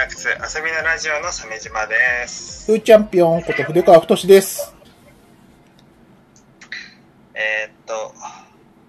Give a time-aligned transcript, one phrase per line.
[0.00, 2.72] ダクツ遊びのラジオの鮫島です。
[2.72, 4.74] フーチャンピオンこと筆川太です。
[7.34, 8.14] えーっと、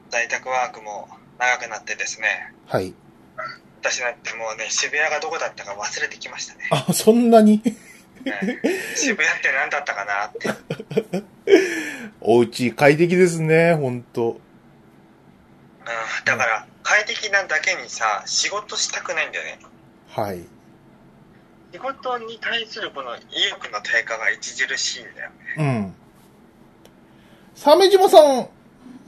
[0.09, 2.93] 在宅ワークも長くなってですね、はい。
[3.81, 6.69] 私なんてもうね、渋谷がどこだったか忘れてきましたね。
[6.71, 7.61] あ、そんなに？
[7.61, 7.75] ね
[8.95, 11.23] 渋谷って何だったかなって。
[12.21, 14.39] お家快適ですね、ほんと。
[15.81, 19.59] うん、だから、快適なだけにさ、仕事したくないんだよね。
[20.07, 20.45] はい。
[21.71, 25.35] 仕事に対するこの意欲の低下が著しいんだよね。
[25.57, 25.93] うん。
[27.55, 28.49] 鮫島さん、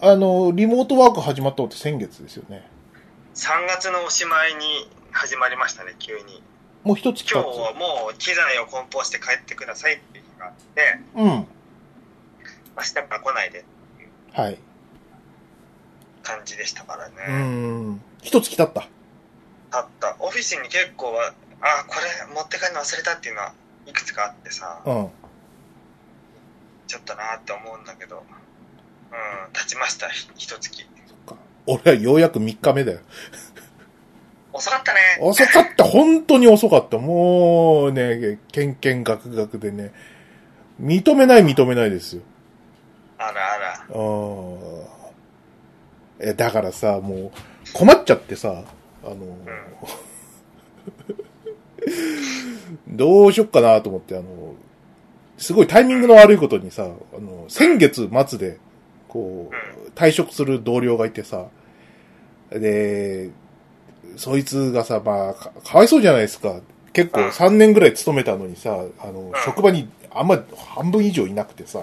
[0.01, 2.67] あの、リモートワーク始まったのって先月ですよね。
[3.35, 6.41] 3月のおしまいに始まりましたね、急に。
[6.83, 11.17] もう一月経今日はもう機材を梱包して帰ってくださいっていう日があって、つ。
[11.17, 11.25] うん。
[11.25, 11.47] 明
[12.83, 13.65] 日から来ないで
[14.33, 14.57] はい。
[16.21, 17.43] 感じでしたからうね。
[17.93, 18.01] ん。
[18.21, 18.87] 一月経った。
[19.71, 20.15] あった。
[20.19, 21.33] オフィスに結構は、
[21.63, 23.53] あ、これ持って帰るの忘れたっていうのは
[23.87, 25.09] いくつかあってさ、うん。
[26.87, 30.85] ちょっとなって思うんだけど、うん、経ちました、ひ一月。
[31.07, 31.35] そっか。
[31.65, 32.99] 俺はようやく3日目だよ。
[34.51, 34.99] 遅かったね。
[35.21, 35.85] 遅かった。
[35.85, 36.97] 本当に遅かった。
[36.97, 39.93] もうね、けんけんがくがくでね。
[40.81, 42.21] 認めない認めないですよ。
[43.17, 43.73] あらあら。
[43.89, 44.83] あー
[46.19, 47.31] え、だからさ、もう、
[47.73, 48.63] 困っちゃってさ、
[49.03, 49.37] あの、
[52.87, 54.25] どうしよっかなと思って、あの、
[55.37, 58.57] すごいタイミングの悪いことにさ、あの、先月末で、
[59.07, 61.47] こう、退職する同僚がいてさ、
[62.51, 63.29] で、
[64.15, 66.59] そいつがさ、まあ、かかわいそうじゃないですか。
[66.93, 71.79] 結構うん3年ぐらい勤めたのにさ、あの、ん職場にあんま半分以上いなくてさ、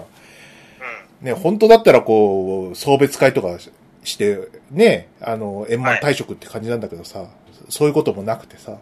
[1.21, 1.27] うん。
[1.27, 3.71] ね、本当だったらこう、送別会とかし
[4.03, 7.25] して、ね、あの、円満退職って感じなんだけどさ、
[7.69, 8.77] そういうこともなくてさ、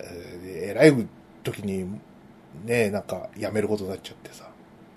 [0.00, 1.06] えー、偉い
[1.42, 1.86] 時に、
[2.64, 4.44] ね、なんか辞めることになっちゃってさ、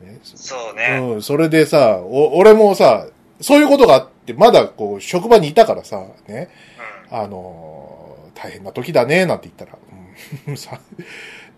[0.01, 1.13] ね、そうね。
[1.15, 3.07] うん、それでさ、お、俺もさ、
[3.41, 6.49] そういうことがあって、まだこう、職場にいたからさ、ね、
[7.11, 7.17] うん。
[7.17, 9.79] あのー大変な時だね、なんて言ったら、
[10.47, 10.79] うん、 さ、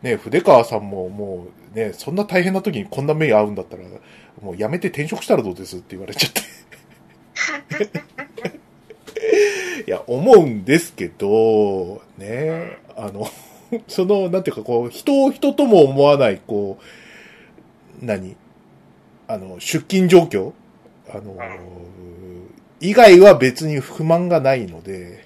[0.02, 3.84] ね、筆川さんももう、ね、そんな大変な時にこんな目合うんだったら、
[4.42, 6.42] もうやめて転職したらどうですって言われちゃって。
[9.90, 13.28] いや、思うんですけど、ね、あの、
[13.90, 16.78] その、なんていうか、こう、人を人とも思わない、こ
[18.00, 18.38] う、何
[19.28, 20.54] あの、出勤状況
[21.12, 21.36] あの、
[22.80, 25.26] 以外は別に不満がないので、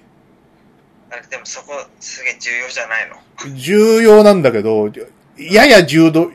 [1.29, 3.55] でもそこすげえ重要じゃないの？
[3.57, 4.89] 重要なんだけど、
[5.37, 6.31] やや重度、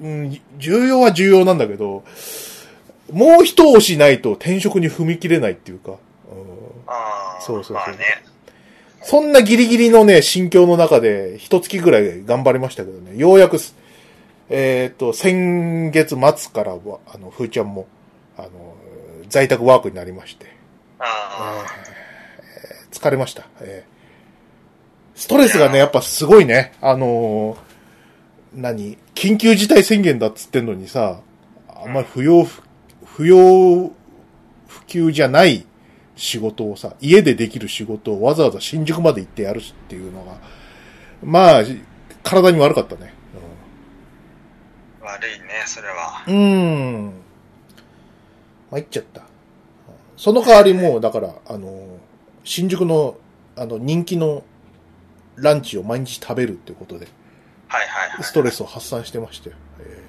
[0.00, 2.04] うん、重要は重要なんだけど、
[3.12, 5.98] もう一押しないと転職に踏み切れないっていうか、うん
[6.86, 7.40] ああ。
[7.40, 7.98] そうそうそうまあね。
[9.02, 13.76] そんなギリギリのね、心境の中で、一月ぐらい頑張りましたけどね、ようやくす、
[14.48, 17.86] えっ、と、先月末からは、あの、ふーちゃんも、
[18.36, 18.50] あの、
[19.28, 20.46] 在宅ワークになりまして、
[20.98, 21.64] あ
[22.70, 23.46] えー疲れました。
[23.60, 23.96] えー
[25.18, 26.72] ストレスがね、やっぱすごいね。
[26.80, 27.66] あのー
[28.54, 31.20] 何緊急事態宣言だっつってんのにさ、
[31.68, 32.62] あんまり不要不、
[33.04, 33.90] 不要
[34.66, 35.66] 不急じゃない
[36.16, 40.38] 仕事をさ、家でできる仕事をわざわざ新宿まで行ってやるっていうのが、
[41.22, 41.62] まあ、
[42.22, 43.12] 体に悪かったね。
[45.02, 45.04] あ。
[45.04, 46.24] 悪いね、それは。
[46.26, 47.12] うん。
[48.70, 49.22] 参っちゃった。
[50.16, 51.98] その代わりもう、だから、あの、
[52.44, 53.16] 新宿の、
[53.54, 54.42] あの、人気の
[55.36, 57.08] ランチを毎日食べるっていうことで、
[57.68, 58.24] はいはいはい。
[58.24, 59.56] ストレスを発散してましたよ。
[59.80, 60.06] え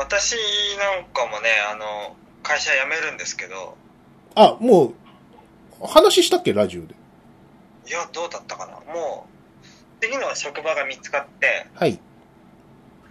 [0.00, 0.34] 私
[0.78, 4.94] なんかもね、あの、会社辞めるんですけど、ーあ、も
[5.82, 6.54] う、話したっけ？
[6.54, 6.94] ラジオで。
[7.86, 8.72] いや、どうだったかな？
[8.94, 9.26] も
[9.62, 9.66] う、
[10.00, 12.00] 次の職場が見つかって、はい。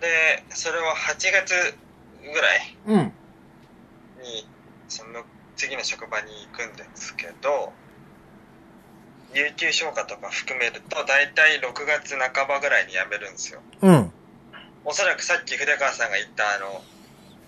[0.02, 1.75] で、それは8月
[2.24, 3.00] ぐらいうん。
[4.24, 4.48] に、
[4.88, 5.24] その
[5.58, 7.72] 次の職場に行くんですけど、
[9.36, 13.60] 有給消化とか含めると、だいたい6月半ばぐらいに辞めるんですよ。
[13.81, 14.12] うん。
[14.90, 16.82] おそらくさっき筆川さんが言った、あの、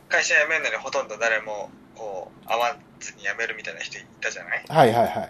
[0.09, 4.63] 会社辞めるのにほとんど誰も、こう、会わずに辞めるみたいな人いたじゃない？
[4.69, 5.27] はいはいは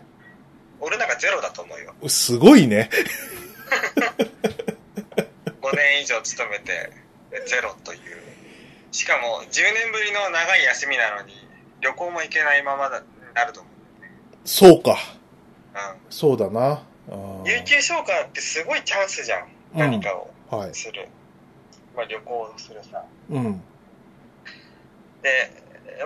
[0.81, 1.93] 俺なんかゼロだと思うよ。
[2.03, 2.09] い。
[2.09, 2.89] すごいね。
[5.61, 6.91] 5年以上勤めて、
[7.47, 7.99] ゼロという。
[8.91, 11.33] しかも、10年ぶりの長い休みなのに、
[11.79, 13.69] 旅行も行けないままだ、になると思
[14.43, 14.97] そうか。
[15.73, 16.13] う。
[16.13, 16.83] そうだな。
[17.45, 19.43] 有給消化ってすごいチャンスじゃん。
[19.43, 20.71] うん何かをはい。
[21.95, 23.03] まあ旅行をするさ。
[23.29, 23.61] うん。
[25.21, 25.51] で、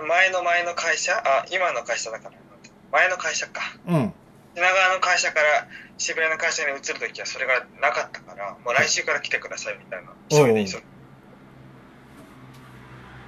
[0.06, 2.34] 前の前の会社、あ、今の会社だから、
[2.92, 3.62] 前の会社か。
[3.86, 4.12] うん。
[4.54, 5.68] 品川の会社から
[5.98, 10.12] 渋谷の会社に移るときはそれがなかったから、もう来週から来てくださいみたいな。
[10.30, 10.86] 急いで急いで。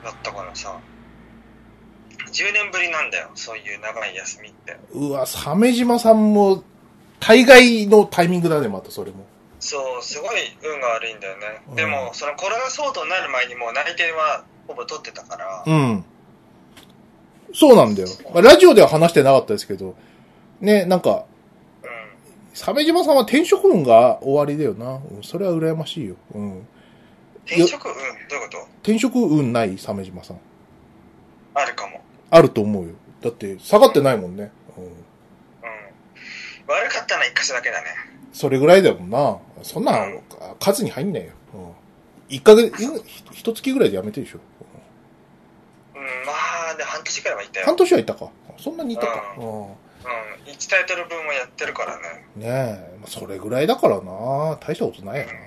[0.05, 0.79] だったからさ、
[2.33, 4.77] 10年ぶりなんだよ、そういう長い休みって。
[4.93, 6.63] うわ、鮫島さんも、
[7.21, 9.27] 大概のタイミングだね、またそれも。
[9.61, 11.63] そう、すごい運が悪いんだよね。
[11.69, 16.05] うんでも、そのコロナ騒動になる前にもう内定はほぼ取ってたから、うん。
[17.53, 18.09] そうなんだよ。
[18.33, 19.97] まあ、ラジオでは話してなかったですけど、
[20.61, 21.25] ね、なんか、
[21.83, 21.89] うん。
[22.55, 25.01] 鮫島さんは転職運が終わりだよな。
[25.11, 26.17] うんそれは羨ましいよ。
[26.35, 26.69] うん。
[27.47, 27.95] 転職運？
[27.95, 28.59] どういうこと？
[28.83, 30.41] 転職運ない鮫島さん。
[31.55, 32.03] あるかも。
[32.31, 32.91] あると思うよ。
[33.23, 34.53] だって、下がってないもんね。
[34.77, 34.85] うん。
[34.85, 34.93] うん。
[36.69, 37.89] 悪かったのは一箇所だけだね。
[38.33, 39.39] それぐらいだもんな。
[39.63, 40.07] そんな、
[40.61, 41.33] 数に入んないよ。
[41.55, 41.71] うん。
[42.29, 42.89] 一ヶ月、い
[43.33, 44.39] 一月ぐらいでやめてるでしょ。
[45.95, 46.33] うん、ま
[46.73, 47.67] あ、で、半年くらいはいたよ。
[47.67, 48.31] 半年はいたか。
[48.59, 49.35] そんなにいたか。
[49.39, 49.49] ううん。
[49.49, 49.73] うん。
[50.47, 52.03] 1タイトル分はやってるからね。
[52.37, 54.57] ねえ、まあそれぐらいだからな。
[54.61, 55.33] 大したことないよな。
[55.33, 55.39] うん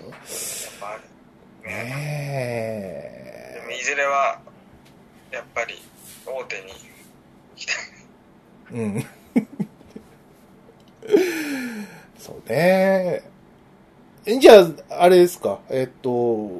[0.00, 0.14] やっ
[0.80, 1.02] ぱある。
[1.64, 1.72] ね。
[1.72, 4.38] ねでも、いずれは、
[5.30, 5.74] やっぱり、
[6.26, 6.74] 大手に行
[7.56, 7.76] きたい。
[8.72, 8.74] え。
[8.74, 9.06] うん。
[12.18, 13.22] そうね。
[14.24, 14.60] えじゃ
[14.90, 15.60] あ、あれですか？
[15.70, 16.50] えっと、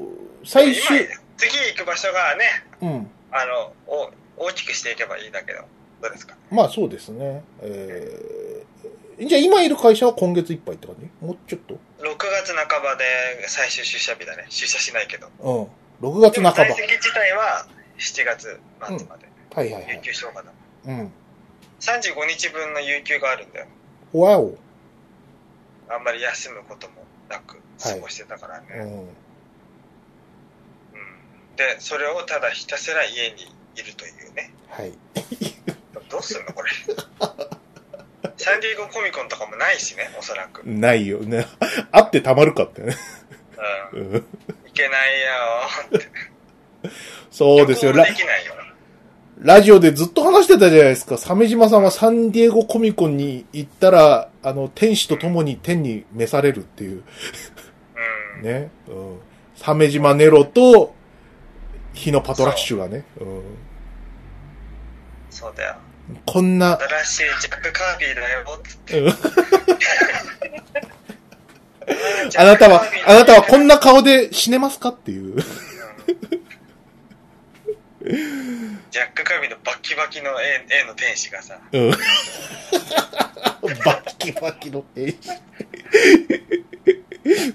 [0.45, 2.45] 最終、今次行く場所がね、
[2.81, 3.11] うん。
[3.33, 5.61] あの、お大きくしていけばいいだけど、
[6.03, 6.37] どうですか？
[6.51, 7.43] まあそうですね。
[7.61, 11.09] えー、じゃあ今いる会社は今月いっぱいって感じ？
[11.21, 13.05] もうちょっと ?6 月半ばで
[13.49, 14.47] 最終出社日だね。
[14.49, 15.29] 出社しないけど。
[15.41, 16.09] うん。
[16.09, 16.53] 6月半ば。
[16.53, 17.67] 在籍自体は
[17.99, 18.61] 7月
[18.99, 19.27] 末まで。
[19.55, 19.95] はいはいはい。
[19.97, 20.53] 有給消化だ。
[20.87, 21.13] うん。
[21.81, 23.67] 35日分の有給があるんだよ。
[24.21, 24.57] わお。
[25.89, 28.67] あんまり休むこともなく過ごしてたからね。
[28.71, 29.01] うん。
[29.01, 29.09] うん、
[31.57, 33.43] で、それをただひたすら家に
[33.77, 34.53] いるというね。
[34.69, 34.93] はい。
[36.09, 36.71] どうすんのこれ。
[38.39, 40.63] サンディエゴコミコンとかもないしね、おそらく。
[40.63, 40.81] うん。
[40.81, 41.47] ないよね。
[41.91, 42.97] あってたまるかってね。
[43.93, 44.17] うん
[44.67, 46.09] いけないよーって。
[47.31, 47.93] そうですよ。
[47.93, 48.55] できないよ。
[49.39, 51.19] ラジオでずっと話してたじゃないですか。
[51.19, 57.03] 鮫島さんはサンディエゴコミコンに行ったら、あの、天使と共に天に召されるっていう。
[58.39, 58.43] うん。
[58.43, 58.71] ね。
[58.89, 59.19] うん。
[59.57, 60.95] 鮫島ネロと、
[61.93, 63.05] 日のパトラッシュがね。
[63.21, 63.43] うん。
[65.31, 65.77] そうだよ。
[66.25, 69.01] こんな、新しいジャック・カービーだよ、つって。
[69.01, 69.13] うん
[72.37, 75.37] あなたはあなたはこんな顔で死ねますかっていう。
[78.07, 81.91] ジャック・カービーのバッキバキの A, A の天使がさ、うん。
[81.91, 81.97] バ
[84.03, 85.17] ッキバキの天使。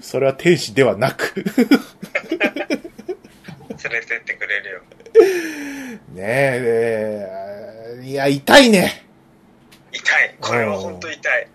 [0.02, 1.34] それは天使ではなく。
[1.44, 1.46] 連
[3.92, 4.82] れてってくれるよ。
[6.12, 7.42] ねえ、えー
[8.02, 9.06] いや、痛いね。
[9.92, 10.36] 痛い。
[10.40, 11.48] これは本当痛い。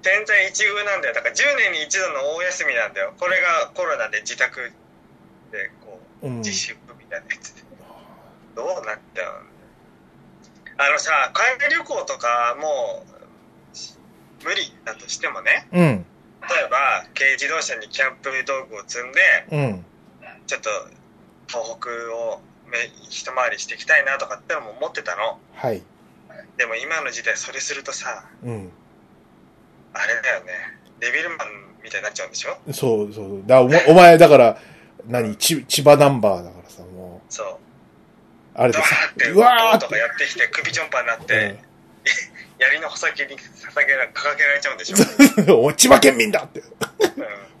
[0.00, 1.14] 天体一遇なんだよ。
[1.14, 3.12] だから10年に一度の大休みなんだよ。
[3.18, 4.72] これがコロナで自宅
[5.50, 6.36] でこう、うん。
[6.38, 7.55] 自粛みたいなやつで。
[8.56, 9.46] どうなっちゃうん
[10.78, 13.04] あのさ、海外旅行とかも
[14.42, 15.80] う無理だとしてもね、うん。
[15.80, 19.20] 例えば軽自動車にキャンプ道具を積んで、
[19.52, 19.84] うん。
[20.46, 20.70] ちょっと
[21.48, 22.40] 東北を
[22.70, 22.78] め
[23.08, 25.38] 一回りしていきたいなとかってのも思ってたの。
[25.54, 25.82] はい。
[26.58, 28.70] でも今の時代それするとさ、うん。
[29.94, 30.52] あれだよね。
[31.00, 31.38] デビルマン
[31.82, 32.58] みたいになっちゃうんでしょ？
[32.72, 33.42] そうそう。
[33.46, 34.58] だお前お前、だから、
[35.06, 37.58] 何、ち千葉ナンバーだからさ、もそう。
[38.56, 41.58] う、あれでドワさーって、うわーっとかやってきて首ちょんぱになってて、、
[42.58, 44.96] 槍の穂先に捧げら掲げられちゃうんでしょ、
[45.54, 46.60] うんおい千葉県民だって。
[46.60, 46.66] うん。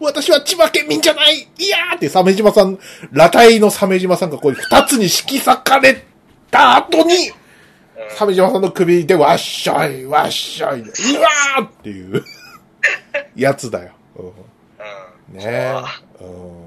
[0.00, 1.48] 私は千葉県民じゃない。
[1.58, 2.78] いやーって鮫島さん、
[3.12, 6.04] 裸体の鮫島さんがこう二つに引き裂かれ
[6.50, 8.16] た後に、うん。
[8.16, 10.84] 鮫島さんの首でわっしょい、わっしょい、う
[11.20, 12.24] わーっていう
[13.34, 13.92] やつだよ。
[14.16, 14.26] うん。
[14.26, 14.34] うん。
[15.38, 15.74] ねえ。
[16.20, 16.65] うん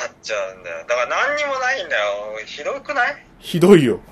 [0.00, 0.78] なっちゃうんだよ。
[0.86, 2.04] だから何にもないんだよ。
[2.46, 3.16] ひどくない？
[3.38, 4.00] ひどいよ。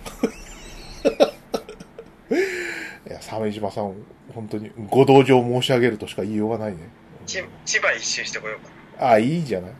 [3.09, 3.95] いや、鮫島さん、
[4.35, 6.79] 本当にご同情申し上げるとしか言いようがないね。
[7.27, 8.67] ち千葉一周してこよう
[8.99, 9.71] かああ、いいじゃない？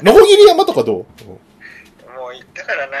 [0.00, 1.24] うん、のこぎり山とかどう？
[2.14, 2.98] もう行ったからな。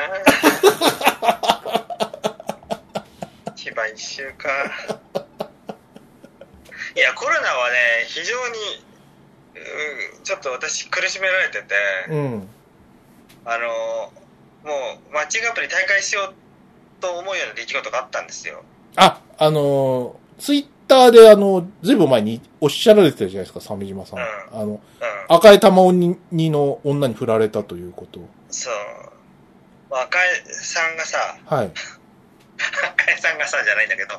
[3.56, 4.48] 千葉一周か。
[6.94, 7.76] いや、コロナはね、
[8.08, 8.95] 非常に、うん
[10.24, 11.74] ちょっと私苦しめられてて、
[12.10, 12.48] うん。
[13.44, 13.66] あの、
[14.64, 14.72] も
[15.10, 16.34] うマッチングアプリ大会しよう
[17.00, 18.62] と思うような出来事があったんですよ。
[18.96, 24.18] あ、あのーツイッターであの、ずいぶん前におっしゃられてたじゃないですか、鮫島さん。
[24.18, 24.80] うんあの、うん。
[25.28, 28.28] 赤い玉鬼の女に振られたということを。
[28.50, 28.74] そう。
[29.90, 31.72] 赤井さんがさ、はい。
[32.56, 34.14] 赤井さんがさじゃないんだけど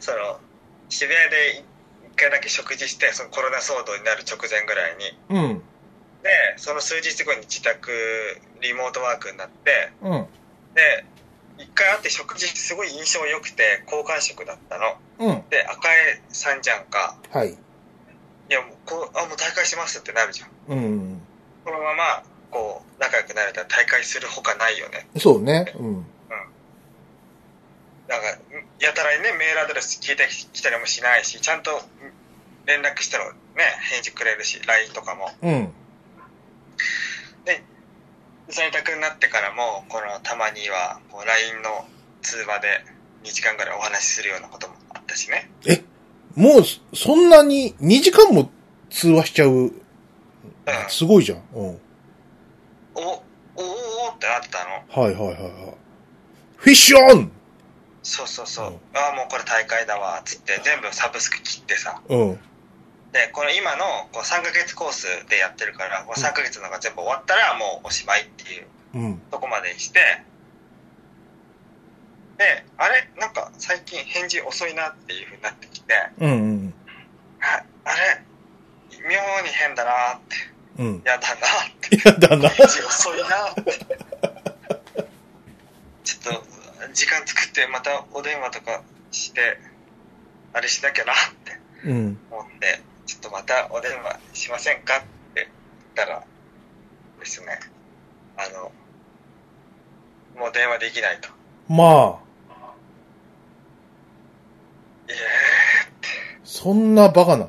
[0.00, 0.40] その
[0.88, 1.64] 渋谷で一
[2.16, 5.50] 回だけ食事してそのコロナ騒動になる直前ぐらいにうん。
[5.50, 5.62] うん。
[6.22, 7.92] でその数日後に自宅
[8.60, 10.26] リモートワークになってうん。
[10.74, 11.04] で
[11.58, 15.42] 一回会って食事すごい印象良くて好感触だったのうん。
[15.50, 17.50] で赤江さんじゃんかはい。
[17.50, 17.56] い
[18.48, 21.20] やもうこうあもう大会しますってなるじゃんうん。
[21.64, 25.72] このままこう仲良くなれたら大会するほかないよねそうね。
[25.78, 26.06] うん。
[28.08, 28.38] なんか
[28.80, 31.70] やたらにねメールアドレス聞いてきたりもしないしちゃんと
[32.66, 33.32] 連絡したらね
[33.90, 35.72] 返事くれるし LINE とかもうん。
[38.48, 41.84] 在宅になってからもこのたまにはこう LINE の
[42.22, 42.68] 通話で
[43.24, 45.50] 2時間ぐらいお話しするようなこともあったしね
[46.36, 46.62] もう、
[46.94, 48.50] そんなに2時間も
[48.90, 49.50] 通話しちゃう。
[49.50, 49.82] うん
[50.88, 51.42] すごいじゃん。
[51.54, 51.80] うん。
[52.94, 53.22] おお
[53.56, 53.62] お
[54.08, 55.52] おってなってたのはいはいはいはい。
[56.56, 57.32] フィッシュオン
[58.08, 62.40] そうそうそう、うんああもうこれ大会だわっつって全部サブスク切ってさうん。
[63.12, 69.18] でこの今のこう3ヶ月コースでやってるからこの3ヶ月のが全部終わったらもうおしまいっていううん。
[69.30, 70.22] とこまでして
[72.38, 76.74] であれなんか最近返事遅いなっていうふうになってきてうんうん。
[77.40, 78.22] ああれ
[79.02, 80.36] 妙に変だなって
[80.78, 81.02] うん。
[81.04, 81.38] やだなっ
[81.80, 82.48] てやだな。
[82.50, 83.62] 返事遅いなって
[86.04, 86.55] ちょっと
[86.92, 89.58] 時間作ってまたお電話とかして
[90.52, 92.18] あれしなきゃなってうん。
[92.30, 95.48] 思ってちょっとまたお電話しませんかって言っ
[95.94, 96.24] たら
[97.20, 97.60] ですね
[98.36, 98.72] あの
[100.40, 101.28] もう電話できないと
[101.68, 102.18] まあ、
[105.08, 105.16] ええ
[106.44, 107.48] そんなバカな。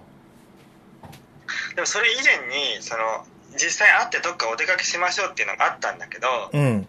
[1.75, 3.03] でもそれ以前にその
[3.53, 6.87] 実際会ってどっかお出かけしましょうっていうのがあったんだけどうん。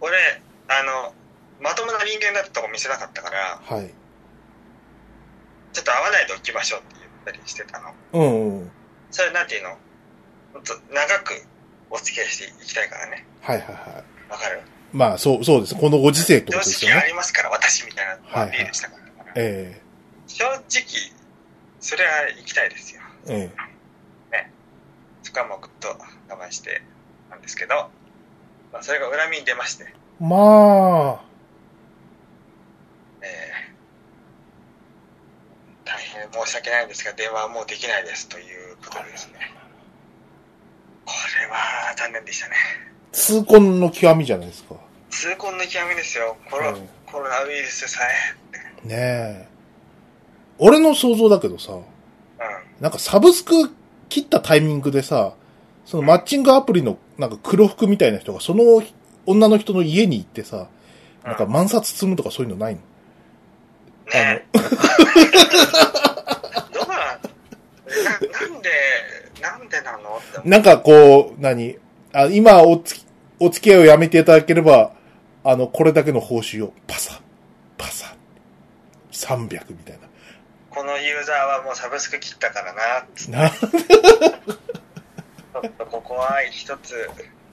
[0.00, 0.42] 俺
[0.80, 1.14] あの
[1.60, 3.90] まともな人間だったとこ見せなかったからはい。
[5.72, 7.94] ちょっと会わないでおきましょうって言ったりしてたの。
[8.12, 8.70] うんうん。
[9.10, 9.70] それなんていうの？
[9.70, 9.76] も
[10.60, 11.44] っと長く
[11.90, 13.26] お付き合いしていきたいからね。
[13.40, 14.30] はいはいはい。
[14.30, 14.60] わかる？
[14.92, 15.74] まあ、そう、そうです。
[15.74, 16.96] このご時世ってこと常ですよね。
[16.96, 18.48] 識ありますから私みたいなはいはい。
[18.48, 19.80] アピールしたから、え
[20.26, 20.62] 正直
[21.80, 23.00] それは行きたいですよ。
[23.28, 23.50] え
[24.32, 24.50] え。
[25.22, 26.82] そこはもうぐっと我慢して
[27.30, 27.88] なんですけど、
[28.72, 29.84] まあ、それが恨みに出まして。
[29.84, 31.20] えまあ、
[33.22, 33.28] えー
[35.84, 39.52] 大変申し訳ないんですが、電話はもうできないですということでですね。
[41.04, 42.54] これは残念でしたね。
[43.10, 44.76] 痛恨の極みじゃないですか。
[45.10, 46.36] 痛恨の極みですよ。
[46.48, 48.00] コロ,、うんコロナウイルスさ
[48.84, 48.88] え。
[48.88, 49.48] ねえ。
[50.58, 51.82] 俺の想像だけどさ、うん。
[52.80, 53.54] なんかサブスク
[54.08, 55.34] 切ったタイミングでさ、
[55.84, 58.80] そのマッチングアプリのなんか黒服みたいな人がその
[59.26, 60.68] 女の人の家に行ってさ、
[61.24, 62.80] なんか万札積むとかそういうのないの？
[64.12, 64.46] ね。
[64.52, 64.60] ど
[66.82, 67.20] うなんな
[68.50, 68.70] なんで、
[69.40, 70.16] なんでなの？
[70.16, 70.48] って。
[70.48, 71.78] なんかこう、何？
[72.12, 73.04] あ今おつき、
[73.38, 74.92] お付き合いをやめていただければ、
[75.44, 77.20] あの、これだけの報酬をパサ、
[77.78, 78.14] パサ、
[79.12, 79.98] 300みたい
[80.74, 83.32] このユーザーはもうサブスク切ったからな、つって。
[83.32, 83.42] な。
[83.42, 86.94] な、ちょっとここは一つ、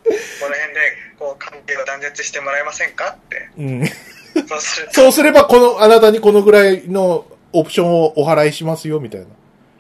[0.04, 0.12] こ
[0.48, 0.80] の辺で
[1.18, 3.50] こう関係を断絶してもらえませんかって。
[3.58, 3.88] うん。
[4.48, 9.28] そうすると、そうすれば、この、あなたにこのぐらいのオプションをお払いしますよ、みたいな。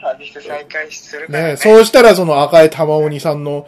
[0.01, 1.49] サービス再開するからね。
[1.51, 3.67] ねそうしたら、その赤い玉鬼さんの、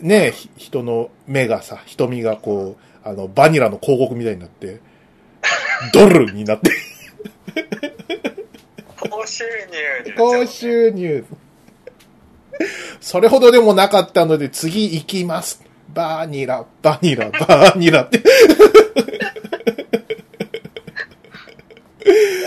[0.00, 4.80] ねひ人の目がさ、瞳がこう、あの、バニラの広告みたいになって、
[5.92, 6.70] ドルになって、
[8.96, 11.24] 高収入で高収入。
[13.00, 15.63] それほどでもなかったので、次行きます。
[15.94, 18.22] バニラ、バニラ、 バニラって。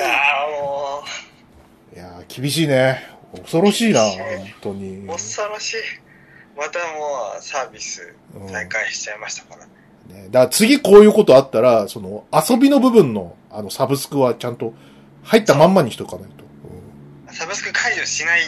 [0.04, 1.04] ああ、も
[1.96, 3.08] いやー厳しいね。
[3.42, 4.20] 恐ろしいな、本
[4.62, 5.08] 当にう、。
[5.08, 5.78] 恐ろしい。
[6.58, 9.66] またもうサービスうん再開しちゃいましたから。
[10.14, 14.74] ね、だから次こういうことあったら、その遊びの部分のあのサブスクはちゃんと
[15.24, 16.44] 入ったまんまにしとかないと。
[17.30, 18.42] うんサブスク解除しない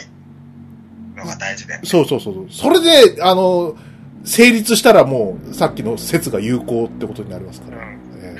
[1.16, 1.80] のが大事で。
[1.84, 2.46] そうそうそう。
[2.50, 2.80] それ
[3.14, 3.76] で、あの、
[4.24, 7.78] 成立したらもうさっきの説が有効ってことになりますから。
[7.78, 8.00] うん。
[8.20, 8.36] え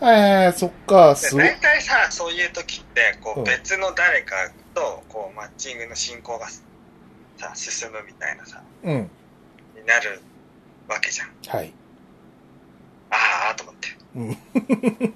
[0.00, 1.60] ー、えー、そっか、すごい大。
[1.60, 6.48] 体さ、そういう時って、こうんう別の誰かと、こうマッチングの進行が
[7.36, 9.10] さ、進むみたいなさ、うん。
[9.76, 10.20] になる
[10.88, 11.28] わけじゃん。
[11.46, 11.72] はい。
[13.10, 13.88] ああ、と思って。
[14.16, 14.36] うん。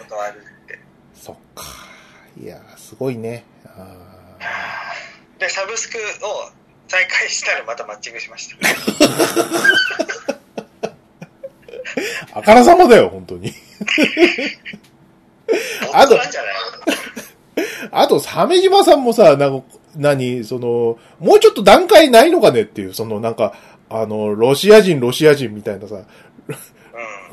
[0.00, 0.78] 断るって。
[1.14, 1.64] そっか。
[2.40, 3.44] いやー、すごいね。
[3.64, 4.10] あ
[5.40, 6.50] で、サブスクを
[6.86, 8.56] 再開したらまたマッチングしました。
[12.38, 13.52] あからさまだよ、本当に。
[15.92, 16.20] あ と
[17.90, 19.66] あと、 鮫島さんもさ、なんか、
[19.96, 23.54] 何、その、もうちょっと段階ないのかねっていう、その、なんか、
[23.88, 25.96] あの、ロシア人、ロシア人みたいなさ、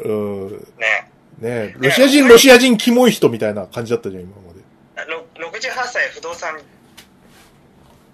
[0.04, 0.46] うん。
[0.46, 5.12] うん、ねねロシア人、ロシア人、キモい人みたいな感じだったじゃん、今まで。
[5.12, 6.60] ろ68歳不動産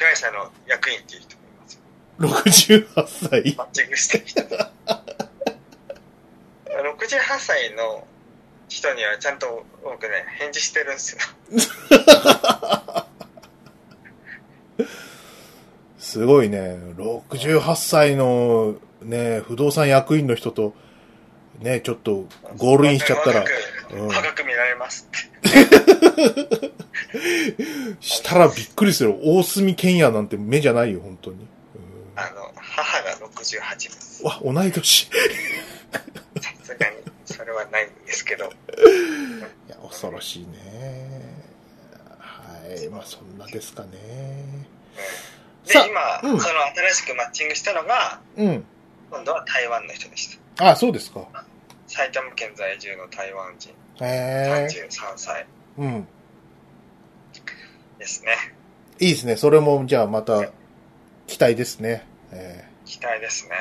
[0.03, 2.79] 会社の役員っていう人もいますよ。
[2.89, 3.55] 68歳？
[3.55, 4.41] マッチングしてる人。
[6.67, 8.05] 68歳の
[8.67, 11.21] 人にはちゃんと僕ね、返事してるんですよ。
[15.97, 16.77] すごいね。
[16.97, 20.75] 68歳の、ね、不動産役員の人と、
[21.59, 23.45] ね、ちょっと、ゴールインしちゃったら
[23.91, 26.73] うん若く見られますって。
[27.99, 29.15] したらびっくりする。
[29.23, 31.37] 大隅健也なんて目じゃないよ、本当に。
[31.37, 31.47] うん
[32.15, 34.23] あの、母が68です。
[34.23, 35.03] わ、同い年。
[35.03, 35.05] い
[36.39, 38.51] さすがに、それはないんですけど。
[39.67, 41.21] や、恐ろしいね。
[42.19, 42.87] はい。
[42.89, 43.89] まあ、そんなですかね。
[45.65, 48.63] で、さ今、うんその新しくマッチングしたのが、うん。
[49.09, 50.71] 今度は台湾の人でした。
[50.71, 51.27] あ、そうですか。
[51.87, 53.71] 埼玉県在住の台湾人、
[54.01, 54.67] へえ。
[54.71, 55.45] 33歳
[55.77, 56.07] うん。
[58.03, 58.31] ですね。
[58.99, 59.37] いいですね。
[59.37, 60.51] それも、じゃあまた、
[61.25, 62.05] 期待ですね。
[62.31, 63.51] え期待ですね。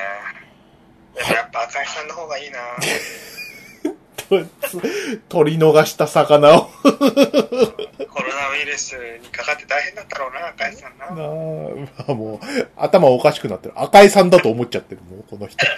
[1.14, 2.58] でもやっぱ赤井さんの方がいいな
[5.28, 6.62] 取り逃した魚を。
[6.82, 6.96] コロ
[8.34, 11.06] ナウイルスにかかって大変だったろうな、赤井さんな。
[11.06, 11.24] なあ、ま
[12.08, 12.46] あもう、
[12.76, 13.74] 頭おかしくなってる。
[13.76, 15.64] 赤井さんだと思っちゃってる、もう、この人。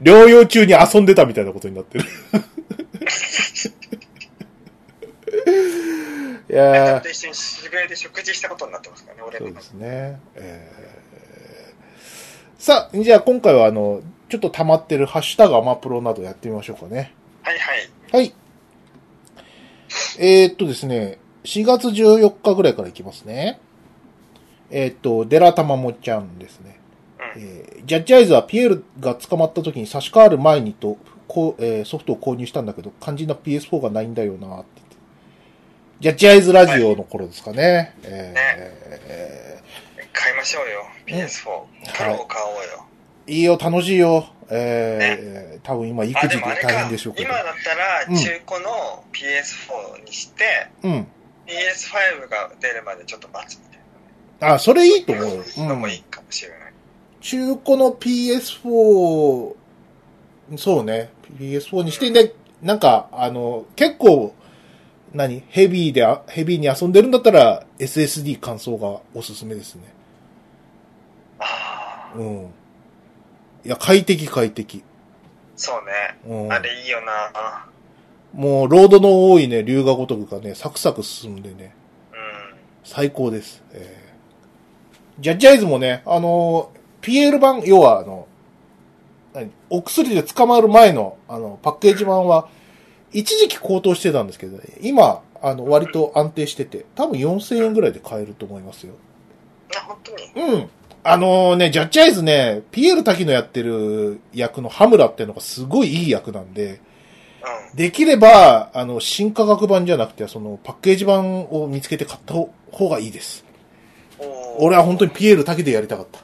[0.00, 2.04] 療養中に遊んでたみたいなことになってる。
[6.48, 9.60] いやーんと一緒に渋谷で食事したことになってますからね、俺のそうで。
[9.62, 10.20] すね。
[10.34, 11.00] えー
[12.58, 17.14] さあ、じゃあ今回はあの、ちょっと溜まってるハッシュタグアマプロなどやってみましょうかね。
[17.42, 17.88] はいはい。
[18.12, 18.34] はい。
[20.18, 23.58] えー、っとですね、4月14日ぐらいからいきますね。
[24.70, 26.78] えーっと、デラタマモちゃんですね。
[27.34, 27.42] うん。
[27.42, 34.82] えージャッジアイズはピエールが捕まった時に差し替わる前にと、こうえーソフトを購入したんだけど、肝心な PS4 がないんだよなって。
[36.00, 37.94] ジャッジアイズラジオの頃ですかね。
[38.04, 39.60] えー
[40.12, 41.44] 買いましょうよ、PS4。
[41.96, 42.84] プロを買おうよ。
[43.26, 44.26] いいよ、楽しいよ。
[44.50, 47.34] えー多分今育あ、児で大変でしょうけど今。
[47.38, 51.06] だったらうん中古の PS4 にして、うん。
[51.46, 54.54] PS5 が出るまでちょっと待つみたいな。
[54.54, 55.44] あ、それいいと思うよ。
[55.58, 56.72] うんのもいいかもしれない。
[57.20, 59.54] 中古の PS4、
[60.56, 62.32] そうね、PS4 にして、ね、
[62.62, 64.34] なんか、あの、結構、
[65.12, 65.42] 何？
[65.48, 69.82] ヘビーで、あヘビーに遊んでるんだったら、SSD 乾燥がおすすめですね。
[71.38, 72.50] ああ、うん。
[73.64, 74.82] いや、快適快適。
[75.56, 76.44] そうね。
[76.44, 76.58] うんあ。
[76.60, 77.66] れいいよな。
[78.32, 81.74] もう、ロードの多いね、龍が如くがね、サクサク進んでね、
[82.12, 82.56] うん。
[82.84, 83.62] 最高です。
[83.72, 88.28] えー、ジャッジアイズもね、あのー、PL 版、要はあの、
[89.34, 89.50] 何？
[89.68, 92.48] お薬で捕まる前の、あの、パッケージ版は、
[93.12, 98.94] 一時期高騰してたんですけどね、今、あの、割と安定してて、多分4000円ぐらいで買えると思いますよ。
[99.76, 100.52] あ、本当に。
[100.54, 100.70] うん。
[101.02, 106.80] あのね、ジャッジアイズね、ピエール滝のやってる役のハムラっていうのがすごいいい役なんで、
[107.72, 107.76] うん。
[107.76, 113.44] できれば、あの、新価格版じゃなくて、その、パッケージ版を見つけて買った方がいいです。
[114.58, 116.20] 俺は本当にピエール滝でやりたかった。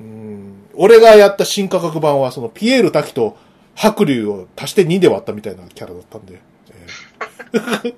[0.00, 0.64] うん。
[0.74, 3.36] 俺がやった新価格版は、その、ピエール滝と
[3.74, 6.40] 白龍を足して2で割ったみたいなキャラだったんで。
[6.70, 7.94] えー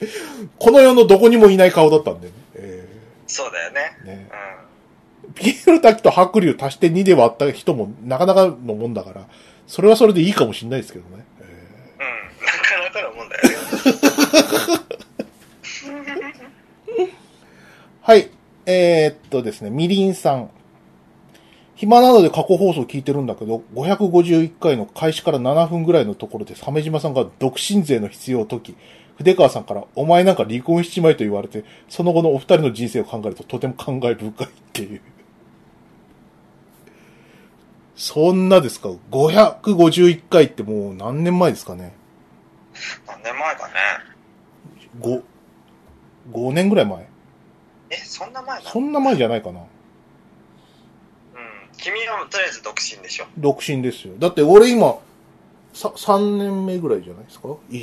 [0.58, 2.32] この世のどこにもいない顔だったんでね。
[2.54, 2.88] え
[3.26, 3.98] そうだよね。
[4.02, 4.30] ーね
[5.28, 9.26] うピエール滝と白龍足して2で割った人もなかなかのもんだから、
[9.66, 11.24] それはそれでいいかもしれないですけどね。
[11.40, 11.46] えん。
[11.46, 12.46] うん。
[12.46, 13.56] なかなかのもんだよね。
[16.98, 17.10] ー
[18.02, 18.30] はい。
[18.66, 20.50] えーっとですね、みりんさん。
[21.80, 28.76] 暇なので過去放送聞いてるんだけど、551回の開始から7分ぐらいのところで、鮫島さんが独身税の必要を解き、
[29.16, 35.00] 筆川さんから、お前なんか離婚しちまいと言われて、その後のお二人の人生を考えるととても感慨深いっていう。
[37.96, 41.94] そんなですか ?551 回ってもう何年前ですかね？
[43.06, 43.72] 何年前かね。
[45.00, 45.22] ?5、
[46.30, 47.08] 5年ぐらい前？
[47.88, 48.70] え、そんな前だ。
[48.70, 49.66] そんな前じゃないかなうん。
[51.82, 53.26] 君はとりあえず独身でしょ。
[53.38, 54.14] 独身ですよ。
[54.18, 54.98] だって俺今、
[55.72, 57.48] さ、3年目ぐらいじゃないですか？
[57.70, 57.82] い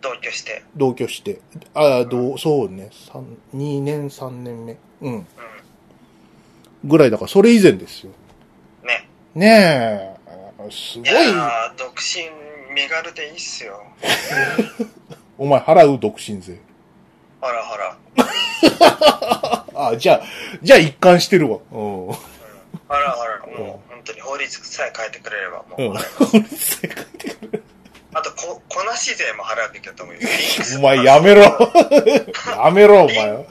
[0.00, 0.64] 同居して。
[0.76, 1.40] 同居して。
[1.74, 2.90] ああ、どう、そうね。
[3.12, 3.24] 三
[3.54, 4.76] 2年、3年目。
[5.00, 5.12] うん。
[5.14, 5.26] うん。
[6.84, 8.10] ぐらいだから、それ以前ですよ。
[8.82, 9.08] ね。
[9.34, 10.70] ねえ。
[10.70, 11.08] すごい。
[11.08, 12.22] いやー、独身、
[12.74, 13.80] 身軽でいいっすよ。
[15.38, 16.58] お前払う独身税。
[17.40, 17.96] ほらほら。
[19.90, 20.22] あ、じゃあ、
[20.62, 21.58] じゃあ一貫してるわ。
[21.72, 22.08] うん。
[22.92, 22.98] うん。
[22.98, 25.96] ほらほら、もう本当に法律さえ変えてくれれば、もう、
[28.14, 30.20] あとこ、こなし税も払うべきだと思うよ。
[30.78, 31.42] お前やめろ。
[32.62, 33.44] やめろ、お前は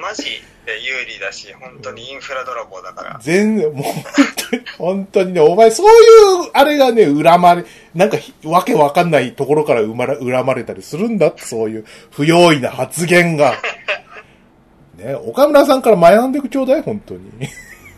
[0.00, 0.24] マジ
[0.64, 3.18] で有利だし、本当にインフラ泥棒だから。
[3.20, 4.04] 全然、もう本
[4.50, 13.54] 当に、本当にね、お前そういう、あれがね、恨まれ、なんかひ、わけわかんないところから生まれ、恨まれたりするんだって、そういう不用意な発言が。
[14.96, 17.30] ね、岡村さんから学んでくちょうだい、本当に。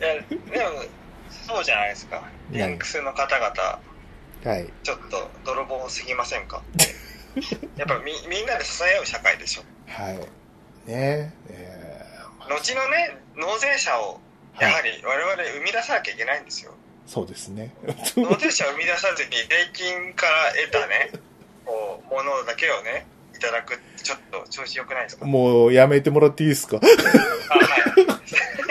[0.01, 0.85] いや、でも、
[1.47, 2.23] そうじゃないですか。
[2.51, 3.81] リンクスの方々、
[4.45, 4.69] はい。
[4.83, 6.63] ちょっと泥棒すぎませんか？
[7.77, 9.63] やっぱみ、みんなで支え合う社会でしょ。
[9.91, 10.19] はい。
[10.91, 14.21] ねえー後のね、納税者を、
[14.59, 16.73] やはり我々生み出さなきゃいけないんですよ。
[17.07, 17.75] そうですね。
[18.17, 21.11] 納税者を生み出さずに税金から得たね、
[21.67, 23.07] こう、ものだけをね、
[23.37, 25.27] いただくちょっと調子良くないですか？
[25.27, 26.81] もう、やめてもらっていいですか？
[26.81, 26.87] あ、
[27.59, 27.69] はい。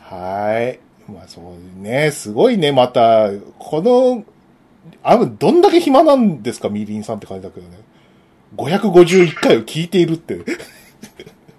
[0.00, 0.78] はい。
[1.10, 4.24] まあそうね、すごいね、また、この、
[5.02, 7.78] あの、どんだけ暇なんですか、みりんさんって感じだけどね。
[8.56, 10.38] 551回を聞いているって。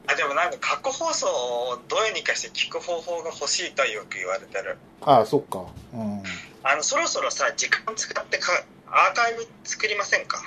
[0.07, 4.77] あ、でもなんか過去放送をどうにかして聞く方法が欲しいとよく言われてる。
[5.01, 5.65] ああ、そっか。
[5.93, 6.23] うん。
[6.63, 8.51] あの、そろそろさ、時間使ってか、
[8.89, 10.41] アーカイブ作りませんか？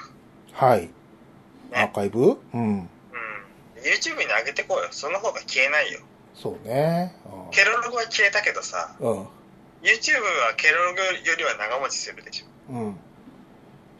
[0.52, 0.80] はい。
[0.80, 0.90] ね
[1.74, 2.38] アーカイブ？
[2.54, 2.62] うん。
[2.62, 2.88] うん。
[3.84, 4.88] YouTube に上げてこうよ。
[4.90, 6.00] その方が消えないよ。
[6.34, 7.14] そうね。
[7.50, 9.08] ケロログは消えたけどさ、うん。
[9.82, 12.72] YouTube はケロログよりは長持ちするでしょ。
[12.72, 12.96] うん。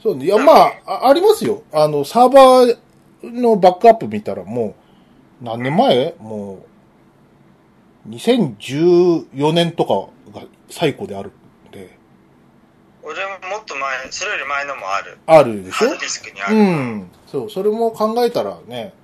[0.02, 0.24] そうね。
[0.24, 1.62] いや、まあ、あありますよ。
[1.72, 2.78] あの、サーバー
[3.22, 4.74] のバックアップ見たらも
[5.42, 6.14] う、何年前？
[6.18, 6.64] も
[8.06, 9.84] う、2014年と
[10.32, 11.30] かが最古である
[11.68, 11.98] んで、
[13.02, 15.18] 俺ももっと前、それより前のもある。
[15.26, 15.76] あるでしょ？
[15.76, 16.56] ハードディスクにある。
[16.56, 17.10] うん。
[17.26, 18.94] そう、それも考えたらね、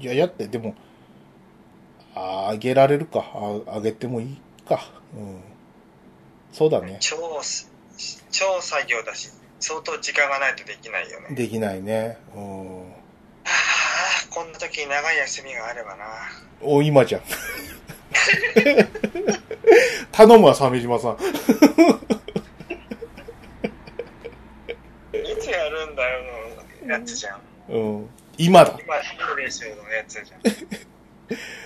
[0.00, 0.74] いや、やって、でも、
[2.14, 3.24] ああげられるか。
[3.34, 4.90] ああげてもいいか。
[5.16, 5.40] うん。
[6.52, 6.98] そうだね。
[7.00, 7.70] 超す、
[8.30, 11.34] 超作業だし、相当時間がないとできないよね。
[11.34, 12.18] できないね。
[12.34, 12.92] うん。
[12.92, 13.50] ああ、
[14.30, 16.04] こんな時に長い休みがあればな。
[16.60, 17.22] お、今じゃん。
[20.12, 21.12] 頼むわ、鮫島さん。
[21.12, 21.16] い
[25.40, 26.24] つやるんだよ
[26.86, 27.40] のやつじゃん。
[27.68, 28.08] うん。
[28.36, 28.78] 今だ。
[28.82, 30.40] 今、ヒー練習のやつじゃん。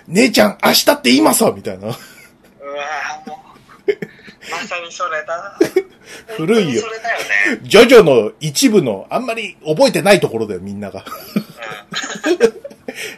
[0.06, 1.86] 姉ちゃん、明日って今さみたいな。
[1.86, 3.42] うわぁ、も
[3.86, 3.90] う、
[4.50, 5.58] まさにそれだ。
[6.36, 7.18] 古いよそれだよ
[7.56, 7.60] ね。
[7.62, 11.04] ジョジョの一部の、あんまり覚えてないところだよ、みんなが。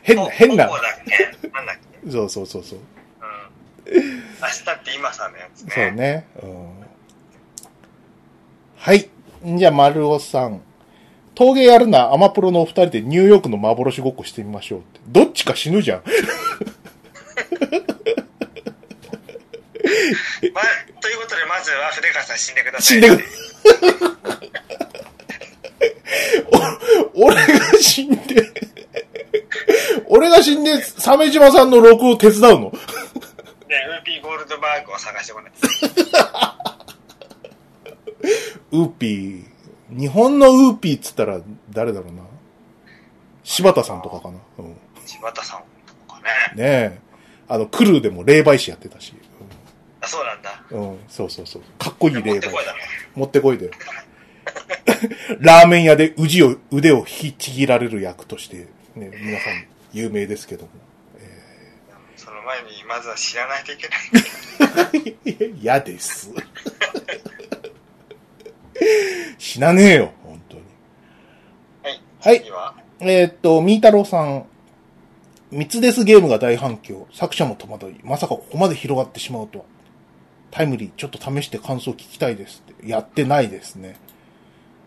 [0.02, 0.74] 変な、変なポ。
[0.76, 1.48] ポだっけ？
[1.48, 2.10] なんだっけ？
[2.10, 2.78] そうそうそうそう。
[3.90, 4.02] うん。
[4.40, 5.72] 明日って今さのやつね。
[5.74, 6.26] そうね。
[6.42, 6.68] うん。
[8.76, 9.10] はい。
[9.58, 10.60] じゃあ、丸尾さん。
[11.36, 15.00] 陶芸やるな、アマプロのお二人でニューヨークの幻ごっこしてみましょうって。
[15.08, 16.02] どっちか死ぬじゃん。
[20.54, 20.64] まあ、
[21.02, 22.96] ということで、まずは出川さん死んでください。
[22.96, 23.22] 死んでく
[27.14, 27.42] お俺が
[27.82, 28.18] 死んで、
[30.08, 32.70] 俺が死んで、鮫島さんの録を手伝うの？
[32.70, 35.58] で、ウーピーゴールドバーグを探してもらって。
[38.72, 39.55] ウーピー。
[39.90, 42.22] 日本のウーピーっつったら誰だろうな？
[43.44, 44.38] 柴田さんとかかな？
[44.58, 44.76] うん。
[45.04, 46.24] 柴田さんとかね。
[46.56, 46.64] ね
[46.96, 46.98] え。
[47.48, 49.14] あの、クルーでも霊媒師やってたし。
[50.00, 50.64] あ、そうなんだ。
[50.70, 51.62] うん、うんそうそうそう。
[51.78, 52.64] かっこいい霊媒師持ってこい。
[52.66, 52.78] だね。
[53.14, 53.70] 持ってこいで。
[55.40, 60.70] ラーメン屋で腕を、腕を引きちぎられる役として、ね、皆さん有名ですけども。
[62.16, 63.94] その前に、まずは知らないといけな
[65.44, 65.54] い。
[65.62, 66.32] 嫌です。
[69.38, 70.62] 死なねえよ、本当に。
[72.20, 72.50] はい。
[72.50, 74.46] はいえーっと、みーたろうさん。
[75.50, 77.06] 三つですゲームが大反響。
[77.12, 78.00] 作者も戸惑い。
[78.02, 79.64] まさかここまで広がってしまうとは。
[80.50, 82.88] タイムリー、ちょっと試して感想聞きたいですって。
[82.88, 83.96] やってないですね。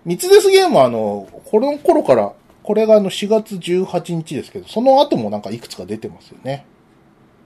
[0.06, 6.66] 三つですゲームはあの、この頃から、これがあの4月18日ですけど、その後もなんかいくつか出てますよね。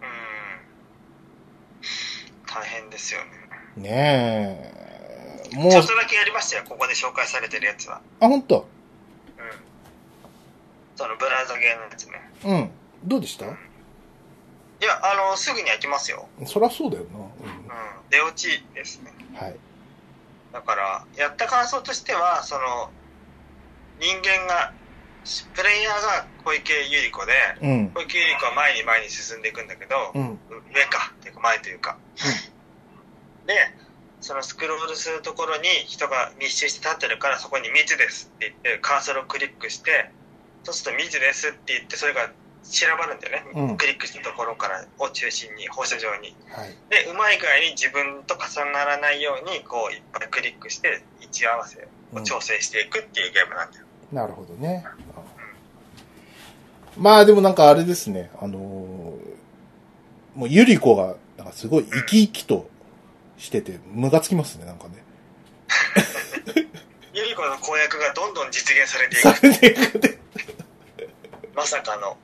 [0.02, 2.48] うーん。
[2.48, 3.20] 大変ですよ
[3.76, 3.90] ね。
[3.90, 4.93] ねえ。
[5.54, 8.02] もうちょ、っとだけやりましたよ、ここで紹介されてるやつは。
[8.20, 8.68] あ、ほんと？
[9.38, 9.44] うん。
[10.96, 12.32] そのブラウザゲーのやつね。
[12.46, 12.72] うん。
[13.04, 13.46] どうでした？
[13.46, 13.50] い
[14.86, 16.28] や、あの、すぐに飽きますよ。
[16.46, 17.20] そりゃそうだよな。
[17.20, 17.30] うん。
[18.10, 19.14] 出落ちですね。
[19.32, 19.36] うん。
[19.38, 19.56] はい。
[20.52, 22.92] だから、やった感想としては、その、
[24.00, 24.74] 人間が
[25.54, 27.90] プレイヤーが小池百合子で、うん。
[27.92, 30.40] 小池百合子は前に前に進んでいくんだけど、うん。
[30.76, 31.98] 上か、っていうか前というか。
[33.48, 33.54] で、
[34.24, 40.10] そのスクロールするところに人が密集して立ってるからそこに密ですって言ってカーソルをクリックして、
[40.64, 42.32] そうすると密ですって言ってそれが
[42.64, 43.52] 散らばるんだよね。
[43.54, 46.36] うんクリックしたところからを中心に放射状に。
[46.48, 46.74] はい。
[46.90, 53.86] で、うまい具合に自分と重ならないようにこういっぱいクリックして位置合わせを調整していくっていうゲームなんだよ。
[54.14, 54.86] なるほどね。
[56.98, 59.34] まあでもなんかあれですね、あのー
[60.36, 62.70] もうゆり子が、なんかすごい生き生きと
[63.44, 65.04] してて、ムがつきますね、なんかね。
[67.14, 69.48] ゆり子の公約がどんどん実現されていさく。
[69.48, 70.18] れていくね
[71.54, 72.18] まさかの。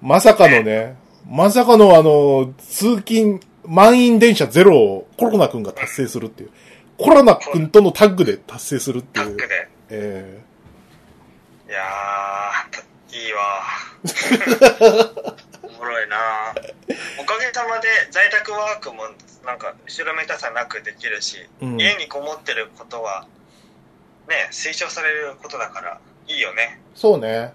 [0.00, 0.96] まさかのね、
[1.28, 6.50] まさかのあの、通勤、満員電車ゼロをコロナくんが達成するっていう。
[6.96, 9.48] コロナくんとのタッグで達成するっていうタッグ。
[9.48, 9.68] で。
[9.90, 10.42] え
[11.68, 13.62] いやー、いいわ。
[15.82, 16.16] おもろいな
[17.20, 19.02] おかげさまで在宅ワークも
[19.44, 23.26] なんか後ろめたさなくできるし、うん家にこもってることは
[24.28, 26.80] ね、推奨されることだからいいよね。
[26.94, 27.52] ーそうね。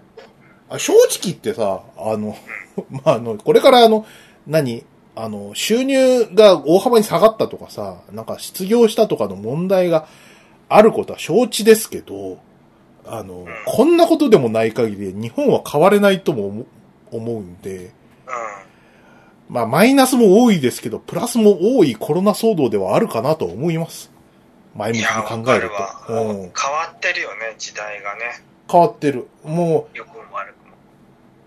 [0.68, 2.36] あ正直言ってさ、あの、
[2.90, 4.06] まあ、あの、これからあの、
[4.46, 4.84] 何
[5.16, 10.06] あの、収入が大幅に下がったとかさ、なんか失業したとかの問題が
[10.68, 12.38] あることは承知ですけど、
[13.06, 16.66] あの、こんなことでもない限り日本は変われないとも思
[17.10, 17.90] 思うんで、う
[19.48, 24.10] まあ、マイナスも多いですけど、プラスも多いコロナ騒動ではあるかなと思います。
[24.74, 25.70] 前向きに考える。
[26.06, 26.12] と。
[26.12, 26.34] うん。
[26.34, 26.50] 変わ
[26.94, 28.42] ってるよね、時代がね。
[28.70, 29.28] 変わってる。
[29.44, 30.74] もう、良くも悪くも。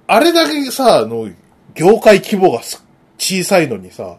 [0.08, 1.30] あれだけさ、あの、
[1.76, 2.84] 業界規模がす
[3.17, 4.17] 小さいのにさ、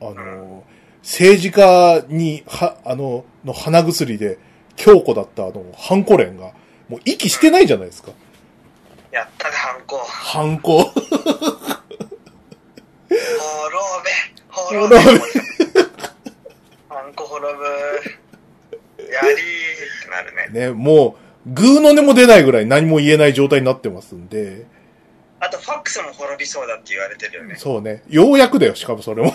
[0.00, 0.62] あの、
[1.02, 4.38] 政治家に、は、あの、の鼻薬で
[4.76, 6.52] 強固だったあの、ハンコ連が、
[6.88, 8.12] もう息してないじゃないですか。
[9.10, 9.98] やったね、ハンコ。
[9.98, 10.92] ハンコ。
[13.12, 14.10] 滅べ、
[14.48, 15.00] 滅べ。
[15.00, 15.20] 滅
[16.88, 17.64] ハンコ滅ぶ。
[19.12, 19.34] やりーっ
[20.04, 20.68] てなるね。
[20.68, 24.66] ね、もう、グーの音も出ないぐらい何も言えない状態になってますんで、
[25.40, 27.56] あと、ファックスも滅びそうだって言われてるよね。
[27.56, 28.04] そうね。
[28.08, 29.32] ようやくだよ、しかもそれも。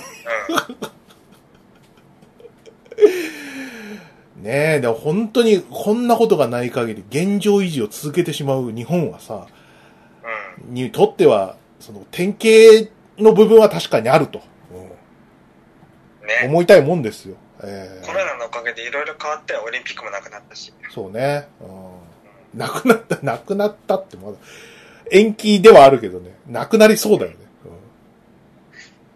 [4.37, 4.43] うん。
[4.43, 9.47] ねえ、でも本当にこんなことがない限り現状維持を続けてしまう日本はさ、
[10.69, 10.73] うん。
[10.73, 16.45] にとっては、その典型の部分は確かにあると、うんね。
[16.45, 17.36] 思いたいもんですよ。
[17.63, 20.73] えコロナのおかげでいろいろ変わって、オリンピックもなくなったし。
[20.89, 21.65] ーそうね、う
[22.56, 22.60] ん。
[22.60, 24.38] なくなった、なくなったってまだ、
[25.12, 27.38] 延期ではあるけどね、なくなりそうだよね。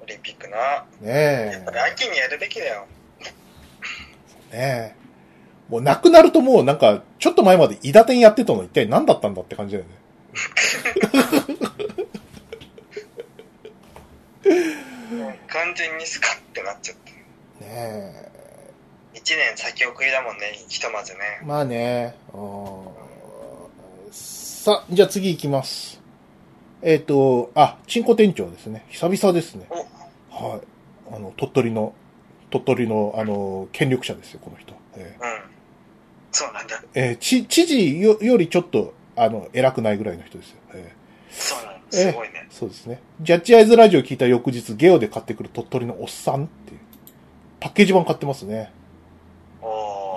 [0.01, 0.85] オリンピックな。
[1.01, 2.85] うん、ねやっぱり秋にやるべきだよ。
[4.51, 5.01] え、ねえ。
[5.69, 9.95] もうなくなるともうなんか、ちょっと前まで伊田店やってたの一体何だったんだって感じだよね。
[14.43, 17.11] 完全にスカッてなっちゃった。
[17.65, 18.31] ねえ。
[19.13, 21.19] 一年先送りだもんね、ひとまずね。
[21.43, 22.15] まあね。
[22.33, 23.01] うん
[24.11, 25.99] さ、じゃあ次行きます。
[26.83, 28.85] えっ、と、あ、チンコ店長ですね。
[28.89, 29.67] 久々ですね。
[29.69, 29.75] お、
[30.49, 30.61] はい。
[31.15, 31.93] あの、鳥取の、
[32.51, 34.73] 鳥取の、あの、権力者ですよ、この人。
[34.95, 35.41] えうん。
[36.31, 36.79] そうなんだ。
[36.79, 40.57] ーえー知、知事よよりちょっと、あの、偉くないぐらいの人ですよ。
[40.73, 40.93] え
[41.31, 41.70] そうなんだ。
[41.91, 42.47] すごいね。
[42.49, 43.01] ーそうですね。
[43.21, 46.79] ジャッジアイズラジオ聞いた翌日、ゲオで買ってくる鳥取のおっさんっていう、
[47.59, 48.71] パッケージ版買ってますね。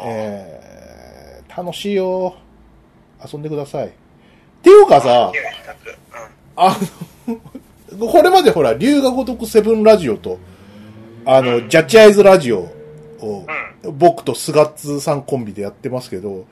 [0.07, 2.37] えー、楽しいよ。
[3.33, 3.89] 遊んでください。
[3.89, 3.91] っ
[4.63, 5.33] ていうかさ。
[6.57, 6.77] あ
[7.27, 7.39] の、
[8.09, 10.39] これまでほら、龍が如くセブンラジオと、
[11.25, 12.71] あの、うんジャッジアイズラジオ
[13.21, 13.47] を、
[13.83, 13.99] うん。
[13.99, 16.45] 僕と菅津さんコンビでやってますけど、うん。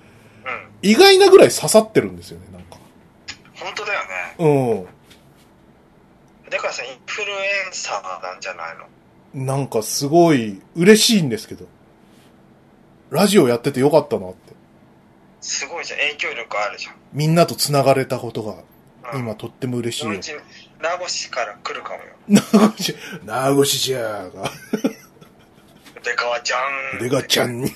[0.82, 2.78] 意外なぐらい刺さってるんですよね、なんか。
[3.54, 4.80] 本当だよね。
[4.82, 4.90] うだ
[6.70, 7.34] さ、インフルエ
[7.70, 8.76] ンサーなんじゃない
[9.34, 9.42] の？
[9.42, 9.46] ん。
[9.46, 11.66] なんかすごい嬉しいんですけど。
[13.10, 14.54] ラジオやっててよかったなって。
[15.40, 15.98] すごいじゃん。
[15.98, 16.94] 影響力あるじゃん。
[17.12, 18.54] みんなと繋がれたことが、
[19.12, 20.18] うん、今とっても嬉しいよう。
[20.18, 20.32] ち、
[20.80, 22.42] 名護市から来るかもよ。
[22.54, 24.50] 名越し、名越しじゃーが、
[26.02, 26.56] 出川ちゃ
[26.96, 26.98] ん。
[27.00, 27.70] 出がちゃんに。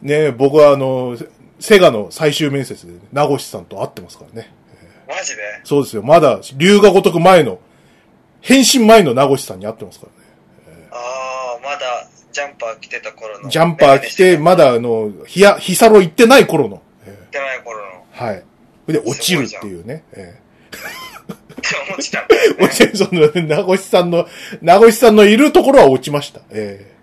[0.00, 1.16] ねえ、僕はあの、
[1.60, 4.50] セガの最終面接で、ね、名越さんと会ってますからね。
[5.08, 5.42] マジで？
[5.64, 6.02] そうですよ。
[6.02, 7.60] まだ、龍が如く前の、
[8.40, 10.88] 変身前の名越さんに会ってますからね。
[10.90, 10.96] あ
[11.56, 13.48] あ、まだジャンパー着てた頃の。
[13.48, 16.82] ジャンパー着て、まだあの、ヒヤ、ヒサロ行ってない頃の。
[17.06, 17.84] え着てない頃の。
[18.20, 18.44] えはい。
[18.92, 20.04] で、落ちるっていうね。
[20.12, 20.40] え
[21.32, 22.26] って思ってたね。
[22.60, 24.28] 落ちる、その、名越さんの、
[24.60, 26.40] 名越さんのいるところは落ちました。
[26.50, 26.96] ええ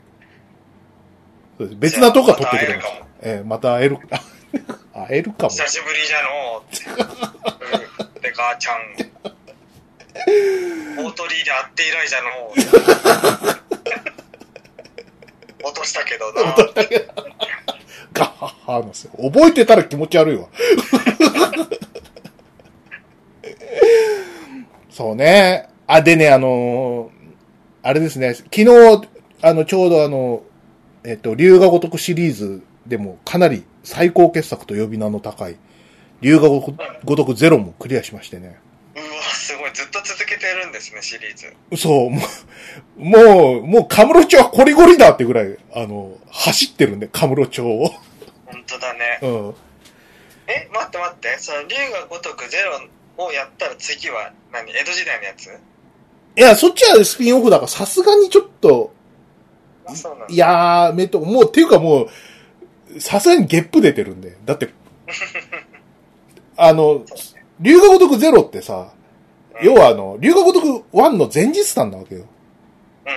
[1.58, 2.98] そうです別なとこは取ってくれました。
[3.22, 3.98] ええまた会える、
[4.94, 5.50] 会会えるかも。
[5.50, 6.64] 久しぶりじゃのう。
[8.16, 8.22] うん。
[8.22, 8.78] で、母ちゃん。
[10.98, 12.52] 大鳥居で会って以来じゃのう。
[15.66, 16.56] 落としたけどな。
[18.14, 19.12] ガッハッハーなんですよ。
[19.18, 20.48] 覚えてたら気持ち悪いわ。
[24.90, 25.70] そうね。
[25.88, 27.14] あ、でね、あのー
[27.86, 28.70] あれですね、昨日、
[29.42, 30.44] あの、ちょうどあの、
[31.04, 35.58] えっと、龍が如くシリーズでもかなり最高傑作と呼び名の高い、
[36.22, 38.58] 龍が如くゼロもクリアしましてね。
[38.96, 39.72] うわ、すごい。
[39.74, 41.82] ずっと続けてるんですね、シリーズ。
[41.82, 42.22] そう、も
[42.98, 47.88] う、もう、もう、カムロ町はコリゴリだってぐらい、あの、走ってるんで、カムロ町を。
[48.46, 49.20] 本当だね。
[49.24, 49.56] うん。
[50.48, 51.38] え、待って待って。
[51.40, 52.58] その、竜が如くゼ
[53.18, 55.48] ロをやったら次は何、江戸時代のやつ？
[55.48, 58.94] いや、そっちはスピンオフだから、さすがにちょっと、
[59.88, 60.36] あ、そうなんだ。
[60.36, 62.10] やめと、もう、っていうかもう、
[63.00, 64.38] さすがにゲップ出てるんで。
[64.46, 64.70] だって、
[66.58, 67.04] あの、
[67.60, 68.94] 龍が如くゼロってさ、
[69.62, 72.26] 要はあの、龍が如く1の前日談なわけよ。
[73.06, 73.10] う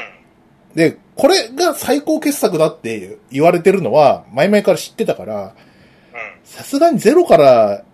[0.75, 0.77] ん。
[0.77, 5.53] で、これが最高傑作だって言われてるのは、前々から知ってたから、うん。
[6.45, 7.85] さすがにゼロから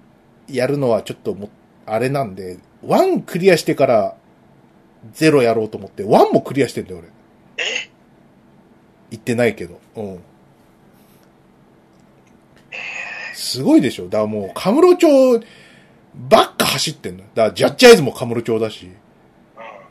[0.48, 1.50] やるのはちょっともう、
[1.86, 4.16] あれなんで、1クリアしてから、
[5.12, 7.08] ゼロやろうと思って、1もクリアしてんだよ、俺。
[7.58, 7.90] え？
[9.10, 9.80] 言ってないけど。
[9.96, 10.18] うん。
[13.42, 15.08] すごいでしょだからもう、カムロ町
[16.14, 17.24] ばっか走ってんの。
[17.34, 18.88] だから、ジャッジアイズもカムロ町だし。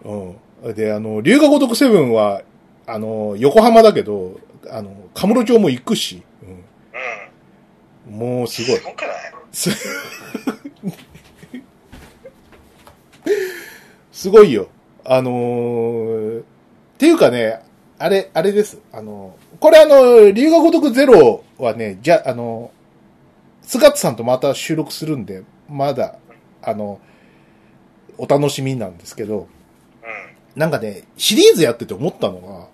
[0.05, 0.35] うん。
[0.63, 0.73] うん。
[0.73, 2.43] で、あの、龍が如くセブンは、
[2.87, 6.23] あの、横浜だけど、あの、カムロ町も行くし。
[8.07, 8.13] うん。
[8.13, 8.19] うん。
[8.39, 8.83] もうすごいす。
[8.85, 9.11] ごくない？
[9.51, 9.69] す、
[14.13, 14.69] すごいよ。
[15.03, 16.43] あのーっ
[16.97, 17.59] ていうかね、
[17.97, 18.79] あれ、あれです。
[18.93, 22.80] あのーこれあの、龍が如くゼロはね、じゃ、あのー、
[23.71, 26.17] スガッツさんとまた収録するんで、まだ、
[26.62, 26.99] あの、
[28.17, 29.47] お楽しみなんですけど、
[30.03, 30.60] うん。
[30.60, 32.69] なんかね、シリーズやってて思ったの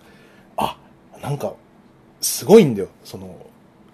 [0.57, 0.79] が、あ、
[1.21, 1.53] なんか、
[2.19, 2.88] すごいんだよ。
[3.03, 3.45] その、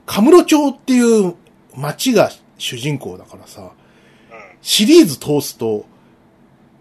[0.06, 1.36] カムロ町っていう
[1.76, 3.70] 町が主人公だからさ、うん。
[4.62, 5.86] シリーズ通すと、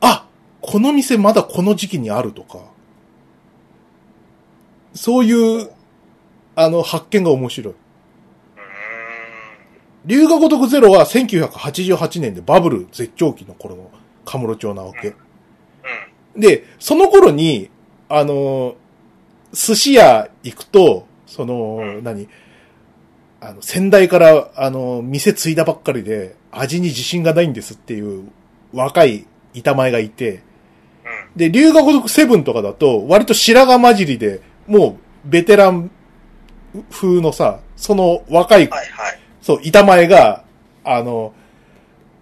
[0.00, 0.28] あ、
[0.61, 2.61] この店まだこの時期にあるとか、
[4.94, 5.68] そういう、
[6.54, 7.74] あの、発見が面白い。
[10.04, 13.90] う龍が如くゼロは1988年でバブル絶頂期の頃の
[14.24, 15.14] カムロ町なわけ。
[16.36, 17.70] で、その頃に、
[18.08, 18.74] あの、
[19.52, 22.28] 寿司屋行くと、その、うん何？
[23.40, 28.30] あの、先代から、あの、店継いだばっかりで、味に自信がないんですっていう
[28.72, 30.42] 若い板前がいて、うん。
[31.36, 35.90] で、龍が如くセブンとかだと、割と白髪混じりで、もう、ベテラン
[36.90, 39.21] 風のさ、その若い、はいはい。
[39.42, 40.44] そう、板前が、
[40.85, 41.35] あの、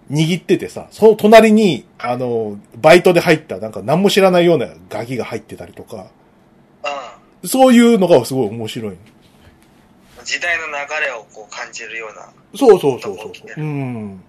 [0.09, 6.07] 握っててさ、その隣に、あの、バイトで入った、なんか何も知らないようなガキが入ってたりとか、
[7.43, 8.91] うそういうのがすごい面白い。
[8.93, 8.97] ん。
[10.25, 10.71] 時代の流
[11.05, 12.29] れをこう感じるような。
[12.55, 13.61] そうそうそうそうそう。
[13.61, 14.23] うん。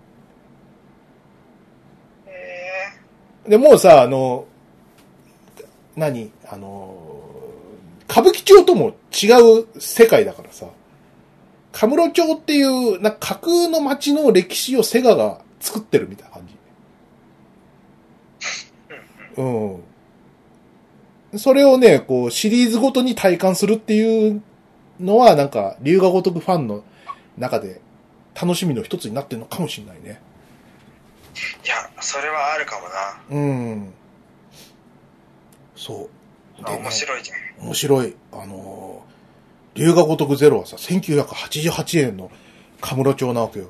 [2.26, 4.46] へで、もうさ、あの、
[5.96, 6.30] 何？
[6.48, 6.94] あの、
[8.08, 10.66] 歌舞伎町とも違う世界だからさ、
[11.72, 16.54] カムロ町っていう、な架空の街の歴史をセガが作ってるみたいな感じ。
[19.36, 19.40] え。
[19.40, 19.74] うん。
[19.74, 21.38] うん。
[21.38, 24.42] それをね、こう、シリーズごとに体感するっていう
[25.00, 26.84] のは、なんか、龍が如くファンの
[27.38, 27.80] 中で
[28.40, 30.20] 楽しみの一つになってるのかもしれないね。
[31.64, 33.42] いや、それはあるかもな。
[33.42, 33.94] うん。
[35.74, 36.62] そう。
[36.64, 37.66] 面白いじゃん。
[37.66, 38.14] 面白い。
[38.32, 39.11] あのー、
[39.74, 42.30] 龍が如くゼロはさ、1988年の
[42.80, 43.66] カムロ町なわけよ。
[43.66, 43.68] う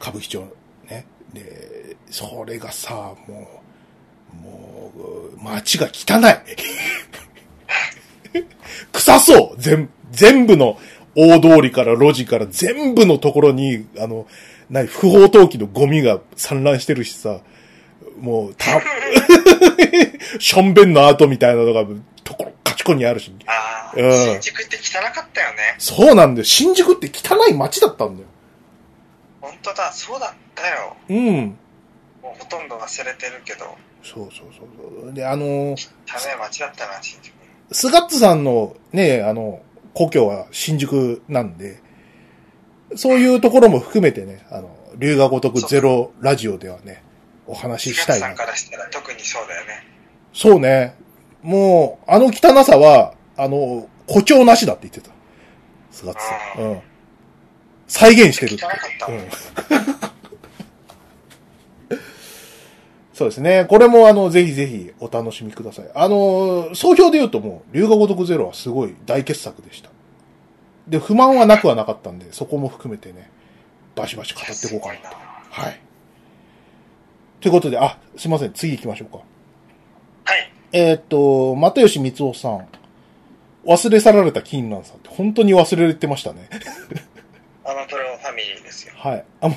[0.00, 0.44] 歌舞伎町。
[0.88, 1.06] ね。
[1.32, 3.62] で、それがさ、も
[4.32, 4.92] う、も
[5.34, 6.20] う、街が汚
[8.34, 8.42] い。
[8.92, 10.78] 臭そう全、全部の
[11.14, 14.26] 大通りから路地から全部のところに、あの、
[14.70, 17.40] 何、不法投棄のゴミが散乱してるしさ、
[18.20, 18.80] もう、た、
[20.38, 21.84] しょんべんの跡みたいなのが、
[22.78, 23.30] ちこにあるし。
[23.30, 23.38] ん。
[23.46, 25.74] ああ、うん新宿って汚かったよね。
[25.78, 26.44] そうなんだよ。
[26.44, 28.28] 新宿って汚い街だったんだよ。
[29.40, 30.96] 本当だ、そうだったよ。
[31.08, 31.58] うん。
[32.22, 33.64] もうほとんど忘れてるけど、
[34.02, 34.68] そうそうそう
[35.04, 35.12] そう。
[35.12, 37.34] で、あのー汚い街だったな、新宿。
[37.72, 39.60] スガッツさんのね、あの、
[39.94, 41.82] 故郷は新宿なんで、
[42.96, 47.02] そういうところも含めてね、あの、龍が如くゼロラジオではね、
[47.46, 48.36] お話ししたいなさん。
[48.36, 49.86] からしたら特にそうだよね。
[50.32, 50.94] そうね。
[51.42, 55.10] もう、あの汚さは、あの、誇張なしだって言ってた。
[55.90, 56.62] スガッツさん。
[56.62, 56.80] うん。
[57.86, 58.64] 再現してるって。
[59.08, 59.28] うん
[63.18, 63.64] そうですね。
[63.68, 65.90] これもあの、ぜひぜひお楽しみください。
[65.92, 69.90] あの、総評で言うともう、龍が如くゼロはすごい大傑作でした。
[70.86, 73.28] で、不満はなくはなかったんで、そこも含めてね、
[73.96, 75.16] バシバシ語っていこうかなと。
[75.50, 75.80] はい。
[77.40, 78.52] ということで、あ、すいません。
[78.52, 79.24] 次行きましょうか。
[80.72, 80.80] はい。
[80.80, 82.68] えーっと、又吉光夫さん。
[83.64, 86.48] 忘れ去られた金蘭さんって本当に忘れてましたね。
[87.64, 88.94] アマプロファミリーですよ。
[88.96, 89.24] はい。
[89.42, 89.56] アマ、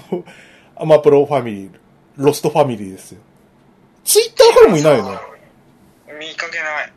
[0.75, 1.71] アマプロファミリー、
[2.17, 3.21] ロストファミリーですよ。
[4.03, 5.17] ツイッターフォローもいないよね。
[6.19, 6.93] 見かけない。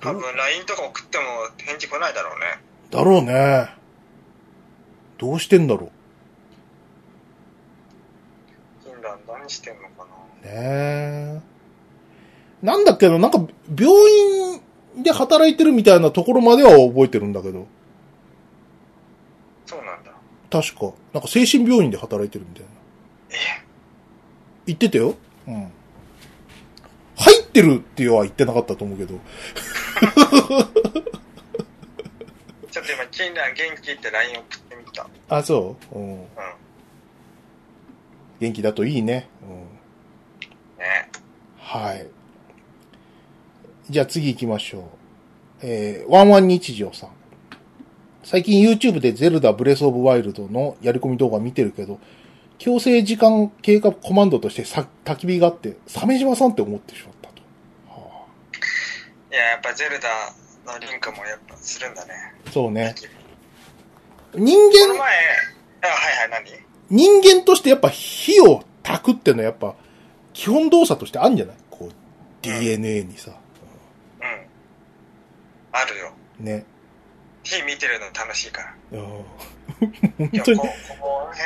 [0.00, 1.24] 多分 LINE とか送っても
[1.58, 2.60] 返事来ないだろうね。
[2.90, 3.68] だろうね。
[5.16, 5.90] どうしてんだろ
[8.84, 10.04] フィンランド何してんのかな
[10.42, 10.44] う。
[10.44, 11.51] ねえ。
[12.62, 13.38] なんだっけど、なんか、
[13.76, 14.60] 病院
[15.02, 17.66] で働いてるみたいなところまでは覚えてるんだけど。
[19.66, 20.12] そうなんだ。
[20.50, 20.92] 確か。
[21.12, 22.68] なんか精神病院で働いてるみたいな。
[23.30, 23.64] え
[24.66, 25.14] 言ってたよ。
[25.48, 25.72] うん。
[27.16, 29.18] 入ってるっては言ってなかったと思うけど。
[32.70, 35.06] ちょっと今、キンラン元気って LINE 送ってみた。
[35.28, 35.98] あ、そう？
[35.98, 36.12] うん。
[36.12, 36.26] うん。
[38.40, 39.28] 元気だといいね。
[39.42, 39.48] うん。
[40.78, 41.08] ね
[41.58, 42.06] はい。
[43.92, 44.82] じゃあ次行きましょう。
[45.60, 47.10] えー、ワンワン日常さん。
[48.24, 52.00] 最近 YouTube でゼルダブレスオブワイルドのやり込み動画見てるけど、
[52.56, 57.42] 強制時間経過コマンドとしてさ焚き火があって、鮫島さんって思ってしまったと。
[57.90, 58.26] は
[59.30, 60.08] いや、やっぱゼルダ
[60.72, 62.12] のリンクもやっぱするんだね。
[62.46, 62.94] あ、そうね。
[64.34, 65.08] 人間、前、あ、は
[66.26, 66.44] いはい、
[66.88, 66.98] 何？
[67.20, 69.74] 人間としてやっぱ火を焚くってのはやっぱ
[70.32, 71.56] 基本動作としてあるんじゃない？
[71.68, 71.92] こう、
[72.40, 73.32] DNA にさ。
[75.72, 75.78] うん。
[75.78, 76.12] あるよ。
[76.38, 76.64] ね。
[77.44, 78.74] 火見てるの楽しいから。
[78.92, 79.04] うんい
[80.18, 81.36] 本や、当にこ、ここら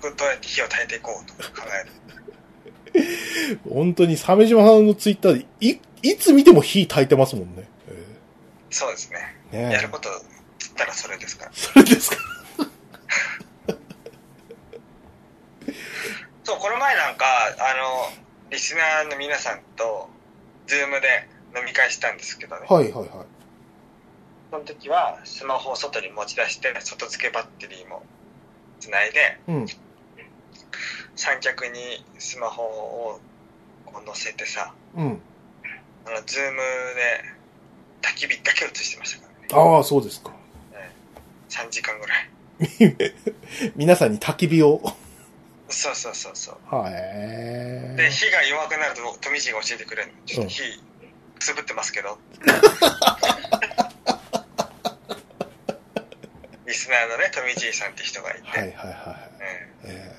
[0.00, 1.66] 辺、どうやって火を焚いていこうと考
[2.94, 3.60] える。
[3.68, 7.68] 本当に鮫島さんのツイッターでい、いつ見ても火焚いてますもんね。
[7.88, 8.04] え
[8.70, 9.36] そうですね。
[9.52, 10.08] ーねえやること
[10.58, 11.52] つったらそれですから。
[11.54, 12.16] それですか。
[16.44, 17.24] そう、この前なんか、
[17.58, 18.10] あの、
[18.50, 20.08] リスナーの皆さんと、
[20.66, 21.28] ズームで
[21.58, 22.66] 飲み会したんですけどね。
[22.68, 23.08] はいはいはい。
[24.50, 28.02] その時は、スマホを外に持ち出して、外付けバッテリーも
[28.80, 29.66] つないで、うん。
[31.16, 33.20] 三脚にスマホを
[34.06, 35.20] 乗せてさ、うん。
[36.06, 37.24] あの、ズームで
[38.02, 39.74] 焚き火だけ映してましたからね。
[39.76, 40.32] ああ、そうですか。
[41.48, 42.28] 3時間ぐらい。
[43.76, 44.80] 皆さんに焚き火を。
[45.68, 46.74] そうそうそうそう。
[46.74, 46.92] はい。
[47.96, 50.14] で、火が弱くなると、富士が教えてくれるの。
[50.24, 50.97] ちょっと火、く
[51.40, 52.18] すぶってますけど。
[56.66, 58.48] リスナーのね、富士さんって人がいて。
[58.48, 59.30] はいはいは
[59.82, 59.84] い。
[59.84, 60.18] うんえー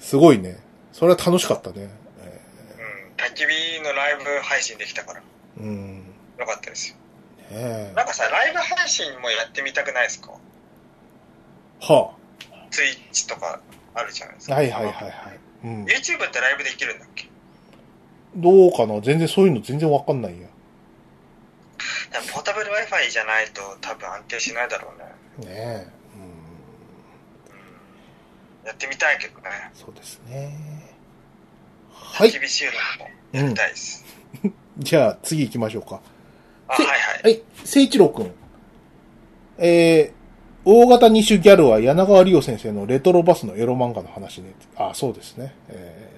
[0.00, 0.56] すごいね。
[0.92, 1.90] それは楽しかったね。
[2.22, 2.40] え
[3.18, 3.24] うん。
[3.26, 6.04] 焚き火のライブ配信できたから、ーうん。
[6.38, 6.96] よかったですよ。
[7.50, 10.30] ねなんかさ、ライブ配信もやってみたくないですか？
[11.80, 12.14] は
[12.70, 13.60] ツイッチとか
[13.92, 14.54] あるじゃないですあ。
[14.54, 14.60] か。
[14.60, 15.14] はいはいはいはい。
[15.64, 15.84] うん。
[15.84, 17.28] YouTube ってライブできるんだっけ？
[18.40, 19.00] どうかな？
[19.00, 20.38] 全然そういうの全然わかんないや。
[20.38, 24.92] でもポータブル Wi-Fi じゃないと多分安定しないだろ
[25.40, 25.50] うね。
[25.50, 25.86] ねえ。
[28.62, 28.66] うん。
[28.66, 29.50] やってみたいけどね。
[29.74, 30.54] そうですね。
[31.92, 32.30] はい。
[32.30, 32.72] 厳しいの
[33.04, 34.04] もやりたいです。
[34.78, 36.00] じゃあ次行きましょうか。
[36.68, 37.22] あ、せはいはい。
[37.22, 37.42] はい。
[37.64, 38.32] 聖一郎くん。
[39.58, 44.52] えー、大型二種ギャルは柳川理央先生のレトロバスのエロ漫画の話ね。
[44.76, 45.54] あ、そうですね。
[45.68, 46.17] えー、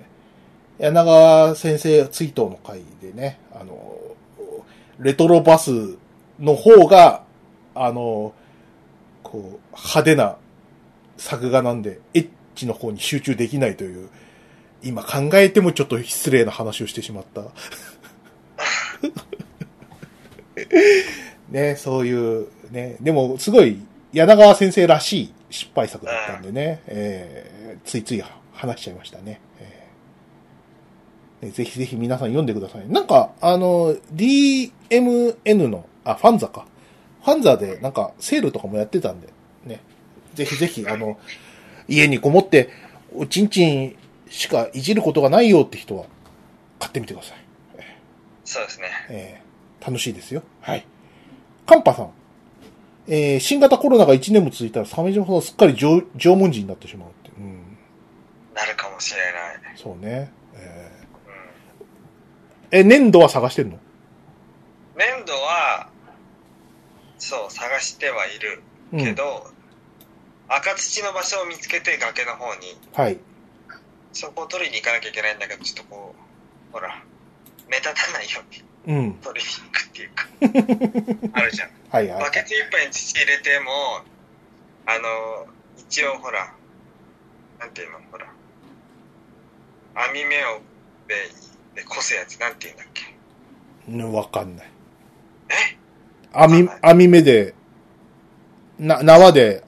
[0.80, 3.98] 柳川先生追悼の会でね、あの、
[4.98, 5.96] レトロバス
[6.38, 7.22] の方が、
[7.74, 8.32] あの、
[9.22, 10.36] こう、派手な
[11.18, 14.08] 作画なんで、エッチの方に集中できないという、
[14.82, 17.42] 今考えてもちょっと失礼な話をしてしまった。
[21.50, 23.78] ね、そういう、ね、でもすごい
[24.12, 28.22] 柳川先生らしい失敗作だったんでね、えーついつい
[28.52, 29.40] 話しちゃいましたね。
[29.58, 29.69] えーね
[31.42, 32.88] ぜひぜひ皆さん読んでください。
[32.88, 36.66] なんか、あの、DMN の、あ、ファンザか。
[37.24, 39.28] ファンザでなんかセールとかもやってたんで、
[39.64, 39.80] ね。
[40.34, 41.18] ぜひぜひ、あの、
[41.88, 42.70] 家にこもって、
[43.14, 43.96] おちんちん
[44.28, 46.04] しかいじることがないよって人は、
[46.78, 47.38] 買ってみてください。
[48.44, 48.86] そうですね。
[49.08, 49.50] えー
[49.82, 50.42] 楽しいですよ。
[50.60, 50.84] はい。
[51.64, 52.10] カンパさん。
[53.08, 57.30] えー新型コロナが1年も続いたら、鮫島さんはすっかり縄縄文人になってしまうって。
[57.38, 57.78] うん。
[58.54, 59.76] なるかもしれない。
[59.76, 60.30] そうね。
[62.70, 63.78] え粘土は探してるの？
[64.96, 65.88] 粘土は、
[67.18, 68.62] そう、探してはいる。
[68.92, 69.46] うんけど、
[70.48, 73.18] 赤土の場所を見つけて崖の方にはい。
[74.12, 77.00] そこを取りに行かなきゃいけないんだけどちょっとこうほら
[77.68, 78.40] 目立たないよ
[78.86, 79.14] うにうん。
[79.22, 80.10] 取りに行くっていう
[81.30, 82.30] か あるじゃんはいはいバ。
[82.32, 83.70] ケツいっぱいに土入れても
[84.86, 85.46] あの
[85.78, 86.52] 一応ほら
[87.60, 88.26] なんていうのほら
[89.94, 90.60] 網目を
[91.06, 91.30] で
[91.80, 93.14] でこすやつなんていうんだっけ？
[93.88, 94.70] うんわかんない。
[95.48, 95.78] え？
[96.32, 97.54] 網、網目で、
[98.78, 99.64] な、縄で、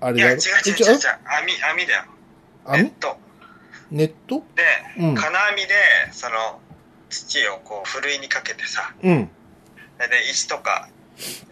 [0.00, 1.52] あいや違うれだろ違う違う違う網
[1.82, 2.04] 網だよ。
[2.68, 3.16] ネッ網ト。
[3.90, 4.44] ネット？
[4.54, 4.62] で、
[4.98, 5.14] うん。
[5.16, 5.74] 金網で
[6.12, 6.60] その
[7.10, 8.94] 土をこうふるいにかけてさ。
[9.02, 9.24] うん。
[9.24, 9.30] で
[10.30, 10.88] 石とか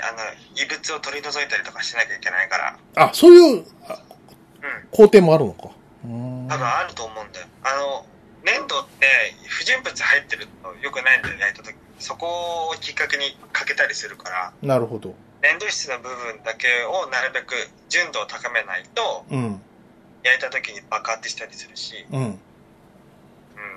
[0.00, 0.18] あの
[0.54, 2.78] 異物を取り除いたりとかしなきゃいけないから。
[2.94, 4.88] あ、そういうあうん。
[4.92, 5.70] 工程もあるのか。
[6.04, 6.10] うー
[6.44, 6.48] ん。
[6.48, 7.46] 多分あると思うんだよ。
[7.64, 8.06] あの
[8.46, 9.06] 粘土って
[9.48, 15.14] 不純物入ってるとよくないんだよ焼いた時そこをきっかけにかけたりするからなるほど。
[15.42, 17.54] 粘土質の部分だけをなるべく
[17.88, 19.60] 純度を高めないとうん。
[20.22, 22.20] 焼いた時に爆発したりするし、うん。
[22.20, 22.38] うん、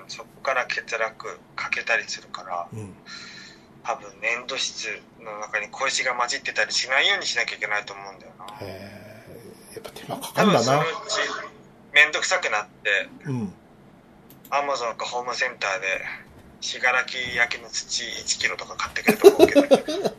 [0.08, 2.94] そこから欠落かけたりするからうん。
[3.84, 4.88] 多分粘土質
[5.20, 8.66] の中に小石が混じってたりしないようにしなきゃいけないと思うんだよなへ
[9.72, 10.84] え、やっぱ手間かかんだな多分そのう。
[11.08, 11.20] ち
[11.94, 13.54] めんどくさくなってうん。
[14.52, 15.88] アマゾンかホームセンターで
[16.62, 16.96] 信楽
[17.36, 19.64] 焼きの土1キロとか買ってくると思うけど、
[20.08, 20.10] あ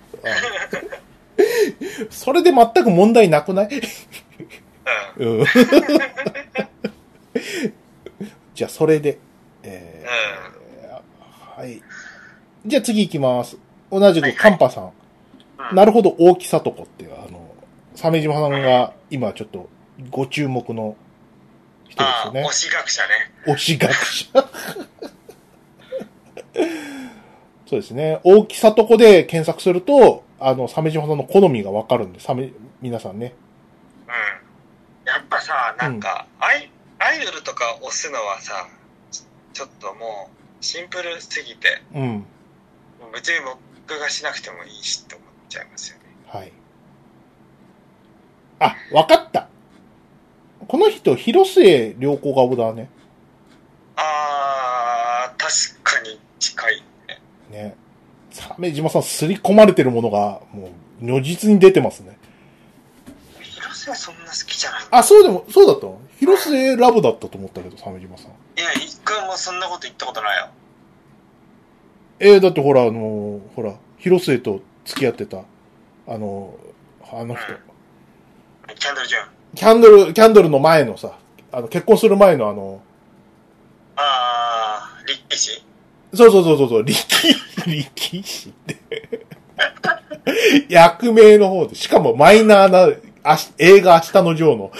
[2.11, 3.68] それで全く問題なくない？
[5.18, 5.47] うんうん。
[8.55, 9.18] じゃあ、それで。
[9.62, 10.11] えー
[11.61, 11.83] はい。
[12.64, 13.59] じゃあ次行きます。
[13.91, 14.85] 同じくカンパさん。
[14.85, 14.91] うん
[15.74, 17.55] なるほど、大木さとこっていう、あの、
[17.95, 19.68] 鮫島さんが今ちょっと
[20.09, 20.97] ご注目の
[21.91, 22.53] 人ですよね推。
[22.53, 23.09] し学者ね
[23.47, 24.26] 推し学者。
[27.66, 28.20] そうですね。
[28.24, 33.34] 大木さとこで検索すると、あの、鮫島さんの好みがわかるんで、サメ、皆さんね。
[34.09, 34.51] うん
[35.07, 36.70] やっぱさなんか、アイ
[37.01, 38.68] アイドルとか推すのはさ
[39.11, 39.22] ち
[39.55, 40.30] ちょっとも
[40.61, 42.26] うシンプルすぎてうん。
[43.12, 43.41] 別に
[43.88, 46.53] 僕がしなくてもいいしって思っちゃいますよねはい。
[48.61, 49.39] あ、わかった。
[51.01, 52.89] 人、広末良子顔だね。
[53.97, 57.21] あー確かに近いね
[57.51, 57.77] ね。
[58.31, 60.71] 鮫島さん、すり込まれてるものが、も
[61.03, 62.17] う、如実に出てますね。
[63.43, 66.01] 広瀬はそんな好きじゃないあ、そうでも、そうだったの？
[66.19, 68.31] 広末ラブだったと思ったけど、鮫島さん。
[68.61, 70.49] いや一回もそんなこと言ったことないよ
[72.19, 75.39] えー、だってほら、あのほら、広末と付き合ってた、
[76.07, 76.55] あの
[77.11, 77.45] あの人。
[78.75, 81.19] キャンドル・ジュンキャンドル、キャンドルの前のさ、
[81.53, 82.81] あの、結婚する前のあの、
[83.97, 85.63] ああ立石
[86.15, 87.35] そうそうそうそうそう、力、
[87.67, 88.79] 力士って。
[90.69, 92.89] 役名の方で、しかもマイナーな、
[93.23, 94.73] あし映画明日のジョーの。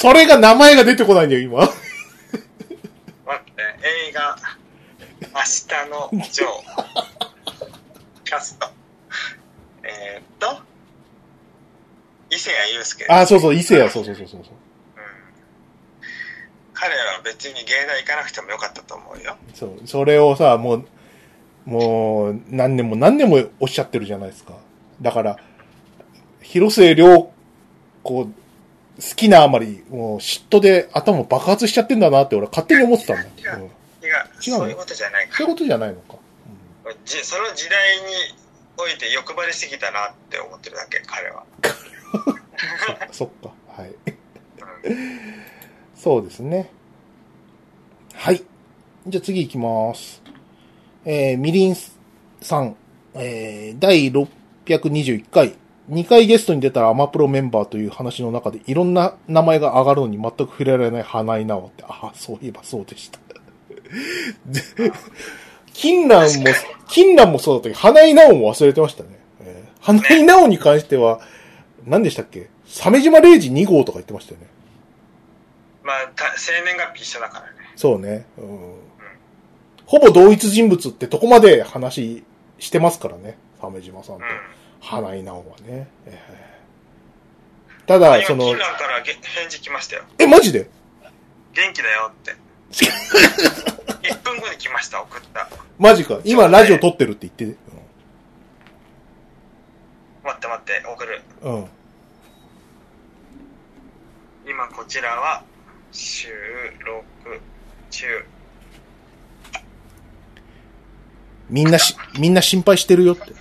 [0.00, 1.60] それが名前が出てこないんだよ、今。
[1.60, 1.70] 待
[3.40, 3.62] って
[4.08, 4.36] 映画
[5.34, 6.50] 「明日のジョー」
[8.24, 8.68] キャスト
[9.82, 10.62] えー、っと
[12.34, 14.40] 伊勢谷友介あ、そうそう、伊勢や、そうそうそうそう。
[14.40, 14.46] うん。
[16.72, 19.36] 彼は別に芸大行かなくてもよかったと思うよ。
[19.54, 20.84] そう、それをさ、もう、
[21.64, 24.54] もう、何年も何年もおっしゃってるじゃないですか。
[25.00, 25.38] だから、
[26.42, 27.32] 広末涼
[28.02, 28.30] 子、好
[29.16, 33.16] きなあまり、もう嫉妬で頭爆発しちゃってんだなって俺は勝手に思ってたん。
[33.16, 33.22] だ。
[33.22, 34.58] いやうん、違う違うの？
[34.58, 36.14] そういうことじゃないかそういうことじゃないのか。
[37.04, 38.04] じその時代に
[38.76, 41.70] おいて欲張りすぎたなって思ってるだけ彼は、うん、
[43.12, 43.52] そっか。
[43.82, 43.94] はい。
[44.84, 45.44] うん
[46.04, 46.70] そうですね。
[48.12, 48.42] はい。
[49.06, 50.22] じゃあ次行きます。
[51.06, 51.74] えー、みりん
[52.42, 52.76] さん、
[53.14, 55.54] えー、第621回、
[55.90, 63.18] 2回ゲストに出たらアマプロメンバーという話の中でいろんな名前が上がるのに全く触れられない花井直って、ああ、そういえばそうでした。
[64.44, 64.60] で
[65.72, 66.44] 金蘭も、
[66.86, 69.08] 金蘭もそうだったけど、花井直も忘れてましたね。
[69.40, 71.20] えー、花井直に関しては、
[71.84, 72.48] 何でしたっけ？
[72.66, 74.46] 鮫島0時2号とか言ってましたよね。
[75.82, 78.26] まあた生年月日一緒だからねそうね。
[78.38, 78.74] うん。
[79.86, 82.24] ほぼ同一人物ってとこまで話
[82.58, 83.36] してますからね。
[83.60, 84.28] 鮫島さんとうん
[84.80, 85.88] 花井直はね。
[86.06, 86.54] えー
[87.86, 90.70] ただ、今その金、蘭からげ返事来ましたよえ、マジで？
[91.52, 92.34] 元気だよって
[94.08, 96.18] 1分後に来ました送ったマジか。
[96.24, 97.58] 今ラジオ撮ってるって言って。
[100.24, 101.66] 待って待って送るうん
[104.46, 105.42] 今こちらは
[105.92, 106.28] 収
[106.84, 107.40] 録
[107.90, 108.06] 中
[111.48, 113.32] みんなしみんな心配してるよって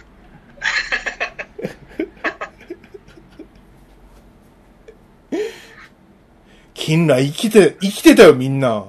[6.83, 8.83] 金来生きて、生きてたよみんな。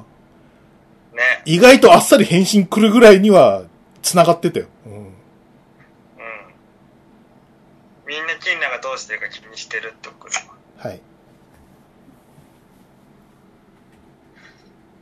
[1.13, 1.43] ね。
[1.45, 3.63] 意外とあっさり返信来るぐらいには、
[4.03, 4.67] 繋がってたよ。
[9.15, 10.55] 蘭が気にしてるって送るわ。
[10.77, 11.01] はい。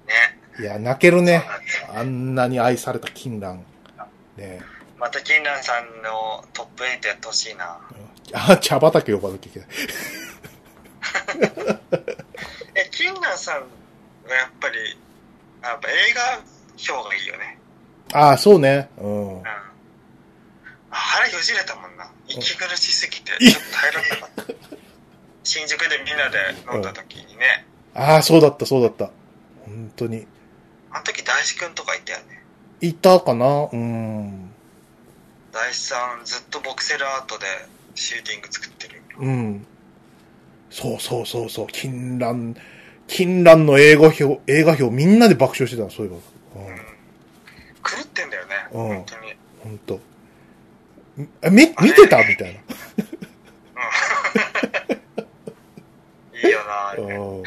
[0.07, 0.39] ね。
[0.61, 1.45] いや、泣けるね
[1.95, 3.65] あんなに愛された金蘭。
[4.37, 4.61] ね
[4.99, 7.79] また金蘭さんのトップ8やってほしいな。
[8.35, 9.69] あ、茶畑呼ばなきゃいけない。
[12.77, 13.67] え、金蘭さん
[14.29, 14.79] がやっぱり、
[15.63, 16.41] やっぱ映画
[16.95, 17.59] 表がいいよね。
[18.13, 18.91] ああ、そうね。
[18.99, 19.43] うんうん。。
[20.93, 22.11] あ腹よじれたもんな。
[22.29, 24.77] 息苦しすぎて、いちょっと耐えられなかった。
[25.43, 26.39] 新宿でみんなで
[26.73, 29.11] 飲んだ時にね、ああ、そうだった、そうだった。
[29.65, 30.27] 本当に。
[30.91, 32.43] あの時大志くんとかいたよね。
[32.81, 33.69] いたかな？
[33.73, 34.51] うん。
[35.53, 37.47] 大志さんずっとボクセルアートで
[37.95, 39.03] シューティング作ってるよ。
[39.19, 39.67] うん。
[40.71, 41.67] そうそうそうそう。
[41.69, 42.57] 金蘭、
[43.07, 46.67] 金蘭の映画表、映画表みんなで爆笑してたの、そういえば。
[46.67, 46.77] うん。
[46.77, 49.35] 狂ってんだよね、うん本当に。
[49.63, 50.01] 本当。
[51.43, 52.19] えみ、見てた？
[52.27, 52.61] みたいな。
[56.43, 57.05] いいよなあれ。
[57.05, 57.45] ねうん。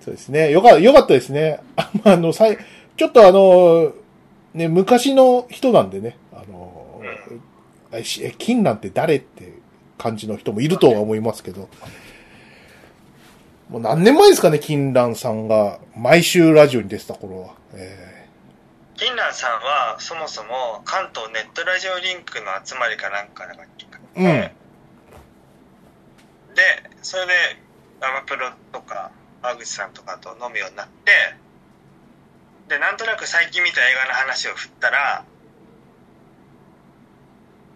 [0.00, 0.50] そうですね。
[0.50, 1.60] よか、よかったですね。
[1.76, 2.58] あまあ、あの、さい、
[2.96, 3.92] ちょっとあの、
[4.54, 7.02] ね、昔の人なんでね、あの、
[7.92, 9.52] えしえ金蘭って誰って
[9.98, 11.68] 感じの人もいるとは思いますけど、
[13.68, 15.78] もう何年前ですかね、金蘭さんが。
[15.96, 17.54] 毎週ラジオに出てた頃は。
[17.74, 18.09] え
[19.00, 23.62] 金蘭さんはそもそも関東ネットラジオリンクの集まりかなんかだか
[24.14, 24.22] うん。
[24.22, 24.52] で、
[27.00, 27.32] それで
[28.02, 31.12] アマプロとか川口さんとかと飲むようになって
[32.68, 35.24] でなんとなく最近見た映画の話を振ったら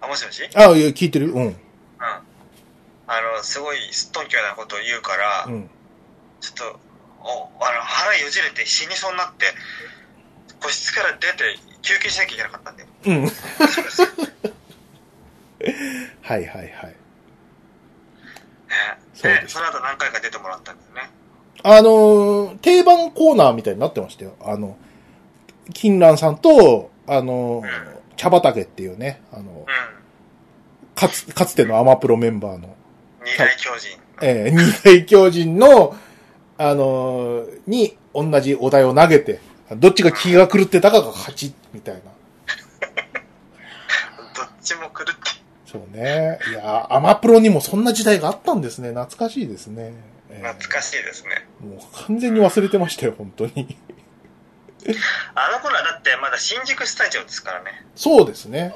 [0.02, 0.46] あもしもし？
[0.54, 1.56] あ、いや、聞いてるうん。
[1.98, 2.22] あ
[3.38, 5.70] のすごいすっとんきょうなことを言うから、うん。
[6.42, 6.80] ちょっと
[7.22, 9.46] おあの腹よじれて死にそうになって
[10.64, 13.24] 個室から出て休憩しなきゃいけなかったんだようん。
[16.22, 16.96] はいはいはい。
[19.12, 21.10] そうでですその後何回か出てもらったんだよね。
[21.62, 24.34] あのー、定番コーナーみたいになってましたよ。
[24.40, 24.76] あの、
[25.72, 27.66] 金蘭さんと、あのー、
[28.16, 32.74] 茶畑っていうね、あの、うかつ、かつてのアマプロメンバーの、ん
[33.24, 33.98] 二大巨人。
[34.22, 35.96] えー二大巨人の、
[36.58, 39.40] あのーに同じお題を投げて、
[39.76, 42.00] どっちが気が狂ってたかが勝ち、みたいな。
[44.34, 45.24] どっちも狂って
[45.70, 46.38] そうね。
[46.50, 48.90] いや、アマプロにもそんな時代があったんですね。
[48.90, 49.92] 懐かしいですね。
[50.30, 53.76] えー懐かしいですねもう完全に忘れてましたよ、本当に。
[55.34, 58.74] あの頃はだってまだ新宿スタジオですからねそうですね。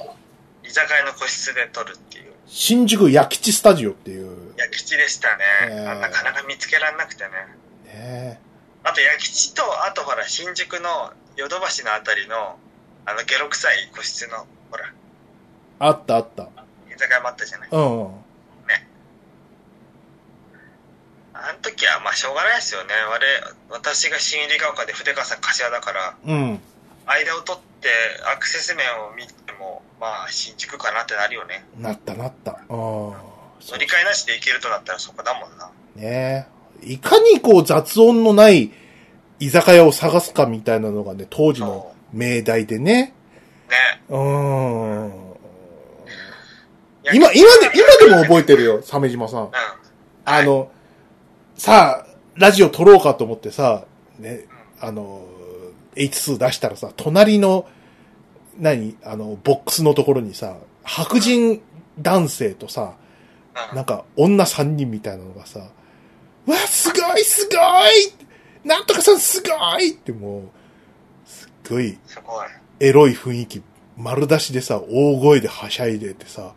[0.63, 4.55] 居酒屋の個室で撮るっていう新宿焼吉スタジオっていう。
[4.57, 7.31] 焼き地でしたね、ええあなかなか見つけられなくてね
[7.85, 8.41] ね
[8.89, 12.59] あと焼き地とあとほら新宿のヨドバシのあたりの
[13.05, 14.93] あのゲロ臭い個室のほら
[15.81, 16.45] あったあった。
[16.45, 16.47] 居
[16.99, 17.69] 酒屋もあったじゃない？
[17.71, 18.09] うん。
[21.35, 22.89] あの時はまあしょうがないですよね
[23.71, 26.61] 我私が新入りが丘で筆川さん柏だからうん。
[27.07, 27.89] 間を取って
[28.35, 32.59] アクセス面を見てもまあ新宿かなってなるよねなったなった。
[32.69, 32.77] うん。
[32.77, 33.15] 乗
[33.79, 36.49] り換えなしで行けるとなったらそこだもんなね
[36.83, 38.71] いかにこう雑音のない
[39.41, 43.15] 居酒屋を探すかみたいなのがね、当時の命題でね。
[43.69, 44.03] ね。
[44.09, 45.29] うん。
[47.13, 49.43] 今、今で、今でも覚えてるよ、鮫島さん。
[49.45, 49.51] うん。
[50.25, 50.71] あの、
[51.57, 52.07] さあ、
[52.37, 53.85] ラジオ撮ろうかと思ってさ、
[54.19, 54.47] ね、
[54.81, 55.27] あの、
[55.95, 57.67] H2 出したらさ、隣の、
[58.59, 61.61] 何あの、ボックスのところにさ、白人
[62.01, 62.95] 男性とさ、
[63.71, 63.77] うん。
[63.77, 65.63] なんか、女三人みたいなのがさ、う
[66.51, 67.59] わ、すごいすごい
[68.65, 70.43] なんとかさんすごいってもう、
[71.25, 72.47] すっごいすごい
[72.81, 73.63] エロい雰囲気、
[73.97, 76.55] 丸出しでさ、大声ではしゃいでてさ、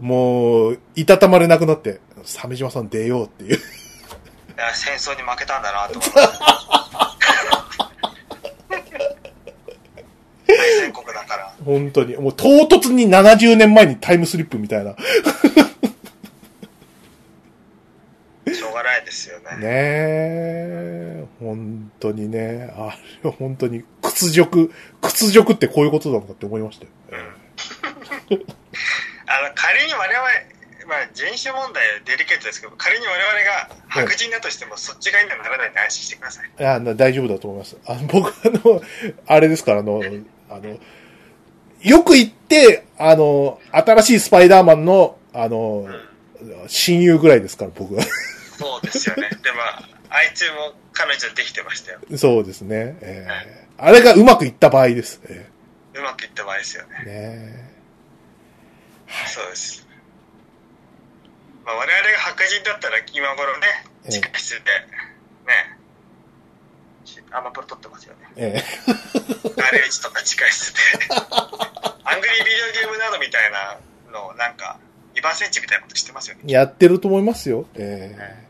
[0.00, 3.58] うんもう、いたたまれなくなって、鮫島さん出ようっていう。
[4.74, 6.16] 戦争に負けたんだなと思って
[10.56, 12.16] 大戦国だから本当に。
[12.16, 14.94] もう唐突に70年前にタイムスリップみたいな。
[18.46, 21.24] ねしょうがないですよねえ。
[21.40, 22.72] 本当にね。
[22.76, 26.90] あれは本当に屈辱、屈辱ってこういうことなのかって思いましたよ。
[29.28, 30.24] あの仮に我々
[30.88, 37.76] まあ人種問題はデリケートですけど仮に我々が白人だとしてもそっち側にはならないんで安心してくださいいや、な大丈夫だと思います。
[37.86, 38.82] あの、 僕、あの、
[39.26, 40.02] あれですから、あの、
[40.48, 40.78] あの、
[41.82, 45.88] よく言って、あの、新しいスパイダーマンの、あの、
[46.68, 48.04] 親友ぐらいですから、僕は。
[48.58, 49.30] そうですよね。
[49.42, 49.58] でも、
[50.08, 52.00] あいつも彼女できてましたよ。
[52.16, 52.96] そうですね。
[53.00, 55.20] えーあれがうまくいった場合です。
[55.28, 55.50] え
[55.94, 56.96] うまくいった場合ですよね。
[57.02, 57.70] ーね
[59.26, 59.86] そうです。
[61.64, 63.66] まあ、我々が白人だったら今頃ね、
[64.04, 65.78] ええ地下室で、ね、
[67.04, 68.20] しアマプロ撮ってますよね。
[68.36, 68.62] え
[69.56, 70.80] ガレージとか地下室で。
[72.04, 73.78] アングリービデオゲームなどみたいな
[74.10, 74.78] のをなんか、
[75.14, 76.42] 2番センチみたいなことしてますよね。
[76.46, 77.66] ーやってると思いますよ。
[77.74, 78.45] えー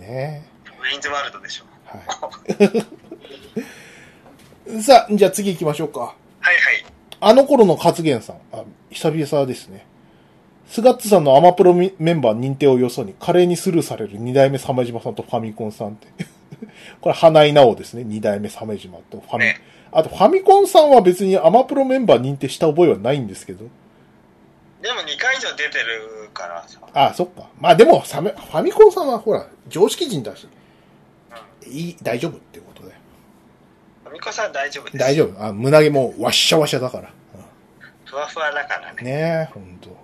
[0.00, 1.64] ねウィンズワールドでしょ。
[1.84, 1.98] は
[4.76, 4.82] い。
[4.82, 6.00] さあ、じゃあ次行きましょうか。
[6.00, 6.84] はいはい。
[7.20, 8.36] あの頃の勝元さん。
[8.52, 9.86] あ、久々ですね。
[10.66, 16.06] スガッツさんのアマプロメンバー認定をよそに、華麗にスルーされる二代目鮫島さんとファミコンさんって。
[17.00, 18.04] これ、花井直ですね。
[18.04, 19.60] 二代目鮫島とファミ、ね
[19.92, 23.66] あとファミコンさんは別にアマプロメンバー認定した覚えはないんですけど。
[24.82, 26.80] でも2回以上出てるからさ。
[26.94, 27.48] あそっか。
[27.60, 30.48] まあでも、サメ、ファミコンさんはほら、常識人だし、
[31.66, 31.72] うん。
[31.72, 32.94] いい、大丈夫っていうことで。
[34.04, 34.98] ファミコンさん大丈夫です。
[34.98, 35.44] 大丈夫。
[35.44, 37.10] あ、胸毛もワッシャワシャだから。
[37.34, 37.44] うん
[38.06, 39.02] ふわふわだからね。
[39.02, 39.96] ねえ、ほんと。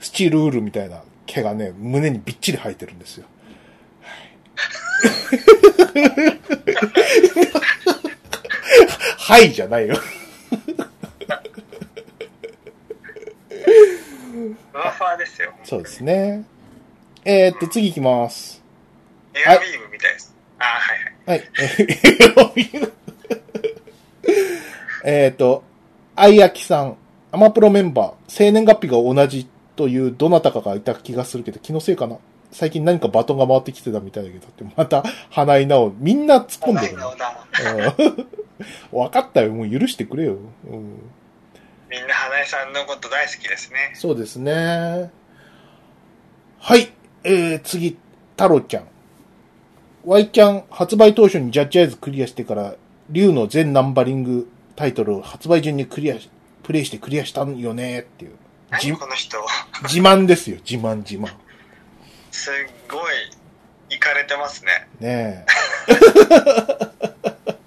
[0.00, 3.26] スチールウールみたいな毛がね、胸にびっちり生えてるんですよ。
[9.16, 9.96] はい、 じゃないよ。
[14.72, 15.52] ふわふわですよ。
[15.62, 16.44] そうですね。
[17.24, 18.62] えー、っと、次行きます。
[19.34, 20.34] エアビームみたいです。
[20.58, 21.38] あはいはい。
[21.38, 21.50] はい。
[25.06, 25.62] えーっと、
[26.16, 26.96] あいあきさん、
[27.30, 32.18] アマプロメンバー、生年月日が同じというどなたかがいた気がするけど、気のせいかな
[32.50, 37.46] 最近何かバトンが回ってきてたみたいだけどって、また、花井直、みんな突っ込んでる顔だ。
[37.74, 37.94] ね。
[37.98, 38.26] うん
[38.92, 40.36] 分かったよ、もう許してくれよ。
[40.70, 40.98] うん
[41.90, 43.92] みんな花江さんのこと大好きですね。
[43.94, 45.10] そうですね。
[46.58, 46.92] はい。
[47.24, 47.98] えー、次、
[48.32, 48.88] 太郎ちゃん。
[50.04, 52.74] Y ちゃん、発売当初にジャッジアイズクリアしてから、
[53.10, 56.30] 竜の全ナンバリングタイトルを発売順にクリアし、
[56.62, 58.32] プレイしてクリアしたんよねっていう。
[58.80, 59.38] じ何この人。
[59.82, 61.28] 自慢ですよ、自慢自慢。
[62.30, 62.54] すっ
[62.90, 62.98] ご
[63.90, 64.88] い、いかれてますね。
[65.00, 65.46] ねえ。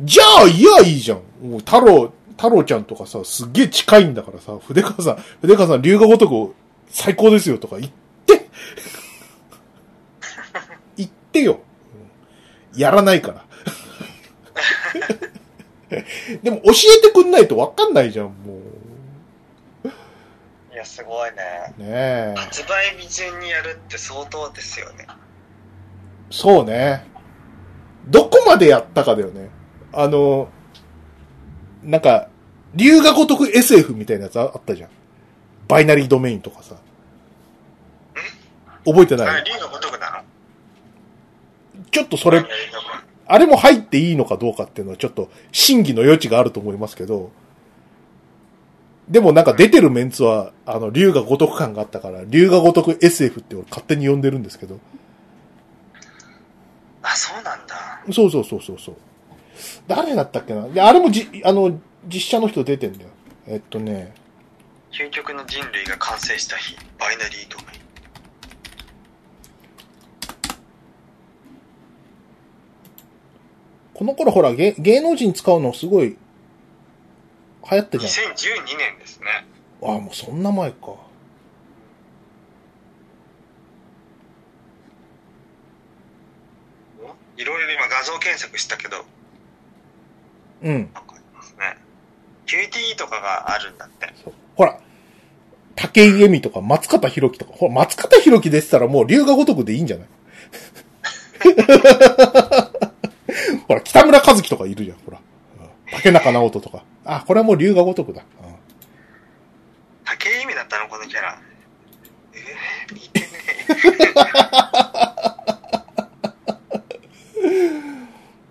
[0.00, 1.18] じゃあ、いや、いいじゃん。
[1.42, 6.54] もう、太郎、太郎ちゃんとかさ、すっげえ近いんだからさ、筆川さん、筆川さん、龍が如く
[6.88, 7.92] 最高ですよとか言っ
[8.26, 8.48] て。
[10.96, 11.60] 言ってよ。
[12.74, 13.44] うんやらないから。
[16.42, 18.56] でも、教えてくんないとわかんないじゃん、も
[20.76, 21.36] いや、すごいね。
[21.78, 21.80] う。
[21.80, 22.34] ねえ。
[22.36, 25.06] 発売日順にやるって相当ですよね。
[26.30, 27.06] そうね。
[28.08, 29.48] どこまでやったかだよね。
[29.96, 30.48] あの、
[31.82, 32.28] なんか、
[32.74, 34.90] 龍が如く SF みたいなやつあったじゃん。
[35.68, 36.76] バイナリードメインとかさ。
[38.84, 39.44] 覚えてあない？
[39.44, 42.44] れ、竜のごとくなのちょっとそれ、
[43.26, 47.32] あれも入っていいのかどうかっていうのはちょっと審議の余地があると思いますけど、
[49.08, 54.78] でもなんか出てるメンツは、あの、龍が如く感があったから、龍が如く SF って俺勝手に呼んでるんですけど、
[57.02, 58.02] あ、そうなんだ。
[58.12, 58.96] そうそうそうそうそう。
[59.86, 60.68] 誰だったっけな？
[60.68, 63.10] で、あれもじ、あの、実写の人出てんだよ。
[63.46, 64.14] えっとね、
[64.92, 67.80] 究極の人類が完成した日、バイナリードメイン。
[73.94, 76.16] この頃ほら芸、芸能人使うのすごい、流
[77.62, 79.26] 行ったじゃ2012年ですね。
[79.86, 79.90] ん。
[79.90, 80.94] ああ、もうそんな前か。
[87.36, 89.04] いろいろ今画像検索したけど、
[90.62, 90.90] うん。
[90.94, 91.76] なんかありますね。
[92.46, 94.12] QTE とかがあるんだって。
[94.24, 94.78] そうほら、
[95.74, 100.08] 竹井絵美とか松方弘樹とか、ほら、松方弘樹でしたらもう龍が如くでいいんじゃない？
[103.68, 105.18] ほら、北村和樹とかいるじゃん、ほら。
[105.18, 105.20] う
[105.64, 106.82] ん竹中直人とか。
[107.04, 108.22] あ、これはもう龍が如くだ。
[108.22, 108.26] うん
[110.04, 111.38] 竹井意味だったのこのキャラ。
[112.32, 113.26] えー、似てね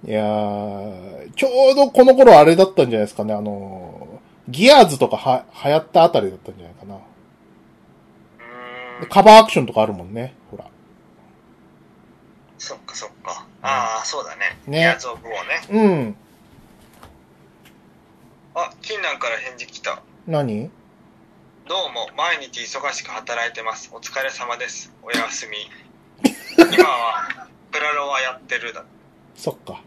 [0.08, 1.05] いやー、
[1.36, 6.99] ちょうどこの頃あれだったんじゃないですかね、あのー、ギアーズとかは流行ったあたりだったんじゃないかな。
[9.09, 10.65] カバーアクションとかあるもんね、ほら。
[12.57, 13.45] そっかそっか。
[13.61, 14.57] ああ、そうだね。
[14.67, 15.83] ねギアーズ・オブ・ウォーね。
[15.83, 16.15] うん。
[18.55, 20.01] あ、金蘭から返事来た。
[20.27, 20.69] 何？
[21.67, 23.89] どうも、毎日忙しく働いてます。
[23.91, 24.93] お疲れ様です。
[25.03, 25.57] おやすみ。
[26.73, 28.86] 今は、プラロワやってるだ。
[29.36, 29.81] そっか。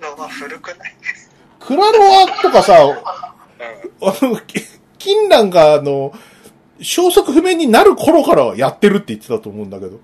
[0.00, 0.94] ロワ古くない
[1.58, 4.08] クラロワとかさ、うん。
[4.08, 4.60] あの、き
[4.98, 6.12] 金蘭があの、
[6.80, 10.00] 消息不明になる頃からやってるって言ってたと思うんだけど。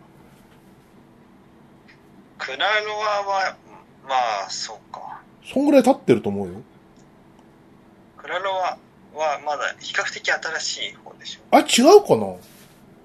[2.39, 3.57] クラロワは、
[4.07, 4.15] ま
[4.47, 5.21] あ、そうか。
[5.45, 6.55] そんぐらい経ってると思うよ。
[8.19, 8.79] クラロワ
[9.15, 11.41] はまだ比較的新しい方でしょ。
[11.51, 12.35] あれ違うかな？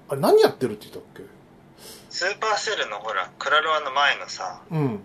[0.09, 1.03] あれ何やってるって言ったっ
[2.09, 5.03] スーパーセルのほら、クラロワの前のさ、けうん。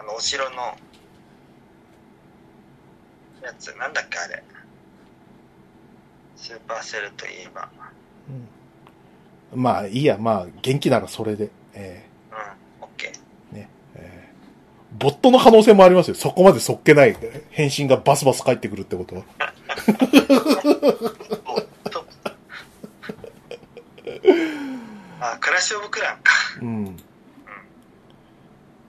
[0.00, 0.56] あの、お城の、
[3.42, 4.42] やつ、なんだっけあれ。
[6.36, 7.68] スーパーセルといえば。
[9.52, 11.50] うん、まあ、いいや、まあ、元気ならそれで。
[11.74, 13.10] えうん、オッケー。
[13.52, 13.68] ーね。
[13.94, 14.30] えー
[14.92, 16.16] ボットの可能性もありますよ。
[16.16, 17.16] そこまでそっけない
[17.50, 19.22] 返信がバスバス返ってくるってことは。
[25.20, 26.32] あ、クラッシュオブクランか。
[26.60, 26.96] うん。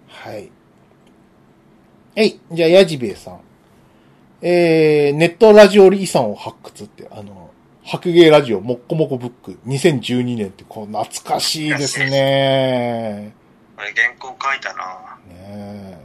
[0.08, 0.52] はい。
[2.16, 3.42] えい、じゃあ、ヤジベエさん。
[4.42, 7.52] えー、ネットラジオ遺産を発掘って、あの、
[7.84, 13.34] 白芸ラジオもっこもこブック2012年って、こう、懐かしいですね。
[13.76, 14.84] これ原稿書いたな。
[15.28, 15.98] ねえ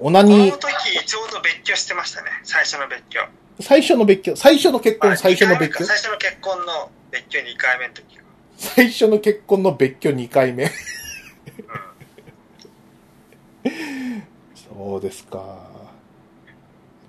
[0.00, 0.70] オナこニー、の時
[1.06, 2.30] ちょうど別居してましたね。
[2.44, 3.20] 最初の別居。
[3.60, 8.18] 最初の別居、最初の結婚、あ最初の別居か最初の結婚の別居2回目の時。
[8.56, 10.70] 最初の結婚の別居2回目。
[14.78, 15.42] そうですか。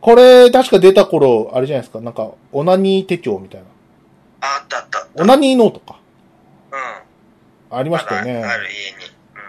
[0.01, 3.67] これ、確か出た頃、あれじゃないですか、なんか、オナニー手帳みたいな。
[4.41, 5.23] ああったあったあった。
[5.23, 5.99] オナニーノートか。
[6.71, 7.77] うん。
[7.77, 8.43] ありましたよね。
[8.43, 9.05] ある家に。
[9.05, 9.41] うん。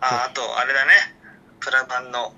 [0.00, 0.92] あ、あと、あれだね。
[1.60, 2.32] プラバンの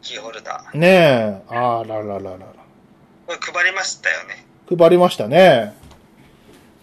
[0.00, 0.78] キーホルダー。
[0.78, 1.42] ねえ。
[1.48, 2.38] あららららら。
[3.26, 4.46] これ配りましたよね。
[4.68, 5.74] 配りましたね。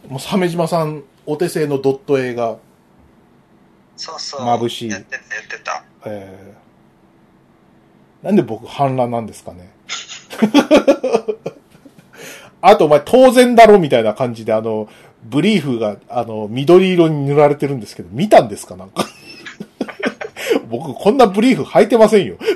[0.10, 2.58] もう、鮫島さん、お手製のドット絵が、
[3.98, 4.42] そうそう。
[4.42, 5.84] 眩しいやってた、やってた。
[6.06, 9.72] えー、なんで僕反乱なんですかね。
[12.62, 14.90] あと、お前当然だろみたいな感じで、あの、
[15.24, 19.06] ブリーフが、あの、緑色に塗られてるんですけど、見たんですかなんか。
[20.70, 22.38] 僕、こんなブリーフ履いてませんよ。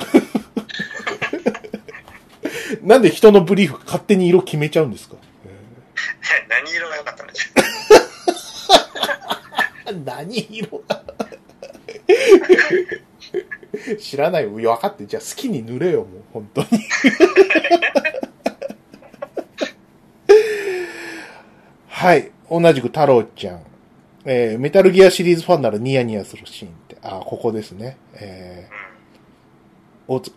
[2.82, 5.16] なんで人のブリーフ勝手に色決めちゃうんですか、
[6.48, 7.24] 何色が良かった
[9.94, 10.04] の？
[10.06, 10.84] 何色
[14.00, 14.50] 知らないよ。
[14.50, 15.06] 分かって。
[15.06, 16.68] じゃあ好きに塗れよ、もう、本当に。
[21.88, 22.32] はい。
[22.50, 23.62] 同じく太郎ちゃん。
[24.26, 26.98] えーメタルギアシリーズファンならニヤニヤするシーンって。
[27.02, 27.98] あ、ここですね。
[28.14, 28.90] えー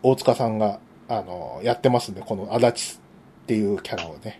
[0.02, 2.98] 大塚さんが、あの、やってますんで、この足立っ
[3.46, 4.38] ていうキャラをね。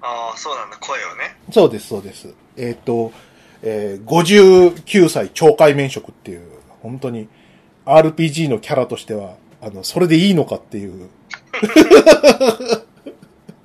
[0.00, 1.36] ああ、そうなんだ、声をね。
[1.52, 2.32] そうです、そうです。
[2.56, 3.12] えっ、と、
[3.66, 6.42] えー59歳懲戒免職っていう、
[6.82, 7.28] 本当に
[7.86, 11.08] RPG のキャラとしては、あの、それでいいのかっていう、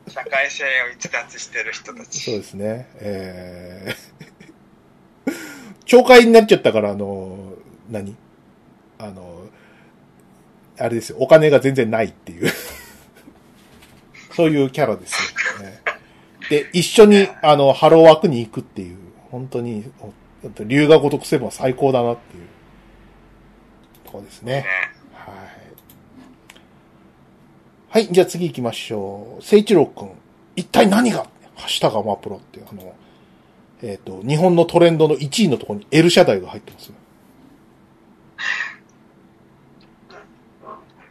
[0.07, 2.19] 社会性を逸脱してる人たち。
[2.19, 2.87] そうですね。
[2.95, 5.33] えー、
[5.85, 7.53] 懲戒になっちゃったから、あの、
[7.89, 8.15] 何？
[8.97, 9.47] あの、
[10.77, 12.49] あれですよ、お金が全然ないっていう、
[14.35, 15.81] そういうキャラですよ、ね。
[16.49, 18.97] で、一緒に、あの、ハローワークに行くっていう、
[19.31, 20.11] 本当に、お
[20.63, 22.47] 龍が如くせば最高だなっていう、
[24.05, 24.53] ところですね。
[24.53, 24.65] ね。
[25.13, 25.35] はい。
[27.91, 29.43] はい、じゃあ次行きましょう。
[29.43, 30.11] 聖一郎くん。
[30.55, 31.19] 一体何が
[31.55, 32.93] ハッシュタグアマプロっていう、あの、
[33.81, 36.95] えっ、と、日本のトレンドの1位のところに L 社台が入ってますね。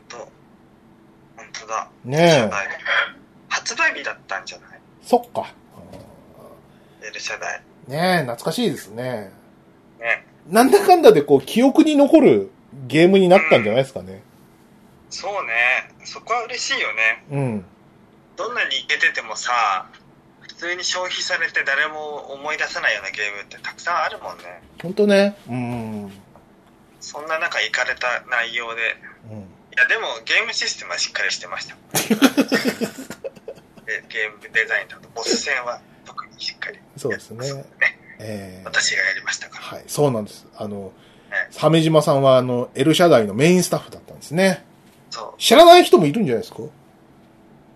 [0.09, 0.17] と、
[1.37, 1.91] 本当だ。
[2.05, 2.49] ねえ。
[2.49, 2.69] はい
[3.51, 4.81] 発売日だったんじゃない？
[5.03, 5.53] そっか。
[7.03, 7.61] L 社代。
[7.89, 9.31] ねえ、懐かしいですね。
[9.99, 10.25] ね。
[10.49, 12.51] なんだかんだでこう、記憶に残る
[12.87, 14.23] ゲームになったんじゃないですかね。
[15.11, 15.91] そうね。
[16.05, 17.25] そこは嬉しいよね。
[17.31, 17.65] うん。
[18.37, 19.89] どんなにイケててもさ、
[20.41, 24.63] 普通に消費されて誰も思い出さないようなゲームってたくさんあるもんね。
[24.83, 25.37] ほんとね。
[25.49, 26.05] うん。
[26.05, 26.13] うん。
[27.01, 28.97] そんな中イかれた内容で。
[29.73, 31.77] いやでもゲームシステムはしっかりしてました。
[33.87, 35.81] でゲームデザインだとボス戦は
[36.39, 36.79] しっかり。
[36.97, 37.65] そうですねね。
[38.21, 39.65] えー、私がやりましたから。
[39.65, 40.47] はい、そうなんです。
[40.57, 40.93] あの
[41.31, 44.65] ね、鮫島さんはあの、L 社台のメインスタッフだったんですね。
[45.11, 45.41] そう。
[45.41, 46.63] 知らない人もいるんじゃないですか？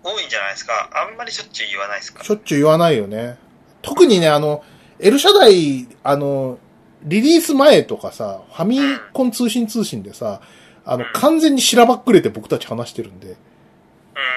[0.03, 0.89] 多いんじゃないですか。
[0.93, 3.37] あんまりしょっちゅう言わないですかしょっちゅう言わないよね。
[3.81, 4.63] 特にね、あの、
[4.99, 6.57] L 社台、あの、
[7.03, 8.79] リリース前とかさ、ファミ
[9.13, 10.41] コン通信通信でさ、
[10.85, 13.29] あの、完全にしらばっくれて僕たち話してるんで。
[13.29, 13.35] うん、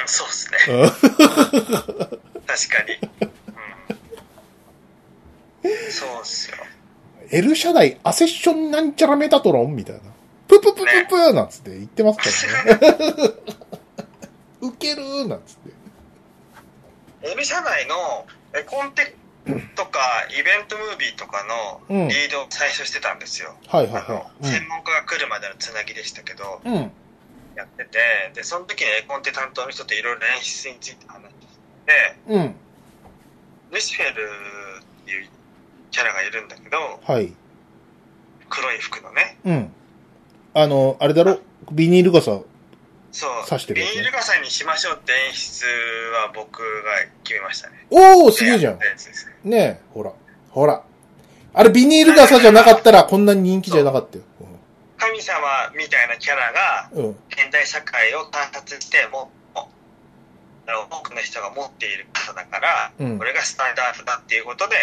[0.06, 0.58] そうっすね。
[0.68, 0.90] うん
[2.46, 3.30] 確かに。
[5.68, 5.92] うん。
[5.92, 6.56] そうっすよ。
[7.30, 10.00] L 社台アセッションなんちゃらメタトロンみたいな。
[10.46, 13.34] プププププーなんつって言ってますからね。
[14.62, 17.30] ウケるーなんつって。
[17.32, 19.14] L 社内の絵コンテ
[19.74, 20.00] とか
[20.30, 22.08] イベントムービーとかのうん。
[22.08, 23.54] リードを最初してたんですよ。
[23.68, 26.68] はいはいあのは専門家が来るまでのつなぎでしたけど、い。
[26.68, 26.92] うん。
[27.56, 27.98] やってて、
[28.34, 31.36] で、その時に絵コンテ担当の人といろいろ演出について話し
[31.86, 32.54] て、うん。
[33.72, 34.28] ルシフェル
[35.02, 35.28] っていう
[35.90, 37.32] キャラがいるんだけど、はい。
[38.48, 39.38] 黒い服のね。
[39.44, 39.72] うん。
[40.54, 41.38] あの、あれだろ？
[41.72, 42.24] ビニール傘。
[42.30, 42.44] そ
[43.26, 43.44] う。
[43.48, 45.64] 刺してるねビニール傘にしましょうって演出
[46.14, 46.66] は僕が
[47.24, 47.86] 決めましたね。
[47.90, 48.80] おー、すげえじゃんね
[49.44, 50.12] ねえ、ほら。
[50.50, 50.82] ほら。
[51.54, 54.24] あれビニール傘じゃなかったらこんなに人気じゃなかったよ。
[54.98, 55.36] 神様
[55.76, 56.90] みたいなキャラが。
[57.30, 64.76] 現代社会を観察しても多くの人が持っている傘だから、うんこれがスタンダードだっていうことで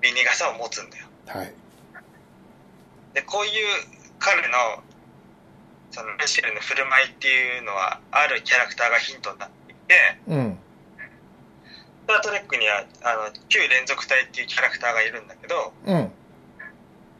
[0.00, 1.52] ビニール傘を持つんだよはい。
[3.14, 3.52] でこういう
[4.18, 4.82] 彼の
[5.90, 9.94] そのルシエルの振る舞いっていうのはあるキャラクターがヒントになっていて
[10.28, 10.58] うん。
[12.04, 16.10] スター・トレックにはあの旧連続体っていうキャラクターがいるんだけどうん。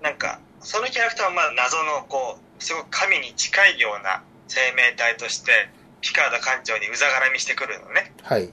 [0.02, 5.68] なんかそのキャラクターはまあ謎のこうすごく神に近いような生命体として
[6.00, 8.50] ピカード艦長にうざがらみしてくるのねはい。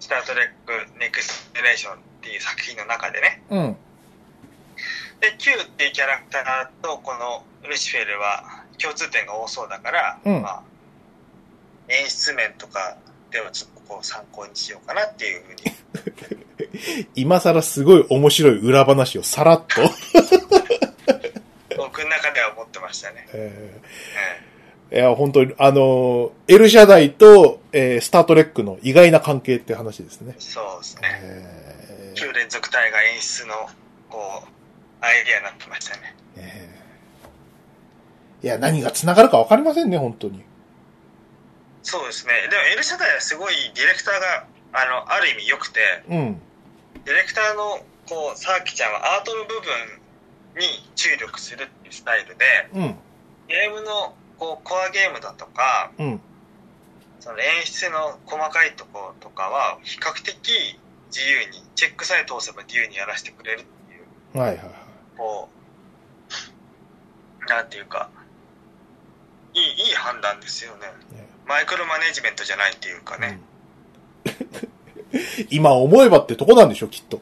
[0.00, 3.42] スター・トレック・ネクスト・ジェネレーションっていう作品の中でね。
[3.50, 3.76] うん。
[5.20, 10.42] で Q っていうキャラクターとこのルシフェルは共通点が多そうだから、うん。
[10.42, 10.62] まあ、
[11.88, 12.96] 演出面とか
[13.30, 17.06] ではちょっとこう参考にしようかなっていうふうに。
[17.14, 19.82] 今更すごい面白い裏話をさらっと。
[21.76, 24.54] 僕の中では思ってましたね、ええー
[24.92, 30.34] いや、本当に、あのー、エルシャダイと、えースタートレックの意外な関係って話ですね。
[30.36, 30.40] え。
[30.40, 31.20] そうですね。
[31.20, 33.54] えー旧連続体が演出の
[34.08, 36.84] こうアイディアになってましたねえー
[38.44, 40.44] いや、何が繋がるか分かりませんね、本当に。
[41.82, 46.40] そうですねでもエルシャダイはすごいディレクターがあのある意味良くてうん。
[47.04, 52.44] ディレクターのこうサーキちゃんはアートの部分に注力するっていうスタイルで
[52.74, 52.94] うん。
[53.48, 56.20] ゲームのこうコアゲームだとかうん。
[57.20, 63.98] その演出の細かいところとかは比較的自由にチェックさえ通せば自由にやらせてくれるってい
[64.36, 64.68] うはいはいはい。
[65.16, 65.48] こ
[67.44, 68.10] うなんていうか
[69.54, 73.38] いいいい判断ですよねねマイクロマネジメントじゃないっていうかね、
[74.24, 74.74] う ん
[75.50, 77.20] 今思えばってとこなんでしょ、きっと。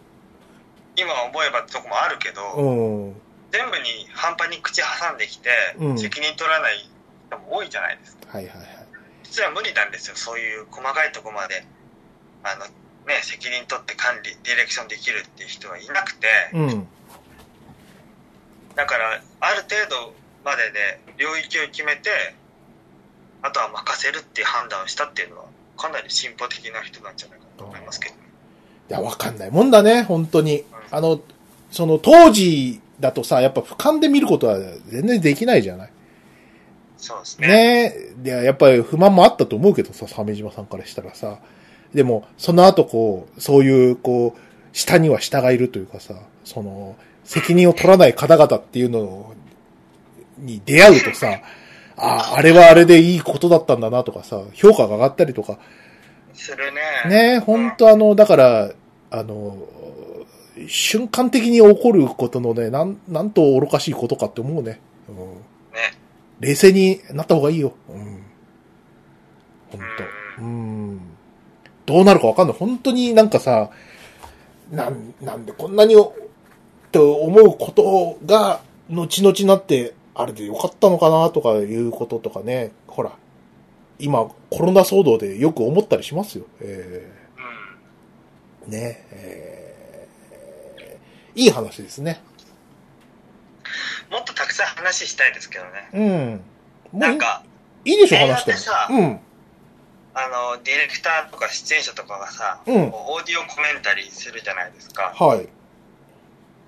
[0.96, 3.16] 今思えばってとこもあるけど、うん。
[3.50, 6.88] 全部に半端に口挟んできて、うん責任取らない
[7.28, 8.68] 人も多いじゃないですかはいはいはい。
[9.24, 11.64] 実は無理なんですよそういう細かいとこまで
[12.44, 12.66] あの
[13.06, 16.86] ね責任取って管理ディレクションできるっていう人はいなくて、うん。
[18.74, 22.10] だからある程度までで領域を決めて
[23.42, 25.44] あとは任せるっていう判断をしたっていうのは
[25.76, 28.18] かなり進歩的な人なんじゃないかなと思いますけど、い
[28.88, 30.64] や、わかんないもんだね、本当に。
[30.90, 31.20] あの、
[31.70, 35.90] その当時だとさ、やっぱ俯瞰で見ることは全然できないじゃない？
[36.98, 41.38] そうですねねやっぱり不満もあったと思うけどさ、鮫島さんからしたらさ。
[41.94, 44.40] でも、その後こう、そういう、こう、
[44.72, 46.14] 下には下がいるというかさ、
[46.44, 49.34] その、責任を取らない方々っていうの
[50.38, 51.40] に出会うとさ、
[51.96, 55.58] ああ、あれはあれでいいことだったんだなとかさ、評価が上がったりとか、
[56.34, 58.72] するねねえ、本当あの、だから、
[59.10, 59.58] あの、
[60.68, 64.80] 瞬間的に起こることのね、なん、なんと愚かしいことかって思うね。
[65.08, 65.98] うんね
[66.40, 67.72] 冷静になった方がいいよ。
[67.88, 68.22] うん。
[69.70, 69.80] 本
[70.38, 70.71] 当うん。
[71.86, 72.56] どうなるかわかんない。
[72.56, 73.70] 本当になんかさ、
[74.70, 75.94] なん、なんでこんなに、
[76.90, 78.60] と思うことが、
[78.90, 82.72] 後々なって、あれでよかったのかなとかいうこととかね。
[82.86, 83.12] ほら、
[83.98, 86.44] 今、コロナ騒動でよく思ったりしますよ。
[86.60, 87.10] え
[88.66, 92.20] うんー、ね、えー、いい話ですね。
[94.10, 96.40] もっとたくさん話したいですけどね
[96.92, 96.98] うん。
[97.00, 97.42] ないんか
[97.84, 98.52] いいでしょ、話して
[98.90, 99.20] うん。
[100.14, 105.48] あのディレクターとか出演者とかがさ、うんオーディオコメンタリーするじゃないですかはい。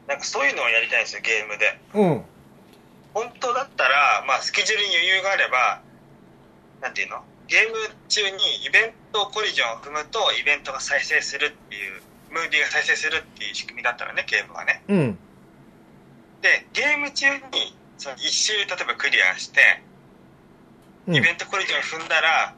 [0.09, 2.25] なんかそういうのをやりたいんですよゲームでうん。
[3.13, 5.83] 本当だったら、まあ、スケジュールに余裕があれば
[6.81, 7.23] なんていうの？
[7.49, 7.77] ゲーム
[8.09, 12.01] 中にイベントコリジョンを踏むとイベントが再生するっていう
[12.33, 15.19] ムービーが再生するっていう仕組みだったらねゲームがねうん。
[16.41, 19.61] でゲーム中にその一周例えばクリアして
[21.07, 22.55] うんイベントコリジョンを踏んだら、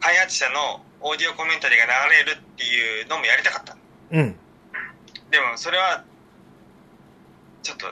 [0.00, 3.80] 開発者のオーディオコメンタリーが流れるっていうのもやりたかったの
[4.12, 4.36] うん。
[5.30, 6.04] でもそれは
[7.62, 7.86] ちょっと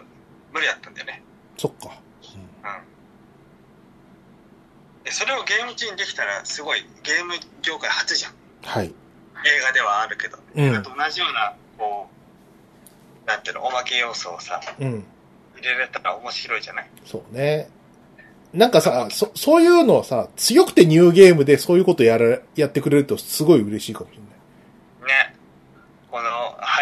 [0.52, 1.22] 無理だったんだよね
[1.56, 1.98] そっか。
[2.34, 2.48] うん
[5.04, 8.32] でそれをゲーム中にできたらすごいゲーム業界初じゃん
[8.64, 8.86] はい。
[8.88, 8.92] 映
[9.62, 12.08] 画ではあるけど、うんと同じようなこ
[13.24, 15.04] うなんていうのおまけ要素をさうん。
[15.56, 17.68] 入れれたら面白いじゃないそうね。
[18.52, 24.22] なんかさ、そ、そういうのをさ、強くてニューゲームでそういうことやら、やってくれるとすごい嬉しいかもしね
[26.10, 26.28] この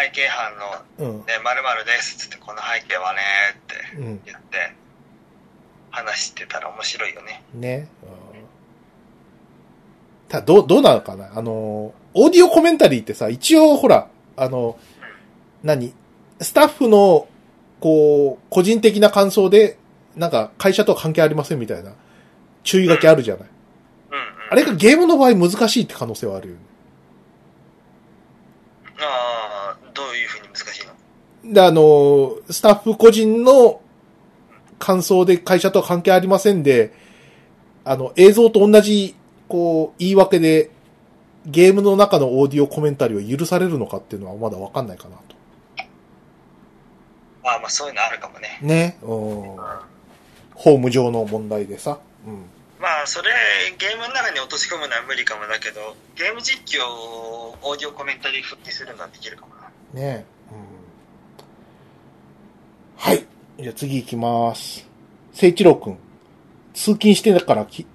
[0.03, 0.59] 背景班の
[0.99, 1.17] れない。
[1.17, 3.19] ね、まるまるですっつって、この背景はね
[3.53, 3.75] って。
[4.25, 4.73] 言って、
[5.91, 7.43] 話してたら面白いよね。
[7.53, 7.87] ね。
[8.03, 8.37] うん
[10.29, 11.31] ただ、どう、どうなのかな？
[11.35, 14.77] あの、オーディオコメンタリーってさ、一応ほら、あの、
[15.63, 15.93] 何？
[16.41, 17.29] スタッフの、
[17.79, 19.77] こう、個人的な感想で、
[20.17, 21.93] なんか、会社とは関係ありませんみたいな、
[22.63, 23.47] 注意書きあるじゃない。
[24.11, 24.23] うんうん。
[24.51, 26.59] あれがゲームの場合難しいって可能性はあるよね。
[28.99, 30.85] ああ、どういうふうに難しい
[31.45, 31.53] の？
[31.53, 33.81] で、あの、スタッフ個人の
[34.79, 36.93] 感想で会社とは関係ありませんで、
[37.85, 39.15] あの、映像と同じ、
[39.47, 40.71] こう、言い訳で、
[41.45, 45.35] ゲームの中のオーディオコメンタリーを許されるのかっていうのはまだわかんないかなと。
[47.45, 48.59] ああ、まあそういうのあるかもね。
[48.61, 48.97] ね。
[49.01, 49.55] うん。
[50.57, 51.99] ホーム上の問題でさ。
[52.25, 52.45] うん。
[52.81, 53.29] まあそれ、
[53.77, 59.53] ゲームの中に落とし込むのは無理かもだけど、ゲーム実況をオーディオコメンタリー復帰するのはできるかも
[59.93, 60.01] な。
[60.01, 60.57] ねうん。
[62.97, 63.23] はい。
[63.59, 64.87] じゃあ次行きます。
[65.31, 65.97] 聖一郎くん。
[66.73, 67.85] 通勤してないからき、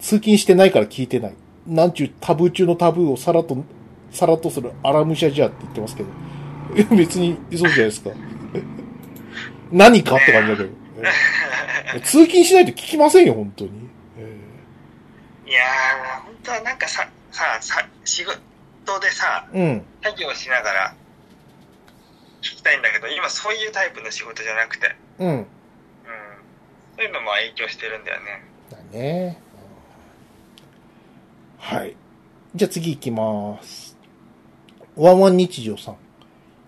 [0.00, 1.34] 通勤してないから聞いてない。
[1.66, 3.56] なんちゅうタブー中のタブーをさらっと、
[4.10, 6.08] さらっとする荒武者じゃって言ってますけど。
[6.74, 8.10] え別にそうじゃないですか。
[9.70, 10.70] 何かって感じだけど。
[11.02, 11.02] え
[12.04, 13.88] 通勤しないと聞きませんよ、本当に。
[14.18, 14.36] え
[15.46, 19.86] いやー、本当はなんかさ、さ、さ、仕事でさ、ーうん。
[20.02, 20.94] 作業しながら
[22.42, 25.28] 聞きたいんだけど、今そういうタイプの仕事じゃなくて、うん。
[25.28, 25.46] うん。
[26.96, 28.44] そういうのも影響してるんだよね。
[28.70, 29.40] だね。
[31.58, 31.96] はい。
[32.54, 33.96] じゃあ次行きます。
[34.96, 35.96] ワンワン日常さん。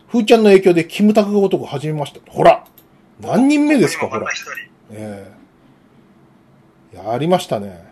[0.09, 2.21] ふーちゃんの影響でキムタクが男始めました。
[2.31, 2.65] ほら
[3.21, 4.27] 何人目ですか、ほら
[4.93, 5.33] え
[6.93, 7.89] えやりましたね。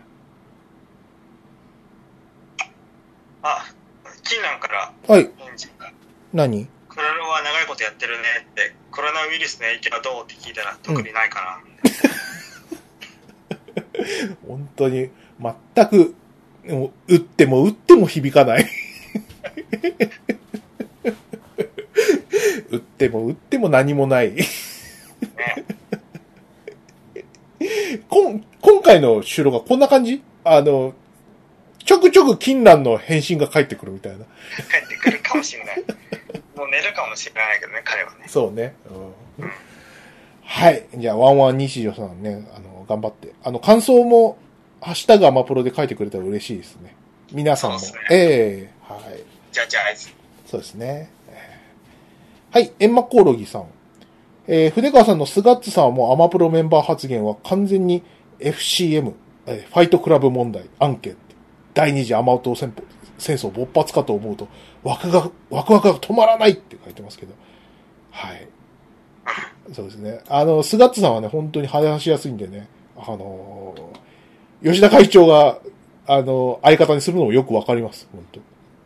[3.41, 3.65] あ、
[4.23, 5.29] キーナンからはい。
[6.33, 6.67] 何？
[6.89, 11.63] クロロは長いことやってるねって、コロナウイルスの影響はどうって聞いたら特にないかな。
[14.45, 16.15] 本当に、全く、
[16.67, 18.67] もう打っても打っても響かない。
[22.69, 24.33] 打っても打っても何もない。
[24.33, 24.45] ね。
[28.09, 30.21] こん今回の収録がこんな感じ？
[30.43, 30.93] あの、
[31.83, 34.19] ちょくちょく金蘭の返信が返ってくるみたいな。
[34.19, 34.23] 帰
[34.85, 35.83] ってくるかもしれない。
[36.55, 38.25] もう寝るかもしれないけどね、彼はね。
[38.27, 38.75] そうね。
[39.39, 39.51] うん、
[40.43, 40.85] はい。
[40.97, 43.33] じゃあ、ワンワン西条さんね、あの、頑張って。
[43.43, 44.37] あの、感想も、
[44.81, 46.95] ハッシュタグアマプロで書いてくれたら嬉しいですね。
[47.31, 47.77] 皆さんも。
[47.79, 49.23] ねええはい。
[49.51, 50.13] じゃあじゃあ、あいつ。
[50.45, 51.11] そうですね。
[51.29, 53.65] えーはい、エンマコオロギさん。
[54.51, 58.03] えー筆川さんのスガッツさんはもうアマプロメンバー発言は完全に
[58.39, 59.13] FCM、
[59.45, 61.15] えーファイトクラブ問題、案件、
[61.75, 62.73] 第二次アマウト戦
[63.19, 64.47] 戦争勃発かと思うと、
[64.83, 67.33] ワクが、ワクワクが止まらないって書いてますけど。
[68.11, 68.47] はい。
[69.73, 70.21] そうですね。
[70.29, 72.67] あの、スガッツさんはね、本当に話しやすいんでね、
[72.97, 75.59] あのー吉田会長が、
[76.07, 78.39] あの相方にするのもよくわかります、本当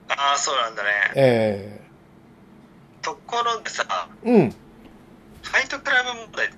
[0.09, 0.89] ああ、そうなんだね。
[1.15, 1.81] え
[3.01, 3.85] ところでさ、
[4.25, 4.55] えうん。
[5.43, 6.55] ファイトクラブ問題って、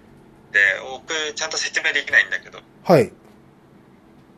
[0.89, 3.11] 僕、ちゃんと説明できないんだけど、はい。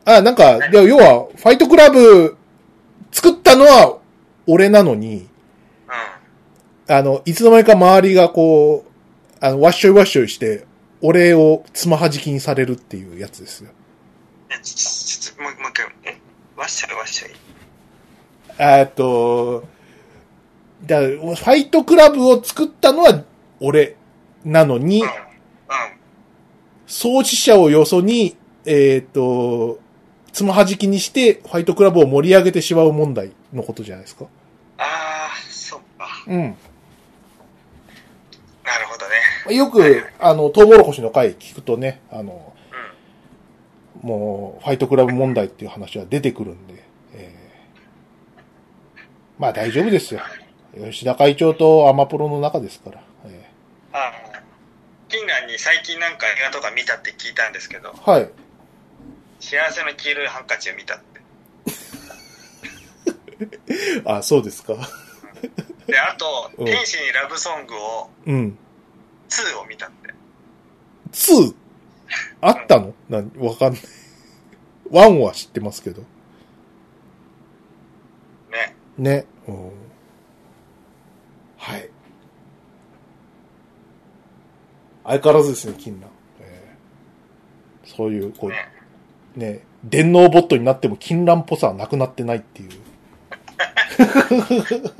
[0.04, 2.36] あ、なんか、で要は、ファイトクラブ
[3.12, 3.98] 作ったのは
[4.46, 5.28] 俺なのに、
[6.88, 6.94] うん。
[6.94, 10.66] あの、いつの間にか周りがこう、あの、わっしょいわっしょいして、
[11.02, 13.70] 俺をつまはじきにされるっていうやつですよ。
[14.50, 16.18] え、ちちちょもう、もう一回、え、
[16.56, 17.30] わっしょいわっしょい？
[18.60, 19.68] えーっと、
[20.84, 23.22] だファイトクラブを作ったのは
[23.60, 23.96] 俺
[24.50, 25.12] なのにうん。、うん。
[26.86, 29.78] 創始者をよそに、えーっと、
[30.32, 34.26] つまはじきにして、ファイトクラブを盛り上げてしまう問題のことじゃないですか。
[34.78, 36.06] ああ、そっか。
[36.26, 36.40] うん。
[36.40, 36.46] な
[38.78, 39.06] るほど
[39.48, 39.56] ね。
[39.56, 42.52] よく、あの、トウモロコシの回聞くとね、あの、
[44.02, 46.82] もう、ファイトクラブ問題っていう話は出てくるんで、
[47.14, 47.48] えー
[49.38, 50.20] まあ大丈夫ですよ。
[50.76, 53.00] 吉田会長とアマプロの中ですから。
[53.26, 53.50] え
[53.92, 54.27] ああ。
[55.08, 58.30] キンガンに最近なんか映画とか見たって聞いたんですけど、ーはい。
[59.40, 61.20] 幸せの黄色いハンカチを見たって。
[64.04, 64.74] あ、そうですか。
[65.86, 68.58] で、あと、うん天使にラブソングを、うん。
[69.30, 70.14] 2を見たって。
[71.12, 71.54] 2?
[72.40, 72.94] あったの？
[73.08, 73.82] なん、わかんない。
[74.90, 76.02] ワンは知ってますけど。
[78.50, 78.74] ね。
[78.96, 79.26] ね。
[79.46, 79.72] うん。
[81.56, 81.90] はい。
[85.08, 86.10] 相変わらずですね、金蘭。
[86.40, 88.68] えーそういう、こう、ね。
[89.34, 92.70] ね、電脳ボットになっても金蘭っぽさはなくなってないっていう。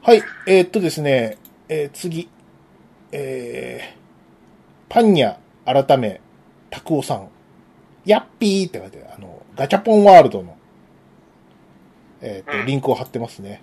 [0.00, 1.36] はい、えーっとですね、
[1.68, 2.30] えー次、
[3.12, 3.96] えー、
[4.88, 5.36] パンニャ
[5.66, 6.22] 改め、
[6.70, 7.28] タクオさん、
[8.06, 10.56] ヤッピーって書いてある、あの、ガチャポンワールドの、
[12.22, 13.60] えーっと、うんリンクを貼ってますね。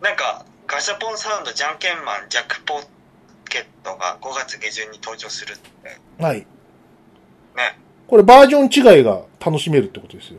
[0.00, 2.80] なんか、ガシャポンサウンドじゃんけんマンジャックポ
[3.48, 6.22] ケットが5月下旬に登場するって。
[6.22, 6.38] はい。
[6.38, 6.46] ね。
[8.06, 10.38] これバージョン違いが楽しめるってことですよ。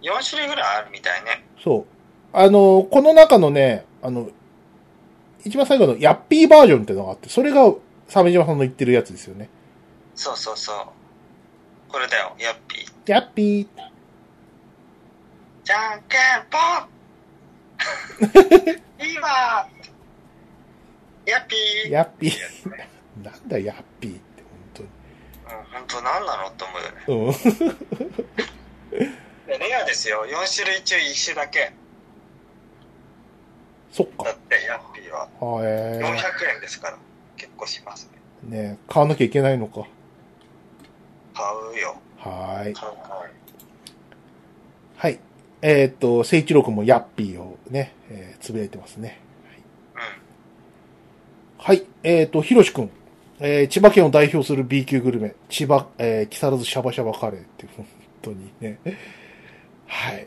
[0.00, 1.44] 4種類ぐらいあるみたいね。
[1.62, 1.84] そう。
[2.32, 4.30] あの、この中のね、あの、
[5.44, 7.70] 一番最後のヤッピーバージョンってのがあって、それが
[8.08, 9.50] 鮫島さんの言ってるやつですよね。
[10.14, 10.76] そうそうそう。
[11.92, 13.12] これだよ、ヤッピー。
[13.12, 13.66] ヤッピー。
[15.64, 16.20] じゃんけん
[16.50, 16.56] ぽ
[16.86, 16.95] ん
[18.98, 19.68] 今
[21.26, 22.32] ヤッピーヤッピー。
[23.22, 24.42] なんだヤッピーって、
[24.82, 24.88] うん、
[25.72, 27.02] 本当何なのって思うよね。
[27.06, 27.70] 本当に。
[29.00, 29.16] うん。
[29.46, 30.24] でレアですよ。
[30.26, 31.72] 4種類中1種だけ。
[33.92, 34.24] そっか。
[34.24, 35.22] だって、ヤッピーは。
[35.22, 35.28] あ
[35.62, 36.98] え400円ですから。
[37.36, 38.18] 結構しますね。
[38.48, 39.86] ー、ね買わなきゃいけないのか。
[41.34, 41.44] 買
[41.74, 41.96] うよ。
[42.18, 42.74] はーい。
[42.74, 43.30] 買う買う。
[44.96, 45.20] はい。
[45.62, 49.20] えーっと、聖一郎君もヤッピーをね、えーつぶやいてますね。
[49.94, 50.00] うん。
[51.58, 51.84] はい。
[52.02, 52.90] えっ、と、ひろしくん。
[53.40, 55.34] えー千葉県を代表する B 級グルメ。
[55.48, 57.86] 千葉、えー木更津シャバシャバカレーって、本
[58.22, 58.78] 当にね。
[59.86, 60.26] はい。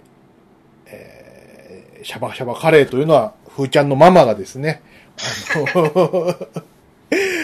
[0.87, 4.81] えーシャバシャバカレーというのは、ふーちゃんのママがですね、
[5.75, 6.35] あの、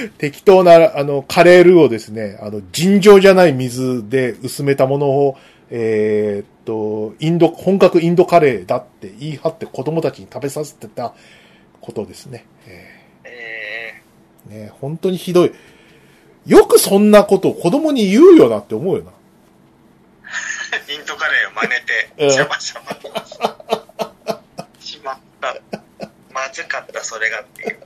[0.17, 5.37] 適当な、あの、カレールーをですね、あの、尋常じゃない水で薄めたものを、
[5.69, 11.13] えーっと、インド、本格インドカレーだって言い張って子供たちに食べさせてた
[11.81, 12.45] ことですね。
[12.67, 15.51] ええーね、本当にひどい。
[16.45, 19.11] よくそんなことを子供に言うよなって思うよな。
[20.87, 24.41] ー、 インドカレーを真うん似て、シャバシャバ。
[24.79, 25.59] しまった。
[26.31, 27.77] まずかった、それがっていう。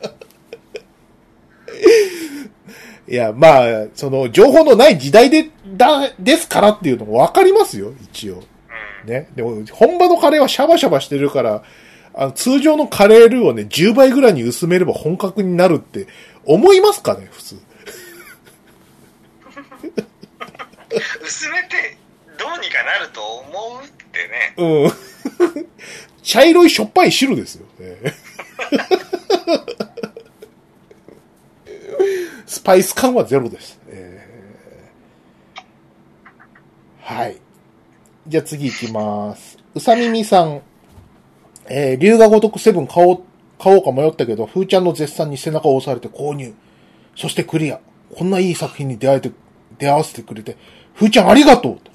[3.07, 5.49] いや、まあ、その、情報のない時代で、
[5.79, 8.43] だ、ですからっていうのもわかりますよ、一応。
[9.05, 9.09] うん。
[9.09, 9.29] ね。
[9.33, 11.63] でも、本場のカレーはシャバシャバしてるから、
[12.13, 16.07] あの通常のカレールーをね、10倍ぐらいに薄めれば本格になるって
[16.45, 17.55] 思いますかね、普通。
[21.23, 21.97] 薄めて、
[22.37, 24.53] どうにかなると思うってね。
[24.57, 24.91] うん。
[26.21, 27.65] 茶色いしょっぱい汁ですよ。
[27.79, 28.13] え え
[32.45, 33.79] スパイス感はゼロです。
[33.87, 34.19] ええ
[37.09, 37.37] はい。
[38.27, 39.57] じゃあ次行きます。
[39.73, 40.61] うさみみさん。
[41.67, 43.23] えー、龍が如くセブン買おう、
[43.57, 46.53] 買おうか迷ったけど、ふーちゃんの絶賛に背中を押されて購入。
[47.15, 47.79] そしてクリア。
[48.15, 49.31] こんないい作品に出会えて、
[49.79, 50.55] 出会わせてくれて、
[50.93, 51.91] ふーちゃんありがとうと。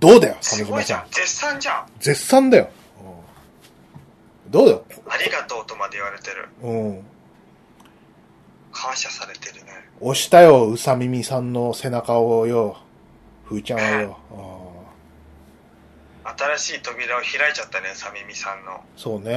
[0.00, 1.04] どうだよ、すごいじゃん。。
[1.10, 1.86] 絶賛じゃん。
[1.98, 2.70] 絶賛だよ。
[3.04, 4.84] うんどうだよ。
[5.08, 6.48] ありがとうとまで言われてる。
[6.62, 7.04] うん。
[8.72, 9.72] 感謝されてるね。
[10.00, 12.78] 押したよ、うさみみさんの背中をよ。
[13.50, 14.18] ふーちゃんはよ。
[14.30, 14.70] うん
[16.22, 18.80] 新しい扉を開いちゃったね、サミミさんの。
[18.96, 19.32] そうね。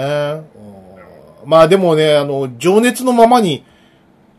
[0.55, 3.65] うんまあでもね、あの、情熱のままに、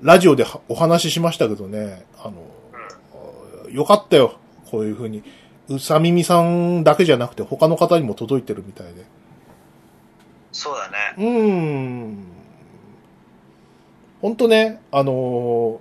[0.01, 4.38] ラジオではお話ししましたけどね、あの、よかったよ。
[4.70, 5.24] こういうふうに。
[5.68, 9.05] うさみみさんだけじゃなくて他の方にも届いてるみたいで。
[10.52, 11.14] そうだね。
[11.18, 12.24] うーん。
[14.22, 15.80] ほんとね、あの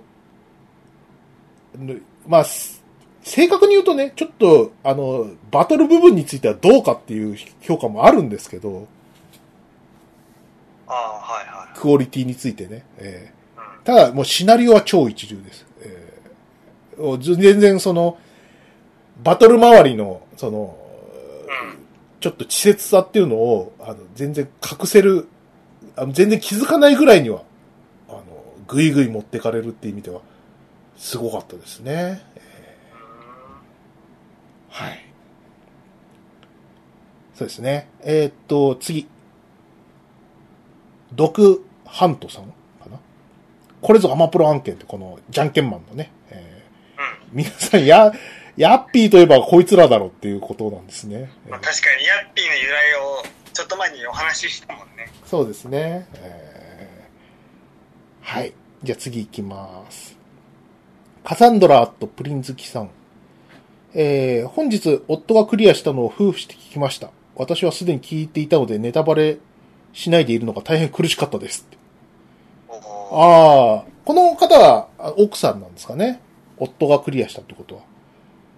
[1.78, 2.83] ーねまあ、す
[3.24, 8.86] 正確に言うとね、ちょっと、あの、バトル部分についてはどうかっていう評価もあるんですけど、
[10.86, 12.84] ああ、はいはクオリティについてね。
[12.98, 13.58] えい。
[13.58, 13.64] うん。
[13.80, 15.66] ーただ、もうシナリオは超一流です。
[15.80, 18.18] えーず全然その、
[19.22, 20.76] バトル周りの、その、
[21.46, 21.78] うん。
[22.20, 25.28] ちょっと稚拙さっていうのを、あの、全然隠せる、
[25.96, 27.42] あの全然気づかないぐらいには、
[28.08, 28.22] あの、
[28.68, 30.20] ぐいぐい持ってかれるっていう意味では、
[30.98, 32.22] すごかったですね。
[34.74, 35.04] はい。
[37.36, 37.88] そうですね。
[38.02, 39.06] えーっと、次。
[41.12, 42.50] 毒ハントさんか
[42.90, 42.98] な？
[43.80, 46.10] これぞアマプロ案件ってこの、じゃんけんマンのね。
[46.30, 47.38] えーうん。
[47.38, 48.12] 皆さん、や、
[48.56, 51.30] ヤッピーといえばこいつらだろっていうことなんですね。
[51.46, 53.22] えーまあ、確かにヤッピーの由来を
[53.52, 55.08] ちょっと前にお話ししたもんね。
[55.24, 56.08] そうですね。
[56.14, 58.52] えーはい。
[58.82, 60.18] じゃあ次行きます。
[61.22, 62.90] カサンドラとプリン好きさん。
[63.94, 67.10] えー、本日、夫がクリアしたのを夫婦して聞きました。
[67.36, 69.38] 私はすでに聞いていたので、ネタバレ
[69.92, 71.66] しないでいるのが大変苦しかったです。
[72.68, 76.20] ああ、この方はあ奥さんなんですかね？
[76.58, 77.82] 夫がクリアしたってことは。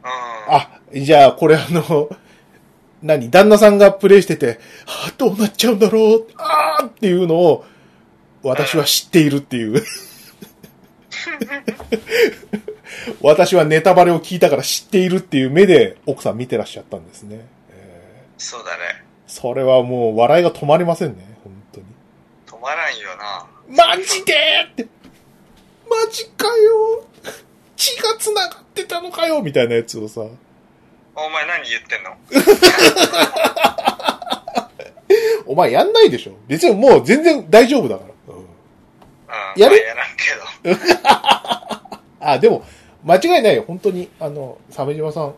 [0.04, 0.06] う
[0.50, 0.54] ん。
[0.54, 2.08] あ、じゃあ、これあの、
[3.02, 7.64] 何旦那さんがプレイしてて、あどうなっちゃうんだろう、あーっていうのを、
[8.42, 9.82] 私は知っているっていう。
[13.20, 17.46] 私はネタバレを聞いたから知っているっていう目で奥さん見てらっしゃったんですね。
[17.70, 19.02] えそうだね。
[19.28, 21.86] ーそれはもう笑いが止まりませんね、本当に。
[22.46, 23.46] 止まらんよな。
[23.96, 24.34] マジで
[24.72, 24.86] って。
[25.88, 27.04] マジかよ。
[27.76, 30.20] 血が繋がってたのかよみたいなやつをさ。
[30.22, 32.16] お前何言ってんの？
[35.46, 38.14] お前やんないでしょ別にもう全然大丈夫だから。
[39.56, 39.76] やる？
[39.76, 41.96] まあやらんけど。
[42.20, 42.64] あ、でも、
[43.04, 43.64] 間違いないよ。
[43.66, 45.34] 本当に、あの、鮫島さん。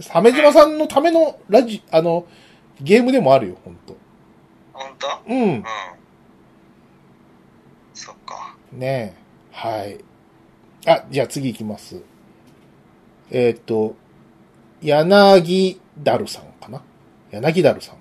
[0.00, 2.26] 鮫島さんのためのラジ、あの、
[2.80, 3.96] ゲームでもあるよ、本当
[4.72, 5.46] ほんとうんう。
[5.56, 5.64] ん。
[7.94, 8.56] そっか。
[8.72, 9.22] ねえ。
[9.52, 9.98] はい。
[10.86, 12.02] あ、じゃあ次行きます。
[13.30, 13.94] えーっと、
[14.80, 16.82] 柳だるさんかな？
[17.30, 17.96] 柳だるさん。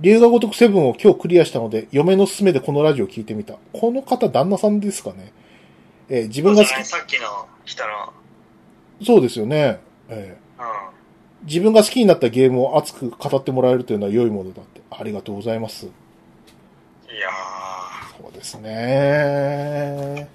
[0.00, 3.54] 龍が如くセブンを今日クリアしたので、嫁の勧めでこのラジオ聞いてみた。
[3.72, 5.32] この方、旦那さんですかね
[6.08, 8.12] えー自分が好そうじゃないさっきの人の。
[8.98, 9.78] き、そうですよね。
[10.08, 11.46] えーうん。
[11.46, 14.80] 自分が好きになったゲームを熱く語ってもらえるというのは良いものだって。
[14.90, 15.86] ありがとうございます。
[15.86, 17.28] いや
[18.18, 20.28] そうですね。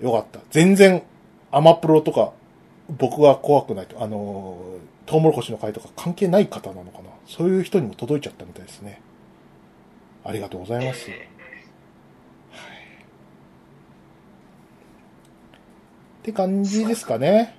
[0.00, 0.40] よかった。
[0.50, 1.02] 全然、
[1.50, 2.32] アマプロとか、
[2.98, 7.10] 僕が怖くないと、あのー、トウモロコシの会とか関係ない方なのかな。
[7.26, 9.00] そういう人にも届いちゃったみたいですね。
[10.24, 10.82] ありがとうござー。
[10.82, 11.10] います。
[11.10, 11.28] え
[16.22, 17.56] って感じですかね。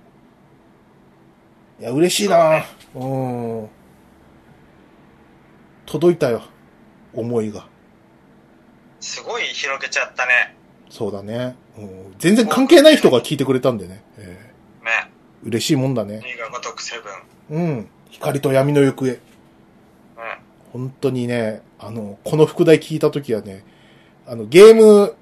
[1.81, 2.63] いや、嬉しいな
[2.95, 3.69] うん。
[5.85, 6.43] 届いたよ。
[7.13, 7.61] 思いが。
[7.61, 7.63] ー
[9.01, 10.55] すごい広げちゃったね。
[10.89, 11.55] そうだね。
[11.77, 14.01] うん、全然関係ない人が聞いてくれたんでね。
[14.17, 14.42] え
[15.45, 16.21] 嬉しいもんだね。
[16.23, 16.95] リーガ如くセ
[17.49, 17.59] ブン。
[17.59, 17.87] うん。
[18.09, 19.11] 光と闇の行方。
[19.11, 19.19] うん。
[20.71, 23.63] 本当にね、あの、この副題聞いたときはね、
[24.25, 25.15] あの、ゲーム、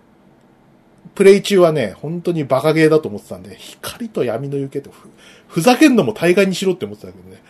[1.16, 5.10] プレイ中はね、本当にバカゲーだと思ってたんで、光と闇の行方ってふ、
[5.48, 7.42] ふざけんのも大概にしろって思ってたけどね。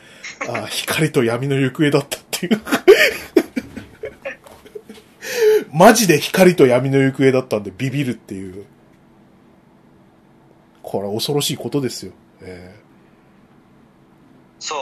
[0.49, 2.61] ああ、 光と闇の行方だったっていう。
[5.73, 8.65] マジで光と闇の行方だったんでビビるっていう。
[10.81, 12.13] これは恐ろしいことですよ。
[12.43, 12.75] え
[14.59, 14.77] そう。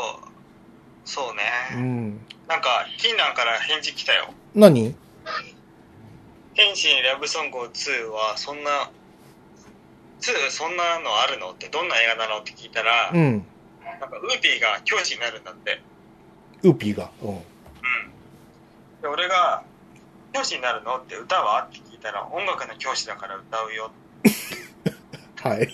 [1.06, 1.44] そうね。
[1.72, 2.26] えうん。
[2.48, 4.34] なんか、キンランから返事来たよ。
[4.54, 4.96] 何？
[6.56, 8.92] 天心ラブソング2はそんな、
[10.22, 13.46] 2そんなのあるのってどんな映画なのって聞いたら、うん。
[14.02, 15.82] なんかウーピーが教師になるんだって。
[16.64, 17.10] ウーピーが？
[17.22, 17.30] うん。
[17.30, 17.42] うん。
[19.02, 19.64] で、俺が、
[20.34, 21.64] 教師になるのって歌は？
[21.64, 23.92] って聞いたら、音楽の教師だから歌うよ。
[25.42, 25.74] はい。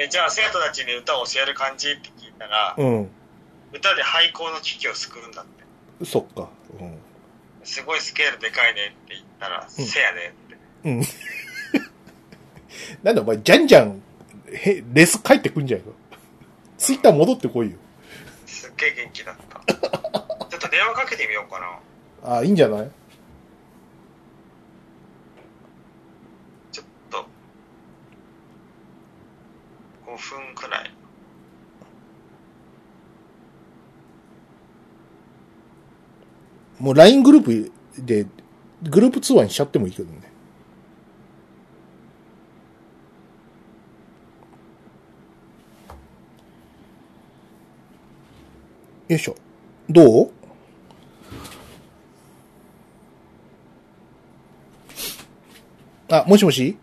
[0.00, 3.08] え、じゃあ生徒たちに歌を教える感じって聞いたら、うん。
[3.74, 5.50] 歌で廃校の危機を救うんだって。
[6.04, 6.48] そっか。
[6.80, 6.96] うん。
[7.64, 10.36] すごいスケールでかいねって言ったら、せやでって。
[10.84, 11.02] うん。
[13.02, 14.00] なんだお前、じゃんじゃん、
[14.52, 15.86] へ、レス帰ってくんじゃんよ。
[16.78, 17.76] ツイッター戻ってこいよ。
[18.46, 19.60] すっげえ元気だった。
[19.66, 21.80] ちょっと電話かけてみようかな。
[22.22, 22.90] ああ、いいんじゃない
[26.70, 27.26] ちょっと、
[30.08, 30.90] 5分くらい。
[36.78, 38.26] もう LINE グループで、
[38.84, 40.20] グループ通話にしちゃってもいいけどね。
[49.08, 49.34] よいしょ。
[49.90, 50.30] どう？
[56.10, 56.78] あ、もしもし？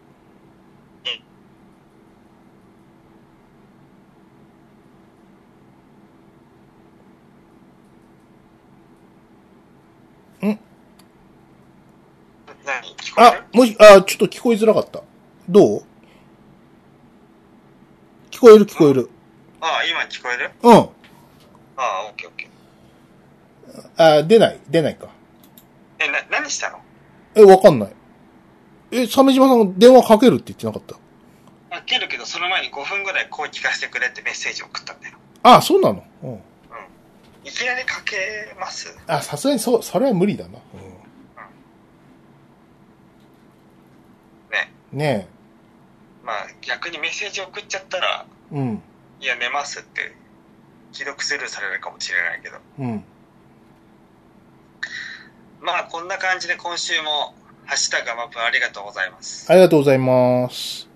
[12.65, 15.01] 何聞こえある、もし、あ、ちょっと聞こえづらかった。
[15.47, 15.83] どう？
[18.31, 19.09] 聞こえる聞こえる。
[19.61, 20.51] ああ、今聞こえる？
[20.63, 20.73] うん。
[20.73, 20.81] あ
[21.77, 24.19] あ、オッケーオッケー。
[24.19, 25.07] あ、出ない、出ないか。
[25.99, 26.79] え、な、何したの？
[27.35, 27.89] え、わかんない。
[28.91, 30.95] え、鮫島さん電話かけるって言ってなかった？
[31.77, 35.17] あ、けるけど、その前に5分ぐらい声聞かせてくれってメッセージ送ったんだよ。
[35.43, 36.03] あ、そうなの？
[36.23, 36.31] うん。
[36.31, 36.39] うん。
[37.43, 38.15] いきなりかけ
[38.59, 38.97] ます？
[39.07, 40.51] あ、さすがにそう、それは無理だな。
[40.51, 40.59] ね。
[40.73, 40.77] う
[44.95, 45.27] ね
[46.23, 48.55] まあ逆にメッセージ送っちゃったら、え。
[48.55, 48.81] うん。
[49.21, 50.15] いや寝ますって
[50.91, 52.57] 既読スルーされるかもしれないけど。
[52.79, 53.03] うん。
[55.61, 57.35] まあこんな感じで今週も、
[57.65, 59.51] ハッシュタグアマプロありがとうございます。
[59.51, 60.87] ありがとうございます。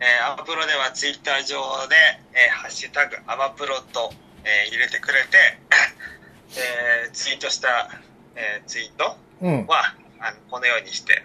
[0.00, 1.56] えーアマプロではツイッター上
[1.88, 1.96] で、
[2.32, 4.12] えーハッシュタグアマプロと、
[4.44, 5.58] えー入れてくれて、
[6.56, 7.90] えーツイートした、
[8.36, 9.66] えーツイートうん。
[9.66, 11.24] は、あのこのようにして、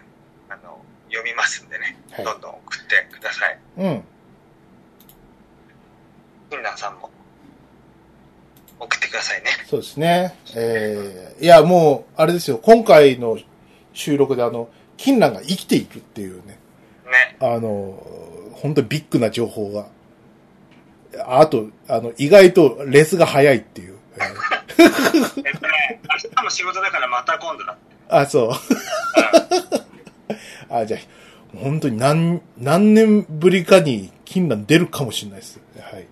[0.49, 3.59] あの、読みますんでね、はいどんどん送ってください。
[3.77, 4.03] うん。
[6.49, 7.09] みんなさんも、
[8.79, 9.49] 送ってくださいね。
[9.67, 10.35] そうですね。
[10.55, 12.57] えー、いや、もう、あれですよ。
[12.57, 13.37] 今回の
[13.93, 16.59] 収録であの、金蘭が生きているっていうね。
[17.05, 17.37] ね。
[17.39, 18.01] あの、
[18.53, 19.87] 本当にビッグな情報が。
[21.25, 23.97] あと、あの、意外とレスが早いっていう。
[24.17, 27.77] えーえっとね、明日も仕事だからまた今度だ。
[28.09, 28.51] あ、そう。
[30.69, 30.99] あ、じゃあ、
[31.57, 35.59] 本当に何、何年ぶりかに金蘭出るかもしれないです。
[35.79, 36.07] はい。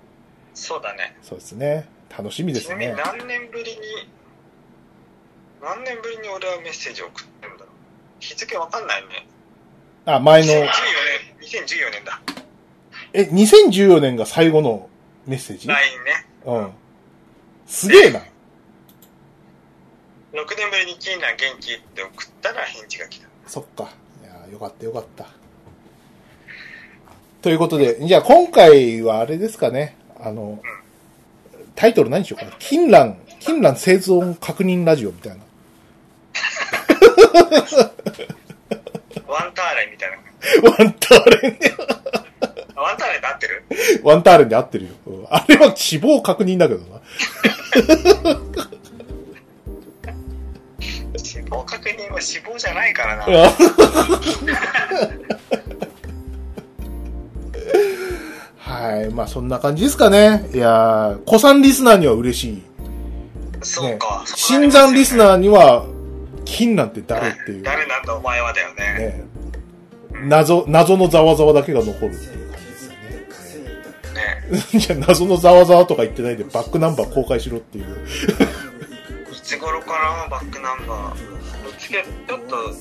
[0.54, 1.18] そうだね。
[1.22, 1.88] そうですね。
[2.10, 3.02] 楽しみですちなみにね。
[3.04, 3.78] 何年ぶりに、
[5.62, 7.74] 何年ぶりに俺はメッセージを送ってるんだろう。
[8.20, 9.28] 日付わかんないね。
[10.06, 10.66] あ、前2014の、
[11.40, 12.22] 年、2014年だ。
[13.14, 14.90] え、2014年が最後の
[15.26, 16.26] メッセージ？LINE ね。
[16.46, 16.72] うん。
[17.66, 18.20] すげえな。
[18.20, 18.26] 6
[20.58, 23.28] 年ぶりに金蘭元気って送ったら返事が来た。
[23.48, 23.90] そっか。
[24.52, 25.26] よかったよかった。
[27.42, 29.96] ということで、じゃあ今回はあれですかね。
[30.20, 30.62] あの、
[31.76, 32.56] タイトル何にしようかな。
[32.60, 35.44] 金蘭、金蘭生存確認ラジオみたいな。
[39.28, 40.18] ワンターレンみたいな。
[40.70, 41.58] ワンターレン
[42.76, 43.64] ワンターレンで合ってる？
[44.04, 44.92] ワンターレンで合ってるよ。
[45.06, 47.02] うんあれは死亡確認だけどな。
[51.50, 53.24] 死亡確認は死亡じゃないからな。
[53.24, 53.28] あ
[58.58, 59.10] はい。
[59.10, 60.48] まあそんな感じですかね。
[60.54, 62.54] いやー、古参リスナーには嬉しい。
[62.54, 62.62] ね
[63.64, 65.86] そうか。、新参リスナーには、
[66.46, 67.64] 金なんて誰っていう。
[67.64, 68.84] 誰なんだお前はだよね。
[69.00, 69.24] ね、
[70.28, 72.92] 謎、謎のざわざわだけが残るっていう感じですよ
[74.14, 74.90] ね。
[74.92, 77.86] ねいや、謎のざわざわとか言ってないで、バックナンバー公開しろっていう。
[79.32, 81.29] いつ頃かなバックナンバー？
[81.90, 82.74] ぶつけ、ちょっと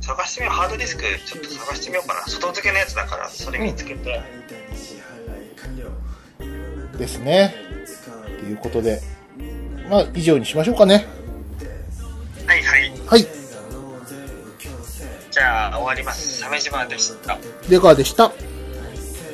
[0.00, 0.56] 探してみよう。
[0.56, 2.26] ハードディスクちょっと探してみようかな。
[2.26, 4.20] 外付けのやつだから、それ見つけて。
[6.98, 7.54] ですね。
[8.40, 9.00] ということで、
[9.88, 11.06] まあ、以上にしましょうかね。
[12.46, 12.92] はいはい。
[13.06, 13.26] はい。
[15.30, 16.42] じゃあ終わります。
[16.42, 17.38] 鮫島でした。
[17.68, 18.32] 出川でした。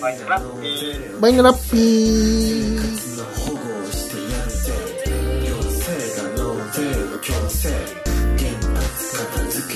[0.01, 1.21] バイナラッピー。
[1.21, 8.06] バイナラッピー。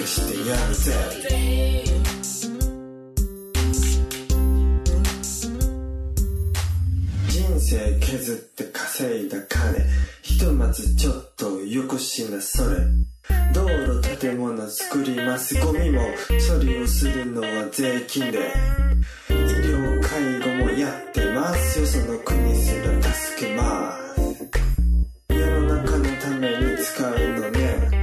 [0.01, 0.93] 片付けしてやるぜ
[7.29, 9.75] 人生削って稼いだ金
[10.23, 12.77] ひとまずちょっとよこしなそれ。
[13.53, 15.55] 道路建物作ります。
[15.61, 18.53] ゴミも処理をするのは税金で。
[19.29, 21.87] 医療介護もやってますよ。
[21.87, 25.35] その国すら助けます。
[25.35, 27.11] 世の中のために使う
[27.41, 28.00] のね。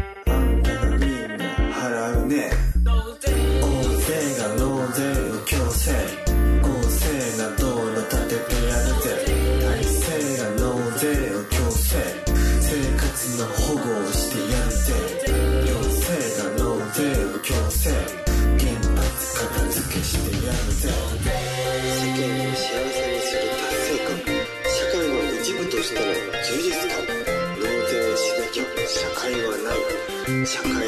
[30.48, 30.87] 想可以。